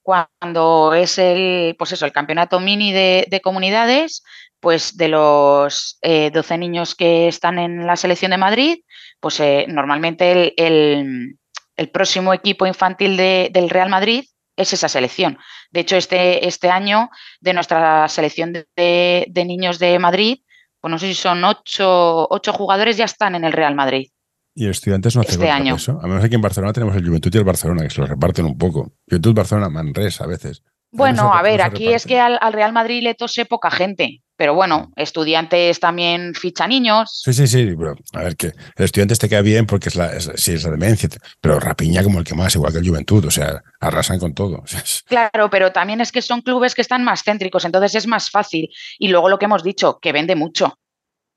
cuando 0.01 0.93
es 0.93 1.17
el, 1.19 1.75
pues 1.77 1.91
eso, 1.93 2.05
el 2.05 2.11
campeonato 2.11 2.59
mini 2.59 2.91
de, 2.91 3.27
de 3.29 3.41
comunidades, 3.41 4.23
pues 4.59 4.97
de 4.97 5.07
los 5.07 5.97
eh, 6.01 6.31
12 6.31 6.57
niños 6.57 6.95
que 6.95 7.27
están 7.27 7.59
en 7.59 7.87
la 7.87 7.95
selección 7.95 8.31
de 8.31 8.37
Madrid, 8.37 8.79
pues 9.21 9.39
eh, 9.39 9.65
normalmente 9.69 10.31
el, 10.31 10.53
el- 10.57 11.89
próximo 11.91 12.33
equipo 12.33 12.65
infantil 12.67 13.17
de- 13.17 13.49
del 13.51 13.69
Real 13.69 13.89
Madrid 13.89 14.25
es 14.57 14.73
esa 14.73 14.87
selección. 14.89 15.39
De 15.71 15.79
hecho, 15.81 15.95
este, 15.97 16.47
este 16.47 16.69
año 16.69 17.09
de 17.39 17.53
nuestra 17.53 18.07
selección 18.09 18.53
de, 18.53 18.67
de- 18.75 19.25
de 19.29 19.45
niños 19.45 19.79
de 19.79 19.97
Madrid, 19.99 20.39
pues 20.79 20.91
no 20.91 20.99
sé 20.99 21.07
si 21.07 21.15
son 21.15 21.43
ocho, 21.43 22.27
ocho 22.29 22.53
jugadores 22.53 22.97
ya 22.97 23.05
están 23.05 23.33
en 23.35 23.45
el 23.45 23.53
Real 23.53 23.75
Madrid. 23.75 24.09
Y 24.53 24.67
estudiantes 24.67 25.15
no 25.15 25.21
hacen 25.21 25.33
Este 25.35 25.49
año. 25.49 25.75
eso. 25.75 25.99
A 26.01 26.07
menos 26.07 26.23
aquí 26.23 26.35
en 26.35 26.41
Barcelona 26.41 26.73
tenemos 26.73 26.95
el 26.95 27.05
Juventud 27.07 27.33
y 27.33 27.37
el 27.37 27.43
Barcelona, 27.43 27.83
que 27.83 27.89
se 27.89 28.01
lo 28.01 28.07
reparten 28.07 28.45
un 28.45 28.57
poco. 28.57 28.91
Juventud, 29.09 29.33
Barcelona, 29.33 29.69
Manresa 29.69 30.25
a 30.25 30.27
veces. 30.27 30.61
Bueno, 30.93 31.23
no 31.23 31.31
se- 31.31 31.39
a 31.39 31.41
ver, 31.41 31.59
no 31.61 31.65
aquí 31.67 31.93
es 31.93 32.05
que 32.05 32.19
al, 32.19 32.37
al 32.41 32.51
Real 32.51 32.73
Madrid 32.73 33.01
le 33.01 33.15
tose 33.15 33.45
poca 33.45 33.71
gente, 33.71 34.21
pero 34.35 34.53
bueno, 34.53 34.91
estudiantes 34.97 35.79
también 35.79 36.33
ficha 36.35 36.67
niños. 36.67 37.21
Sí, 37.23 37.31
sí, 37.31 37.47
sí, 37.47 37.73
pero 37.77 37.95
a 38.11 38.23
ver, 38.23 38.35
que 38.35 38.47
el 38.47 38.83
estudiante 38.85 39.15
te 39.15 39.29
queda 39.29 39.41
bien 39.41 39.65
porque 39.65 39.87
es 39.87 39.95
la, 39.95 40.07
es, 40.11 40.29
sí, 40.35 40.51
es 40.51 40.65
la 40.65 40.71
demencia, 40.71 41.07
pero 41.39 41.61
rapiña 41.61 42.03
como 42.03 42.19
el 42.19 42.25
que 42.25 42.35
más, 42.35 42.53
igual 42.55 42.73
que 42.73 42.79
el 42.79 42.87
Juventud, 42.89 43.23
o 43.23 43.31
sea, 43.31 43.61
arrasan 43.79 44.19
con 44.19 44.33
todo. 44.33 44.63
Claro, 45.05 45.49
pero 45.49 45.71
también 45.71 46.01
es 46.01 46.11
que 46.11 46.21
son 46.21 46.41
clubes 46.41 46.75
que 46.75 46.81
están 46.81 47.05
más 47.05 47.23
céntricos, 47.23 47.63
entonces 47.63 47.95
es 47.95 48.05
más 48.07 48.29
fácil. 48.29 48.67
Y 48.99 49.07
luego 49.07 49.29
lo 49.29 49.39
que 49.39 49.45
hemos 49.45 49.63
dicho, 49.63 49.97
que 50.01 50.11
vende 50.11 50.35
mucho. 50.35 50.77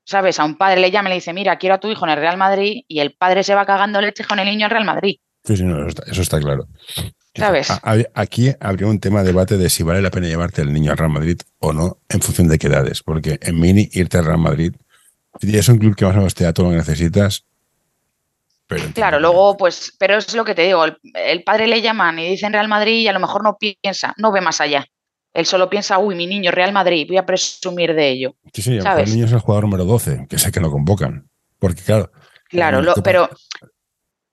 ¿Sabes? 0.05 0.39
A 0.39 0.45
un 0.45 0.55
padre 0.57 0.79
le 0.79 0.91
llama 0.91 1.09
y 1.09 1.11
le 1.11 1.15
dice, 1.15 1.33
mira, 1.33 1.57
quiero 1.57 1.75
a 1.75 1.79
tu 1.79 1.89
hijo 1.89 2.05
en 2.05 2.11
el 2.11 2.17
Real 2.19 2.37
Madrid, 2.37 2.83
y 2.87 2.99
el 2.99 3.13
padre 3.13 3.43
se 3.43 3.55
va 3.55 3.65
cagando 3.65 3.99
leche 4.01 4.23
con 4.23 4.39
el 4.39 4.45
niño 4.45 4.65
al 4.65 4.71
Real 4.71 4.85
Madrid. 4.85 5.17
sí, 5.43 5.57
sí, 5.57 5.63
no, 5.63 5.77
eso, 5.79 5.87
está, 5.87 6.03
eso 6.11 6.21
está 6.21 6.39
claro. 6.39 6.67
¿Sabes? 7.35 7.69
A- 7.71 7.81
a- 7.83 7.97
Aquí 8.13 8.51
habría 8.61 8.87
un 8.87 8.99
tema 8.99 9.19
de 9.21 9.27
debate 9.27 9.57
de 9.57 9.69
si 9.69 9.83
vale 9.83 10.01
la 10.01 10.11
pena 10.11 10.27
llevarte 10.27 10.61
al 10.61 10.71
niño 10.71 10.91
al 10.91 10.97
Real 10.97 11.11
Madrid 11.11 11.37
o 11.59 11.73
no, 11.73 11.97
en 12.07 12.21
función 12.21 12.47
de 12.47 12.57
qué 12.57 12.67
edades, 12.67 13.03
porque 13.03 13.39
en 13.41 13.59
Mini 13.59 13.89
irte 13.93 14.17
al 14.19 14.25
Real 14.25 14.37
Madrid, 14.37 14.73
si 15.41 15.57
es 15.57 15.67
un 15.67 15.79
club 15.79 15.95
que 15.95 16.05
más 16.05 16.13
o 16.13 16.17
menos 16.19 16.33
te 16.35 16.43
da 16.45 16.53
todo 16.53 16.67
lo 16.67 16.71
que 16.71 16.77
necesitas, 16.77 17.43
pero 18.67 18.83
Claro, 18.93 19.19
luego, 19.19 19.57
pues, 19.57 19.93
pero 19.99 20.17
es 20.17 20.33
lo 20.33 20.43
que 20.45 20.55
te 20.55 20.63
digo, 20.63 20.85
el, 20.85 20.97
el 21.13 21.43
padre 21.43 21.67
le 21.67 21.81
llaman 21.81 22.17
y 22.19 22.29
dicen 22.29 22.53
Real 22.53 22.67
Madrid 22.67 22.99
y 23.01 23.07
a 23.07 23.13
lo 23.13 23.19
mejor 23.19 23.43
no 23.43 23.57
piensa, 23.57 24.13
no 24.17 24.31
ve 24.31 24.41
más 24.41 24.59
allá. 24.61 24.85
Él 25.35 25.45
solo 25.45 25.69
piensa, 25.69 25.99
uy, 25.99 26.15
mi 26.15 26.25
niño, 26.27 26.49
Real 26.49 26.71
Madrid, 26.73 27.05
voy 27.07 27.17
a 27.17 27.25
presumir 27.25 27.93
de 27.93 28.09
ello. 28.09 28.35
Sí, 28.53 28.61
sí, 28.63 28.81
¿sabes? 28.81 29.07
el 29.09 29.13
niño 29.15 29.25
es 29.25 29.31
el 29.33 29.39
jugador 29.39 29.65
número 29.65 29.85
12, 29.85 30.25
que 30.29 30.39
sé 30.39 30.51
que 30.51 30.59
lo 30.59 30.71
convocan, 30.71 31.29
porque 31.59 31.81
claro, 31.83 32.11
Claro, 32.49 32.81
Mm, 32.81 32.85
lo- 32.85 32.93
¿qué 32.95 33.01
pero 33.01 33.29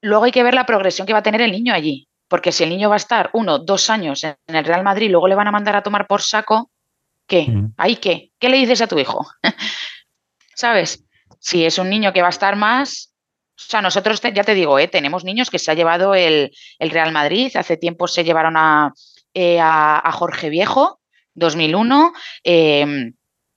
luego 0.01 0.25
hay 0.25 0.33
que 0.33 0.43
ver 0.43 0.55
la 0.55 0.65
progresión 0.67 1.07
que 1.07 1.13
va 1.13 1.19
a 1.21 1.23
tener 1.23 1.41
el 1.43 1.53
niño 1.53 1.75
allí. 1.75 2.09
Porque 2.29 2.51
si 2.53 2.63
el 2.65 2.71
niño 2.71 2.89
va 2.89 2.95
a 2.95 2.97
estar 2.97 3.29
uno, 3.35 3.59
dos 3.59 3.91
años 3.91 4.25
en 4.25 4.37
el 4.47 4.65
Real 4.65 4.83
Madrid, 4.85 5.11
luego 5.11 5.29
le 5.29 5.35
van 5.35 5.49
a 5.49 5.53
mandar 5.53 5.77
a 5.77 5.83
tomar 5.83 6.07
por 6.07 6.23
saco, 6.23 6.71
¿qué? 7.27 7.47
Ujú. 7.49 7.73
¿Ahí 7.77 7.97
qué? 7.97 8.31
¿Qué 8.39 8.49
le 8.49 8.57
dices 8.57 8.81
a 8.81 8.87
tu 8.87 8.99
hijo? 8.99 9.27
¿Sabes? 10.55 11.05
Si 11.39 11.65
es 11.65 11.79
un 11.79 11.91
niño 11.91 12.13
que 12.13 12.21
va 12.23 12.29
a 12.29 12.31
estar 12.31 12.57
más. 12.57 13.13
O 13.59 13.65
sea, 13.65 13.83
nosotros, 13.83 14.21
te- 14.21 14.33
ya 14.33 14.45
te 14.45 14.55
digo, 14.55 14.79
¿eh? 14.79 14.89
tenemos 14.89 15.25
niños 15.25 15.51
que 15.51 15.59
se 15.59 15.71
ha 15.71 15.75
llevado 15.75 16.15
el, 16.15 16.53
el 16.79 16.91
Real 16.91 17.13
Madrid. 17.13 17.51
Hace 17.57 17.77
tiempo 17.77 18.09
se 18.09 18.25
llevaron 18.25 18.57
a, 18.57 18.93
eh, 19.35 19.59
a, 19.61 19.99
a 20.07 20.13
Jorge 20.13 20.49
Viejo, 20.51 21.01
2001. 21.35 22.13
eh, 22.45 23.13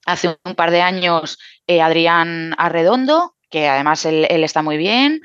hace 0.06 0.38
un 0.46 0.54
par 0.56 0.70
de 0.72 0.82
años 0.82 1.38
eh, 1.68 1.82
Adrián 1.82 2.54
Arredondo, 2.58 3.36
que 3.50 3.68
además 3.68 4.06
él, 4.06 4.28
él 4.30 4.44
está 4.44 4.62
muy 4.62 4.78
bien. 4.78 5.22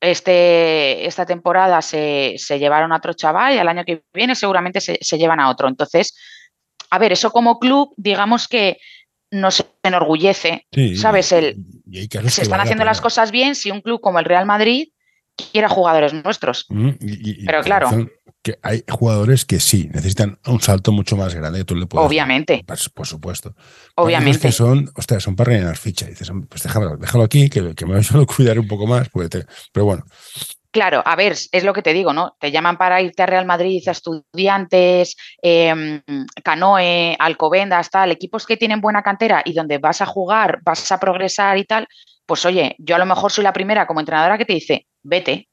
Este, 0.00 1.06
esta 1.06 1.26
temporada 1.26 1.82
se, 1.82 2.34
se 2.38 2.58
llevaron 2.58 2.92
a 2.92 2.96
otro 2.96 3.12
chaval 3.12 3.54
y 3.54 3.58
al 3.58 3.68
año 3.68 3.84
que 3.84 4.02
viene 4.14 4.34
seguramente 4.34 4.80
se, 4.80 4.98
se 5.00 5.18
llevan 5.18 5.40
a 5.40 5.50
otro. 5.50 5.68
Entonces, 5.68 6.16
a 6.90 6.98
ver, 6.98 7.12
eso 7.12 7.30
como 7.30 7.58
club, 7.58 7.92
digamos 7.96 8.48
que 8.48 8.78
nos 9.30 9.64
enorgullece, 9.82 10.66
sí, 10.72 10.96
¿sabes? 10.96 11.30
El, 11.32 11.56
y 11.90 12.08
se 12.30 12.42
están 12.42 12.58
la 12.58 12.64
haciendo 12.64 12.84
las 12.84 13.00
cosas 13.00 13.30
bien 13.30 13.54
si 13.54 13.70
un 13.70 13.80
club 13.80 14.00
como 14.00 14.18
el 14.18 14.24
Real 14.24 14.46
Madrid 14.46 14.88
quiere 15.52 15.66
a 15.66 15.70
jugadores 15.70 16.12
nuestros. 16.12 16.66
Mm, 16.68 16.88
y- 17.00 17.30
y- 17.30 17.42
y 17.42 17.46
Pero 17.46 17.62
claro. 17.62 17.88
Que 18.42 18.58
hay 18.62 18.82
jugadores 18.88 19.44
que 19.44 19.60
sí, 19.60 19.90
necesitan 19.92 20.38
un 20.46 20.60
salto 20.60 20.92
mucho 20.92 21.16
más 21.16 21.34
grande 21.34 21.64
tú 21.64 21.76
le 21.76 21.86
puedes. 21.86 22.06
Obviamente, 22.06 22.64
Por, 22.66 22.78
por 22.94 23.06
supuesto. 23.06 23.54
Obviamente. 23.96 24.38
que 24.40 24.52
son, 24.52 24.90
ostras, 24.96 25.22
son 25.22 25.36
para 25.36 25.50
rellenar 25.52 25.76
ficha. 25.76 26.06
Y 26.06 26.10
dices, 26.10 26.30
"Hombre, 26.30 26.48
pues 26.48 26.62
déjalo, 26.62 26.96
déjalo 26.96 27.24
aquí, 27.24 27.50
que, 27.50 27.74
que 27.74 27.84
me 27.86 28.02
suelo 28.02 28.26
cuidar 28.26 28.58
un 28.58 28.66
poco 28.66 28.86
más. 28.86 29.08
Pues 29.10 29.28
te- 29.28 29.44
pero 29.72 29.84
bueno, 29.86 30.04
Claro, 30.72 31.02
a 31.04 31.16
ver, 31.16 31.32
es 31.50 31.64
lo 31.64 31.72
que 31.72 31.82
te 31.82 31.92
digo, 31.92 32.12
¿no? 32.12 32.36
Te 32.38 32.52
llaman 32.52 32.78
para 32.78 33.02
irte 33.02 33.24
a 33.24 33.26
Real 33.26 33.44
Madrid, 33.44 33.82
a 33.88 33.90
estudiantes, 33.90 35.16
eh, 35.42 36.00
Canoe, 36.44 37.16
Alcobendas, 37.18 37.90
tal, 37.90 38.12
equipos 38.12 38.46
que 38.46 38.56
tienen 38.56 38.80
buena 38.80 39.02
cantera 39.02 39.42
y 39.44 39.52
donde 39.52 39.78
vas 39.78 40.00
a 40.00 40.06
jugar, 40.06 40.60
vas 40.62 40.92
a 40.92 41.00
progresar 41.00 41.58
y 41.58 41.64
tal, 41.64 41.88
pues 42.24 42.44
oye, 42.44 42.76
yo 42.78 42.94
a 42.94 42.98
lo 43.00 43.06
mejor 43.06 43.32
soy 43.32 43.42
la 43.42 43.52
primera 43.52 43.86
como 43.88 43.98
entrenadora 43.98 44.38
que 44.38 44.44
te 44.44 44.52
dice, 44.54 44.86
vete, 45.02 45.48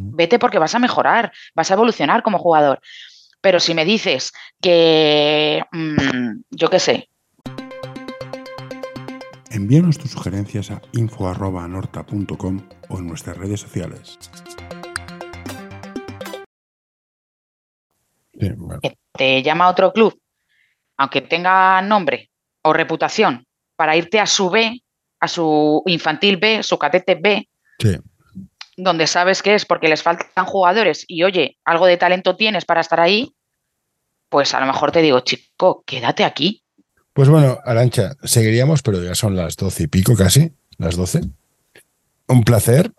vete 0.00 0.38
porque 0.38 0.58
vas 0.58 0.74
a 0.74 0.78
mejorar, 0.78 1.32
vas 1.54 1.70
a 1.70 1.74
evolucionar 1.74 2.22
como 2.22 2.38
jugador. 2.38 2.80
Pero 3.40 3.58
si 3.60 3.74
me 3.74 3.84
dices 3.84 4.32
que, 4.60 5.62
mm, 5.72 6.42
yo 6.50 6.70
qué 6.70 6.78
sé, 6.78 7.08
Envíanos 9.50 9.98
tus 9.98 10.12
sugerencias 10.12 10.70
a 10.70 10.80
info.norta.com 10.92 12.60
o 12.88 12.98
en 12.98 13.06
nuestras 13.06 13.36
redes 13.36 13.60
sociales. 13.60 14.18
sí, 18.40 18.48
bueno. 18.56 18.80
que 18.80 18.96
te 19.12 19.42
llama 19.42 19.66
a 19.66 19.68
otro 19.68 19.92
club, 19.92 20.18
aunque 20.96 21.20
tenga 21.20 21.82
nombre 21.82 22.30
o 22.62 22.72
reputación, 22.72 23.46
para 23.76 23.94
irte 23.94 24.20
a 24.20 24.26
su 24.26 24.48
B, 24.48 24.82
a 25.20 25.28
su 25.28 25.82
infantil 25.84 26.38
B, 26.38 26.62
su 26.62 26.78
cadete 26.78 27.16
B, 27.16 27.46
Sí. 27.78 27.98
Donde 28.76 29.06
sabes 29.06 29.42
que 29.42 29.54
es 29.54 29.64
porque 29.66 29.88
les 29.88 30.02
faltan 30.02 30.44
jugadores 30.46 31.04
y 31.08 31.22
oye, 31.24 31.58
algo 31.64 31.86
de 31.86 31.96
talento 31.96 32.36
tienes 32.36 32.64
para 32.64 32.80
estar 32.80 33.00
ahí, 33.00 33.34
pues 34.28 34.54
a 34.54 34.60
lo 34.60 34.66
mejor 34.66 34.92
te 34.92 35.02
digo, 35.02 35.20
chico, 35.20 35.82
quédate 35.86 36.24
aquí. 36.24 36.62
Pues 37.12 37.28
bueno, 37.28 37.58
Arancha, 37.64 38.12
seguiríamos, 38.22 38.82
pero 38.82 39.02
ya 39.02 39.14
son 39.14 39.36
las 39.36 39.56
doce 39.56 39.84
y 39.84 39.86
pico 39.86 40.16
casi, 40.16 40.52
las 40.78 40.96
doce. 40.96 41.20
Un 42.28 42.42
placer. 42.42 42.90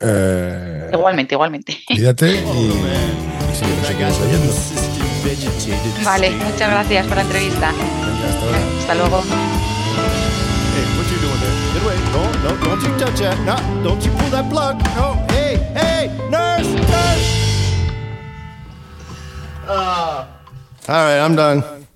Eh, 0.00 0.90
Igualmente, 0.92 1.34
igualmente. 1.34 1.78
cuídate 1.86 2.30
y, 2.30 2.34
y 2.36 3.54
si 3.54 3.64
nos 3.66 3.86
seguimos 3.86 4.20
oyendo. 4.20 4.54
Vale, 6.04 6.30
muchas 6.30 6.70
gracias 6.70 7.06
por 7.06 7.16
la 7.16 7.22
entrevista. 7.22 7.72
Hasta 8.80 8.94
luego. 8.94 9.22
What 11.08 11.16
you 11.16 11.26
doing 11.26 11.40
there? 11.40 11.72
Get 11.72 11.82
away. 11.84 11.96
No, 12.12 12.32
no, 12.42 12.64
don't 12.64 12.82
you 12.82 12.98
touch 12.98 13.18
that. 13.20 13.40
No, 13.46 13.56
don't 13.82 14.04
you 14.04 14.10
pull 14.10 14.28
that 14.28 14.50
plug. 14.50 14.76
No. 14.94 15.14
Hey, 15.30 15.56
hey, 15.72 16.28
nurse, 16.28 16.68
nurse. 16.68 17.28
Uh, 19.66 20.26
all 20.86 20.94
right, 20.94 21.18
I'm 21.18 21.34
done. 21.34 21.87